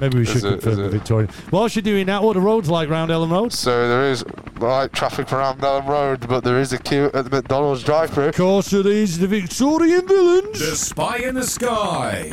Maybe 0.00 0.18
we 0.18 0.22
Is 0.22 0.28
should 0.30 0.44
it- 0.44 0.50
confirm 0.60 0.72
is 0.72 0.78
the 0.78 0.84
it? 0.84 0.90
Victorian. 0.90 1.30
Whilst 1.50 1.74
you're 1.74 1.82
doing 1.82 2.06
that, 2.06 2.22
what 2.22 2.36
are 2.36 2.40
the 2.40 2.46
roads 2.46 2.70
like 2.70 2.88
round 2.88 3.10
Elland 3.10 3.32
Road? 3.32 3.52
So 3.52 3.88
there 3.88 4.10
is 4.10 4.24
light 4.60 4.92
traffic 4.92 5.32
around 5.32 5.58
Elland 5.60 5.88
Road, 5.88 6.28
but 6.28 6.44
there 6.44 6.60
is 6.60 6.72
a 6.72 6.78
queue 6.78 7.10
at 7.14 7.24
the 7.24 7.30
McDonald's 7.30 7.82
drive-through. 7.82 8.28
Of 8.28 8.36
course, 8.36 8.72
it 8.72 8.86
is 8.86 9.18
the 9.18 9.26
Victorian 9.26 10.06
villains. 10.06 10.60
The. 10.60 10.76
Spy 10.76 11.16
in 11.18 11.34
the 11.34 11.42
Sky. 11.44 12.30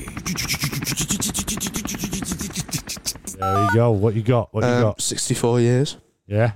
There 3.38 3.62
you 3.64 3.70
go. 3.74 3.92
What 3.92 4.16
you 4.16 4.22
got? 4.24 4.54
What 4.54 4.64
you 4.64 4.70
Um, 4.70 4.82
got? 4.82 5.02
64 5.02 5.60
years. 5.60 5.98
Yeah, 6.28 6.52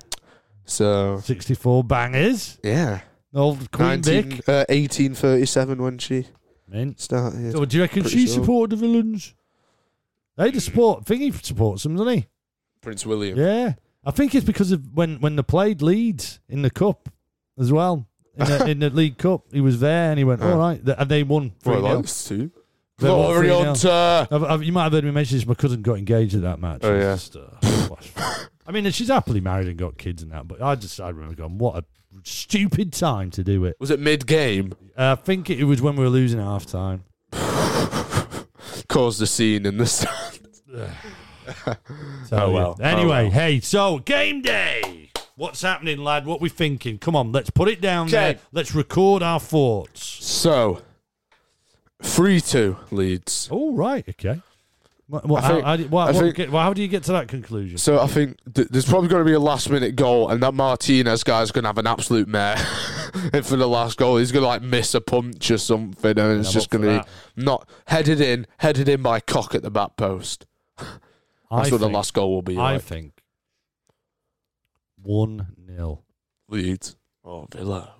So 0.66 1.20
64 1.24 1.84
bangers. 1.84 2.58
yeah, 2.64 3.02
Old 3.34 3.70
Queen 3.72 3.88
19, 4.02 4.24
Vic. 4.30 4.50
uh, 4.50 4.66
1837 4.70 5.82
when 5.82 5.98
she 6.00 6.26
Mint. 6.68 7.00
started. 7.00 7.54
Oh, 7.56 7.66
do 7.66 7.78
you 7.78 7.84
reckon 7.84 8.02
Pretty 8.04 8.18
she 8.18 8.26
sure. 8.26 8.36
supported 8.36 8.78
the 8.80 8.88
villains? 8.88 9.36
They 10.40 10.52
just 10.52 10.66
support. 10.68 11.04
Thingy 11.06 11.34
supports 11.46 11.84
them, 11.84 11.96
doesn't 11.96 12.14
he? 12.14 12.28
Prince 12.82 13.06
William. 13.06 13.38
Yeah, 13.38 13.74
I 14.06 14.12
think 14.12 14.34
it's 14.34 14.46
because 14.46 14.72
of 14.72 14.82
when 14.94 15.20
when 15.20 15.36
they 15.36 15.44
played 15.44 15.82
Leeds 15.82 16.40
in 16.48 16.62
the 16.62 16.70
cup 16.70 17.10
as 17.60 17.72
well 17.72 18.08
in 18.38 18.46
the, 18.48 18.66
in 18.70 18.80
the 18.80 18.90
League 19.02 19.18
Cup. 19.18 19.44
He 19.52 19.62
was 19.62 19.80
there 19.80 20.12
and 20.12 20.18
he 20.18 20.24
went, 20.24 20.42
all 20.42 20.58
right, 20.58 20.82
and 20.82 21.10
they 21.12 21.24
won. 21.24 21.52
Well, 21.66 21.82
3-0. 21.82 21.84
those 22.02 22.24
two. 22.26 22.52
They 23.00 23.10
won 23.10 23.18
Glory 23.18 23.48
3-0. 23.48 23.66
Hunter. 23.66 24.28
I've, 24.36 24.44
I've, 24.44 24.64
you 24.64 24.72
might 24.72 24.84
have 24.84 24.94
heard 24.94 25.04
me 25.04 25.12
mention 25.12 25.38
this. 25.38 25.46
My 25.46 25.54
cousin 25.56 25.82
got 25.82 25.98
engaged 25.98 26.36
at 26.36 26.42
that 26.42 26.60
match. 26.60 26.82
Oh, 26.84 26.96
It's 26.96 27.32
yeah. 27.36 27.42
just, 27.62 28.16
uh. 28.18 28.46
I 28.68 28.72
mean, 28.72 28.90
she's 28.92 29.08
happily 29.10 29.42
married 29.42 29.68
and 29.68 29.78
got 29.78 29.98
kids 29.98 30.22
and 30.24 30.32
that. 30.32 30.48
But 30.48 30.62
I 30.62 30.76
just 30.76 31.00
I 31.02 31.10
remember 31.10 31.36
going, 31.36 31.58
what 31.58 31.76
a 31.78 31.84
stupid 32.24 32.94
time 32.94 33.30
to 33.32 33.44
do 33.44 33.66
it. 33.66 33.76
Was 33.80 33.92
it 33.92 34.00
mid-game? 34.00 34.74
Uh, 34.98 35.16
I 35.20 35.22
think 35.22 35.50
it 35.50 35.64
was 35.66 35.82
when 35.82 35.96
we 35.96 36.04
were 36.04 36.10
losing 36.10 36.40
at 36.40 36.46
half 36.46 36.66
time. 36.66 37.04
Caused 38.88 39.22
a 39.22 39.28
scene 39.28 39.66
in 39.66 39.78
the 39.78 39.86
So, 40.74 41.76
oh, 42.34 42.52
well. 42.52 42.78
yeah. 42.80 42.92
Anyway, 42.92 43.04
Oh, 43.20 43.24
well. 43.24 43.32
hey, 43.32 43.60
so 43.60 44.00
game 44.00 44.42
day. 44.42 45.10
What's 45.36 45.62
happening, 45.62 46.00
lad? 46.00 46.26
What 46.26 46.42
we 46.42 46.50
thinking? 46.50 46.98
Come 47.00 47.16
on, 47.16 47.32
let's 47.32 47.50
put 47.50 47.70
it 47.70 47.80
down 47.82 48.08
there. 48.10 48.38
Let's 48.52 48.76
record 48.76 49.24
our 49.24 49.40
thoughts. 49.40 50.04
So, 50.04 50.82
3-2 52.04 52.78
Leeds. 52.92 53.48
All 53.52 53.74
right. 53.74 54.08
okay. 54.10 54.42
What, 55.08 55.26
what, 55.26 55.44
I 55.44 55.48
think- 55.48 55.62
how, 55.64 55.68
how, 55.70 55.76
do- 55.78 55.84
what- 55.88 56.14
what 56.14 56.22
think- 56.22 56.36
get- 56.36 56.50
how 56.52 56.74
do 56.74 56.82
you 56.84 56.88
get 56.88 57.04
to 57.06 57.14
that 57.14 57.28
conclusion? 57.30 57.80
So 57.80 58.00
I 58.00 58.06
think 58.06 58.38
th- 58.54 58.68
there's 58.70 58.86
probably 58.86 59.08
going 59.10 59.22
to 59.22 59.26
be 59.26 59.34
a 59.34 59.40
last 59.40 59.70
minute 59.72 59.96
goal, 59.96 60.30
and 60.30 60.44
that 60.44 60.54
Martinez 60.54 61.24
guy's 61.24 61.52
going 61.52 61.64
to 61.64 61.70
have 61.70 61.80
an 61.80 61.88
absolute 61.88 62.28
mare. 62.28 62.58
for 63.44 63.56
the 63.56 63.68
last 63.68 63.98
goal, 63.98 64.18
he's 64.18 64.32
going 64.32 64.44
to 64.44 64.48
like 64.48 64.62
miss 64.62 64.94
a 64.94 65.02
punch 65.02 65.50
or 65.50 65.58
something, 65.58 66.20
and 66.20 66.40
it's 66.42 66.50
I'm 66.50 66.54
just 66.54 66.70
going 66.70 66.84
to 66.84 67.04
be 67.36 67.44
not 67.44 67.68
headed 67.88 68.22
in, 68.22 68.46
headed 68.60 68.88
in 68.88 69.02
by 69.02 69.20
Koch 69.20 69.56
at 69.56 69.64
the 69.64 69.72
back 69.72 69.96
post. 69.98 70.46
That's 70.80 71.70
I 71.70 71.72
what 71.72 71.80
the 71.82 71.90
last 71.90 72.14
goal 72.14 72.32
will 72.34 72.42
be. 72.42 72.58
I 72.58 72.74
like. 72.74 72.82
think 72.84 73.14
one 75.02 75.48
0 75.68 76.04
Leeds. 76.50 76.96
Oh, 77.24 77.48
Villa. 77.52 77.94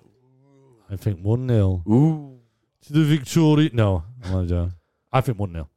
I 0.90 0.96
think 0.96 1.20
one 1.20 1.48
0 1.48 1.82
Ooh. 1.88 2.38
to 2.86 2.92
the 2.92 3.04
Victoria. 3.04 3.70
No, 3.72 4.04
not. 4.30 4.70
I 5.12 5.20
think 5.20 5.38
one 5.38 5.52
0 5.52 5.68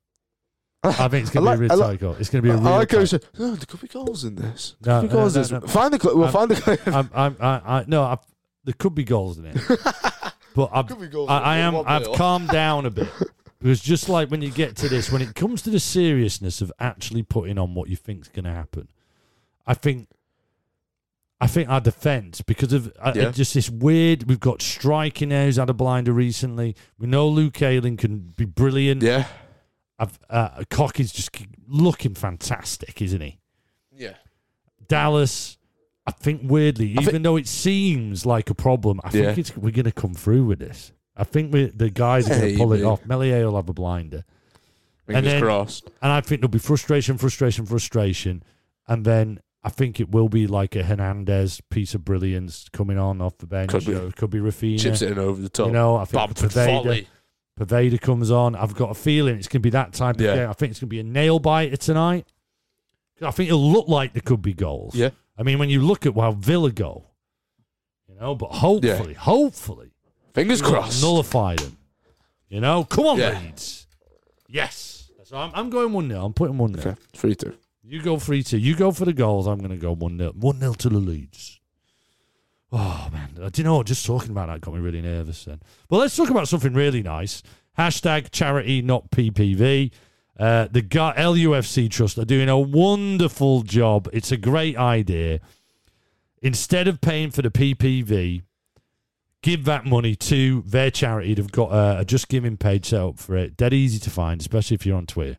I 0.84 1.08
think 1.08 1.24
it's 1.28 1.30
going 1.32 1.46
to 1.46 1.52
I 1.52 1.56
be 1.56 1.66
a 1.66 1.68
like- 1.68 1.70
real 1.70 1.72
I 1.72 1.76
like- 1.76 2.00
tight. 2.00 2.20
It's 2.20 2.30
going 2.30 2.42
to 2.44 2.48
be 2.48 2.50
a 2.50 2.54
real. 2.56 2.64
like 2.64 2.92
how 2.92 3.00
you 3.00 3.06
said, 3.06 3.26
no, 3.40 3.56
there 3.56 3.66
could 3.66 3.82
be 3.82 3.88
goals 3.88 4.24
in 4.26 4.36
this. 4.36 4.76
No, 4.86 5.00
There 5.00 5.02
could 5.02 5.10
be 5.10 5.16
no, 5.16 5.22
goals 5.22 5.36
no, 5.36 5.42
in 5.42 5.44
this. 5.44 5.52
no. 5.52 5.68
Find 5.68 5.94
the 5.94 6.00
clip. 6.00 6.16
We'll 6.16 6.24
I'm- 6.26 6.34
find 6.34 6.52
the 6.52 6.56
clip. 6.62 6.88
I'm, 6.88 7.10
I'm, 7.14 7.38
I, 7.40 7.48
I, 7.80 7.86
no, 7.88 8.04
i 8.04 8.18
there 8.66 8.76
could 8.78 8.96
be 8.96 9.04
goals 9.04 9.38
in 9.40 9.46
it, 9.48 9.58
but 10.56 10.70
I've, 10.72 10.88
be 10.88 11.10
I, 11.28 11.38
I 11.40 11.58
am. 11.58 11.76
I've 11.86 12.10
calmed 12.14 12.48
down 12.48 12.86
a 12.86 12.90
bit 12.90 13.10
because 13.64 13.82
just 13.82 14.10
like 14.10 14.30
when 14.30 14.42
you 14.42 14.52
get 14.52 14.76
to 14.78 14.90
this, 14.90 15.12
when 15.12 15.22
it 15.22 15.34
comes 15.36 15.62
to 15.64 15.70
the 15.70 15.80
seriousness 15.80 16.62
of 16.62 16.72
actually 16.80 17.24
putting 17.24 17.58
on 17.58 17.74
what 17.74 17.90
you 17.90 17.96
think's 17.96 18.28
going 18.28 18.46
to 18.46 18.52
happen, 18.52 18.90
I 19.66 19.74
think. 19.74 20.10
I 21.42 21.48
think 21.48 21.68
our 21.68 21.82
defence, 21.82 22.42
because 22.42 22.72
of 22.72 22.94
uh, 23.02 23.12
Yeah. 23.14 23.32
just 23.32 23.54
this 23.54 23.70
weird, 23.70 24.30
we've 24.30 24.40
got 24.40 24.62
striking 24.62 25.28
there 25.30 25.46
who's 25.46 25.58
had 25.58 25.70
a 25.70 25.74
blinder 25.74 26.14
recently. 26.14 26.74
We 26.98 27.08
know 27.08 27.28
Luke 27.28 27.62
Ayling 27.62 27.98
can 27.98 28.34
be 28.38 28.46
brilliant. 28.46 29.02
yeah. 29.02 29.26
I've, 30.00 30.18
uh, 30.30 30.64
Koch 30.70 31.00
is 31.02 31.12
just 31.12 31.32
looking 31.68 32.14
fantastic, 32.16 33.02
isn't 33.02 33.20
he? 33.20 33.40
Yeah. 33.94 34.14
Dallas, 34.88 35.58
I 36.08 36.12
think 36.12 36.42
weirdly, 36.46 36.96
I 36.98 37.02
even 37.02 37.16
thi- 37.16 37.18
though 37.24 37.36
it 37.38 37.48
seems 37.48 38.26
like 38.26 38.50
a 38.50 38.56
problem, 38.56 39.02
I 39.04 39.10
think 39.10 39.24
Yeah. 39.26 39.36
it's, 39.38 39.58
we're 39.58 39.72
going 39.72 39.84
to 39.86 39.92
come 39.92 40.14
through 40.14 40.46
with 40.46 40.60
this. 40.60 40.94
I 41.16 41.24
think 41.24 41.54
we 41.54 41.66
the 41.66 41.90
guys 41.90 42.28
are 42.30 42.40
going 42.40 42.54
to 42.54 42.58
pull 42.58 42.74
it 42.74 42.84
off. 42.84 43.06
Meslier 43.06 43.46
will 43.46 43.56
have 43.58 43.70
a 43.70 43.74
blinder, 43.74 44.24
Fingers 45.06 45.24
then- 45.26 45.42
crossed. 45.42 45.90
and 46.02 46.12
I 46.12 46.22
think 46.22 46.42
there'll 46.42 46.50
be 46.52 46.60
frustration, 46.60 47.18
frustration, 47.18 47.66
frustration, 47.66 48.44
and 48.88 49.06
then 49.06 49.40
I 49.64 49.70
think 49.70 50.00
it 50.00 50.10
will 50.10 50.28
be 50.30 50.48
like 50.48 50.76
a 50.76 50.84
Hernandez 50.84 51.62
piece 51.70 51.94
of 51.94 52.04
brilliance 52.04 52.68
coming 52.74 52.98
on 52.98 53.22
off 53.22 53.38
the 53.38 53.48
bench. 53.48 53.72
Could 53.72 53.86
be. 53.86 53.94
or 53.96 54.08
it 54.08 54.16
could 54.16 54.30
be 54.30 54.40
Raphinha. 54.40 54.80
Chips 54.80 55.02
it 55.02 55.12
in 55.12 55.20
over 55.20 55.42
the 55.42 55.50
top. 55.50 55.68
You 55.68 55.74
know, 55.74 55.96
I 55.98 56.06
think 56.06 56.14
Bamford 56.36 56.50
Poveda, 56.52 56.66
volley. 56.84 57.08
Poveda 57.60 58.02
comes 58.02 58.32
on. 58.32 58.56
I've 58.56 58.74
got 58.76 58.90
a 58.92 58.94
feeling 58.96 59.38
it's 59.38 59.48
going 59.48 59.62
to 59.62 59.66
be 59.66 59.70
that 59.70 59.94
type 59.94 60.16
of 60.16 60.22
Yeah. 60.22 60.36
game. 60.36 60.50
I 60.50 60.54
think 60.54 60.72
it's 60.72 60.80
going 60.80 60.88
to 60.90 60.94
be 60.96 61.00
a 61.00 61.04
nail 61.04 61.40
biter 61.40 61.78
tonight. 61.78 62.26
I 63.22 63.32
think 63.32 63.48
it'll 63.50 63.72
look 63.72 63.88
like 63.88 64.12
there 64.14 64.22
could 64.24 64.42
be 64.42 64.54
goals. 64.54 64.96
Yeah. 64.96 65.12
I 65.38 65.44
mean, 65.44 65.60
when 65.60 65.70
you 65.70 65.80
look 65.82 66.06
at 66.06 66.14
how 66.16 66.32
Villa 66.34 66.72
go, 66.72 67.06
you 68.10 68.16
know, 68.16 68.36
but 68.36 68.48
hopefully, 68.52 69.14
hopefully, 69.14 69.93
Fingers 70.34 70.62
crossed. 70.62 71.02
nullify 71.02 71.56
them. 71.56 71.78
You 72.50 72.62
know, 72.62 72.84
come 72.84 73.06
on, 73.06 73.18
Yeah. 73.18 73.40
Leeds. 73.40 73.88
Yes. 74.48 75.12
So 75.24 75.38
I'm, 75.38 75.52
I'm 75.56 75.70
going 75.70 75.94
1 75.94 76.10
0. 76.10 76.26
I'm 76.26 76.34
putting 76.34 76.58
1 76.58 76.76
0. 76.76 76.92
Okay. 76.92 77.02
3 77.16 77.36
2. 77.36 77.54
You 77.86 78.02
go 78.02 78.20
3 78.20 78.44
2. 78.44 78.58
You 78.58 78.76
go 78.76 78.92
for 78.92 79.06
the 79.06 79.14
goals. 79.14 79.48
I'm 79.48 79.58
going 79.60 79.72
to 79.72 79.78
go 79.78 79.94
1 79.94 80.18
0. 80.18 80.32
1 80.34 80.60
0 80.60 80.74
to 80.74 80.90
the 80.90 80.98
Leeds. 80.98 81.60
Oh, 82.72 83.10
man. 83.12 83.30
Uh, 83.42 83.50
Do 83.50 83.62
you 83.62 83.64
know 83.64 83.78
what? 83.78 83.88
Just 83.88 84.06
talking 84.06 84.32
about 84.32 84.48
that 84.48 84.62
got 84.62 84.74
me 84.74 84.80
really 84.80 85.02
nervous 85.02 85.46
then. 85.46 85.60
But 85.90 85.98
let's 85.98 86.16
talk 86.16 86.30
about 86.30 86.48
something 86.48 86.74
really 86.74 87.04
nice. 87.04 87.44
Hashtag 87.78 88.32
charity, 88.32 88.82
not 88.82 89.12
PPV. 89.12 89.92
Uh, 90.40 90.68
the 90.72 90.82
LUFC 90.82 91.90
Trust 91.92 92.18
are 92.18 92.26
doing 92.26 92.50
a 92.50 92.58
wonderful 92.60 93.62
job. 93.62 94.10
It's 94.14 94.32
a 94.32 94.38
great 94.38 94.76
idea. 94.78 95.40
Instead 96.42 96.88
of 96.88 97.00
paying 97.02 97.30
for 97.32 97.42
the 97.44 97.52
PPV, 97.52 98.42
give 99.44 99.66
that 99.66 99.86
money 99.86 100.16
to 100.16 100.64
their 100.66 100.90
charity. 100.90 101.36
They've 101.36 101.52
got 101.52 101.72
uh, 101.72 101.98
a 102.00 102.06
Just 102.06 102.28
Giving 102.30 102.58
page 102.58 102.88
set 102.88 103.02
up 103.02 103.20
for 103.20 103.38
it. 103.38 103.56
Dead 103.56 103.74
easy 103.74 104.00
to 104.00 104.10
find, 104.10 104.42
especially 104.42 104.76
if 104.76 104.86
you're 104.88 104.98
on 104.98 105.06
Twitter. 105.06 105.38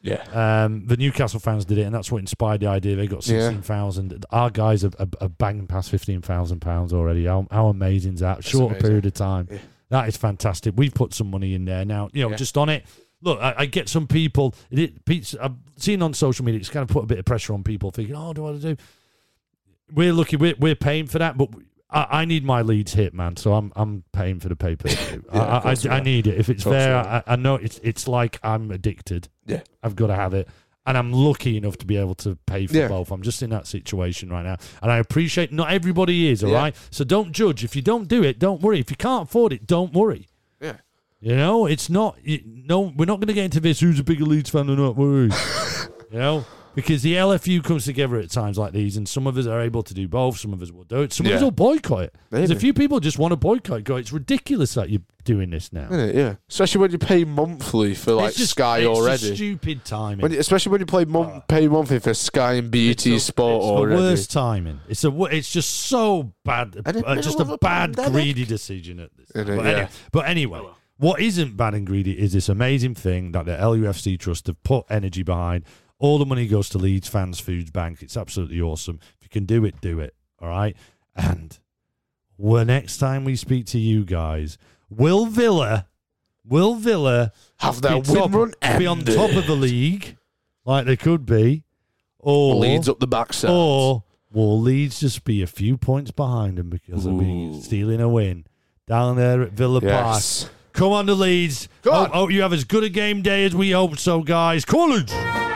Yeah. 0.00 0.22
Um, 0.64 0.86
the 0.86 0.96
Newcastle 0.96 1.40
fans 1.40 1.64
did 1.64 1.76
it, 1.78 1.82
and 1.82 1.92
that's 1.92 2.12
what 2.12 2.18
inspired 2.18 2.60
the 2.60 2.68
idea. 2.68 2.94
They 2.94 3.08
got 3.08 3.26
Yeah. 3.26 3.40
sixteen 3.40 3.62
thousand. 3.62 4.24
Our 4.30 4.48
guys 4.50 4.84
are, 4.84 4.92
are, 5.00 5.08
are 5.20 5.28
banging 5.28 5.66
past 5.66 5.90
fifteen 5.90 6.22
thousand 6.22 6.60
pounds 6.60 6.92
already. 6.92 7.24
How, 7.26 7.48
how 7.50 7.66
amazing 7.66 8.14
is 8.14 8.20
that? 8.20 8.44
Short 8.44 8.70
amazing. 8.70 8.86
period 8.88 9.06
of 9.06 9.14
time. 9.14 9.48
Yeah. 9.50 9.58
That 9.90 10.08
is 10.08 10.16
fantastic. 10.16 10.74
We've 10.76 10.94
put 10.94 11.14
some 11.14 11.30
money 11.30 11.54
in 11.54 11.64
there 11.64 11.84
now. 11.84 12.10
You 12.12 12.22
know, 12.22 12.30
Yeah. 12.30 12.36
just 12.36 12.56
on 12.56 12.68
it. 12.68 12.84
Look, 13.22 13.40
I, 13.40 13.54
I 13.58 13.66
get 13.66 13.88
some 13.88 14.06
people. 14.06 14.54
It, 14.70 14.78
it, 14.78 15.04
Pete's, 15.04 15.34
I've 15.34 15.56
seen 15.76 16.00
on 16.02 16.14
social 16.14 16.44
media. 16.44 16.60
It's 16.60 16.68
kind 16.68 16.88
of 16.88 16.94
put 16.94 17.02
a 17.02 17.06
bit 17.06 17.18
of 17.18 17.24
pressure 17.24 17.52
on 17.54 17.64
people, 17.64 17.90
thinking, 17.90 18.14
"Oh, 18.14 18.32
do 18.32 18.46
I 18.46 18.52
do?" 18.52 18.76
We're 19.92 20.12
lucky. 20.12 20.36
We're, 20.36 20.54
we're 20.58 20.76
paying 20.76 21.06
for 21.06 21.18
that, 21.18 21.36
but. 21.36 21.48
I, 21.90 22.06
I 22.20 22.24
need 22.24 22.44
my 22.44 22.62
Leeds 22.62 22.92
hit, 22.92 23.14
man. 23.14 23.36
So 23.36 23.54
I'm 23.54 23.72
I'm 23.76 24.04
paying 24.12 24.40
for 24.40 24.48
the 24.48 24.56
pay 24.56 24.76
per 24.76 24.88
view. 24.88 25.24
Yeah, 25.32 25.60
I, 25.64 25.70
I, 25.72 25.96
I 25.96 26.00
need 26.00 26.26
it. 26.26 26.38
If 26.38 26.48
it's 26.48 26.64
there. 26.64 26.96
I, 26.96 27.22
I 27.26 27.36
know 27.36 27.54
it's 27.56 27.78
it's 27.82 28.06
like 28.08 28.38
I'm 28.42 28.70
addicted. 28.70 29.28
Yeah. 29.46 29.62
I've 29.82 29.96
got 29.96 30.08
to 30.08 30.14
have 30.14 30.34
it. 30.34 30.48
And 30.86 30.96
I'm 30.96 31.12
lucky 31.12 31.58
enough 31.58 31.76
to 31.78 31.86
be 31.86 31.98
able 31.98 32.14
to 32.16 32.36
pay 32.46 32.66
for 32.66 32.74
Yeah. 32.76 32.88
both. 32.88 33.10
I'm 33.10 33.20
just 33.20 33.42
in 33.42 33.50
that 33.50 33.66
situation 33.66 34.30
right 34.30 34.44
now. 34.44 34.56
And 34.80 34.90
I 34.90 34.96
appreciate 34.96 35.52
not 35.52 35.70
everybody 35.70 36.30
is, 36.30 36.42
all 36.42 36.50
right. 36.52 36.74
Yeah. 36.74 36.80
So 36.90 37.04
don't 37.04 37.32
judge. 37.32 37.62
If 37.62 37.76
you 37.76 37.82
don't 37.82 38.08
do 38.08 38.22
it, 38.24 38.38
don't 38.38 38.62
worry. 38.62 38.80
If 38.80 38.90
you 38.90 38.96
can't 38.96 39.24
afford 39.28 39.52
it, 39.52 39.66
don't 39.66 39.92
worry. 39.92 40.28
Yeah. 40.62 40.78
You 41.20 41.36
know, 41.36 41.66
it's 41.66 41.90
not, 41.90 42.16
you, 42.22 42.40
no, 42.46 42.80
we're 42.96 43.04
not 43.04 43.16
going 43.16 43.26
to 43.28 43.34
get 43.34 43.44
into 43.44 43.60
this 43.60 43.80
who's 43.80 43.98
a 44.00 44.04
bigger 44.04 44.24
Leeds 44.24 44.48
fan 44.48 44.70
or 44.70 44.76
not, 44.76 44.96
worry. 44.96 45.30
you 46.10 46.18
know, 46.18 46.46
because 46.78 47.02
the 47.02 47.14
LFU 47.14 47.64
comes 47.64 47.84
together 47.84 48.18
at 48.18 48.30
times 48.30 48.56
like 48.56 48.72
these, 48.72 48.96
and 48.96 49.08
some 49.08 49.26
of 49.26 49.36
us 49.36 49.46
are 49.48 49.60
able 49.60 49.82
to 49.82 49.92
do 49.94 50.06
both, 50.06 50.38
some 50.38 50.52
of 50.52 50.62
us 50.62 50.70
will 50.70 50.84
do 50.84 51.02
it, 51.02 51.12
some 51.12 51.26
of 51.26 51.32
us 51.32 51.42
will 51.42 51.50
boycott 51.50 52.04
it. 52.04 52.14
There's 52.30 52.50
a 52.50 52.54
Maybe. 52.54 52.60
few 52.60 52.72
people 52.72 53.00
just 53.00 53.18
want 53.18 53.32
to 53.32 53.36
boycott. 53.36 53.82
Go, 53.82 53.96
it's 53.96 54.12
ridiculous 54.12 54.74
that 54.74 54.88
you're 54.88 55.02
doing 55.24 55.50
this 55.50 55.72
now. 55.72 55.86
Isn't 55.86 56.10
it? 56.10 56.14
Yeah. 56.14 56.36
Especially 56.48 56.80
when 56.82 56.92
you 56.92 56.98
pay 56.98 57.24
monthly 57.24 57.94
for 57.94 58.12
like 58.12 58.28
it's 58.28 58.38
just, 58.38 58.50
Sky 58.52 58.78
it's 58.78 58.86
just 58.86 59.00
already. 59.00 59.34
stupid 59.34 59.84
timing. 59.84 60.22
When 60.22 60.30
you- 60.32 60.38
especially 60.38 60.70
when 60.70 60.80
you 60.80 60.86
play 60.86 61.04
mon- 61.04 61.42
pay 61.48 61.66
monthly 61.66 61.98
for 61.98 62.14
Sky 62.14 62.52
and 62.54 62.70
BT 62.70 62.90
It's 62.90 63.02
the- 63.04 63.18
Sport 63.32 63.56
it's 63.56 63.64
already. 63.64 63.96
the 63.96 64.08
worst 64.10 64.30
timing. 64.30 64.78
It's 64.88 65.02
a. 65.02 65.10
wo- 65.10 65.26
It's 65.26 65.50
just 65.52 65.70
so 65.70 66.32
bad. 66.44 66.76
And 66.86 66.96
in 66.98 67.04
uh, 67.04 67.16
just 67.16 67.38
middle 67.38 67.40
a 67.40 67.42
of 67.42 67.50
a 67.50 67.58
bad, 67.58 67.96
pandemic. 67.96 68.12
greedy 68.12 68.44
decision 68.44 69.00
at 69.00 69.10
this. 69.16 69.30
But, 69.34 69.48
Yeah. 69.48 69.54
anyway, 69.64 69.88
but 70.12 70.26
anyway, 70.28 70.60
what 70.98 71.20
isn't 71.20 71.56
bad 71.56 71.74
and 71.74 71.84
greedy 71.86 72.12
is 72.18 72.34
this 72.34 72.48
amazing 72.48 72.94
thing 72.94 73.32
that 73.32 73.46
the 73.46 73.56
LUFC 73.56 74.16
Trust 74.16 74.46
have 74.46 74.62
put 74.62 74.86
energy 74.88 75.24
behind. 75.24 75.64
All 75.98 76.18
the 76.18 76.26
money 76.26 76.46
goes 76.46 76.68
to 76.70 76.78
Leeds 76.78 77.08
Fans 77.08 77.40
Foods 77.40 77.70
Bank. 77.70 78.02
It's 78.02 78.16
absolutely 78.16 78.60
awesome. 78.60 79.00
If 79.18 79.24
you 79.24 79.28
can 79.28 79.44
do 79.46 79.64
it, 79.64 79.80
do 79.80 80.00
it. 80.00 80.14
All 80.40 80.48
right. 80.48 80.76
And 81.16 81.58
well, 82.36 82.64
next 82.64 82.98
time 82.98 83.24
we 83.24 83.34
speak 83.34 83.66
to 83.66 83.78
you 83.78 84.04
guys, 84.04 84.58
will 84.88 85.26
Villa, 85.26 85.88
will 86.44 86.76
Villa 86.76 87.32
Have 87.58 87.80
their 87.80 87.94
win 87.96 88.04
top, 88.04 88.32
run 88.32 88.54
be 88.78 88.86
on 88.86 89.04
top 89.04 89.32
of 89.32 89.46
the 89.46 89.56
league 89.56 90.16
like 90.64 90.86
they 90.86 90.96
could 90.96 91.26
be, 91.26 91.64
or 92.20 92.54
Leeds 92.54 92.88
up 92.88 93.00
the 93.00 93.08
backside. 93.08 93.50
or 93.50 94.04
will 94.32 94.60
Leeds 94.60 95.00
just 95.00 95.24
be 95.24 95.42
a 95.42 95.46
few 95.48 95.76
points 95.76 96.12
behind 96.12 96.58
them 96.58 96.70
because 96.70 97.06
of 97.06 97.18
being 97.18 97.54
Ooh. 97.56 97.60
stealing 97.60 98.00
a 98.00 98.08
win 98.08 98.44
down 98.86 99.16
there 99.16 99.42
at 99.42 99.52
Villa 99.52 99.80
yes. 99.82 100.44
Park? 100.44 100.52
Come 100.74 100.92
on, 100.92 101.06
the 101.06 101.14
Leeds. 101.14 101.68
Come 101.82 101.94
on. 101.94 102.10
hope 102.10 102.30
you 102.30 102.42
have 102.42 102.52
as 102.52 102.62
good 102.62 102.84
a 102.84 102.88
game 102.88 103.22
day 103.22 103.44
as 103.44 103.54
we 103.56 103.72
hope 103.72 103.98
so, 103.98 104.22
guys. 104.22 104.64
Leeds. 104.64 105.47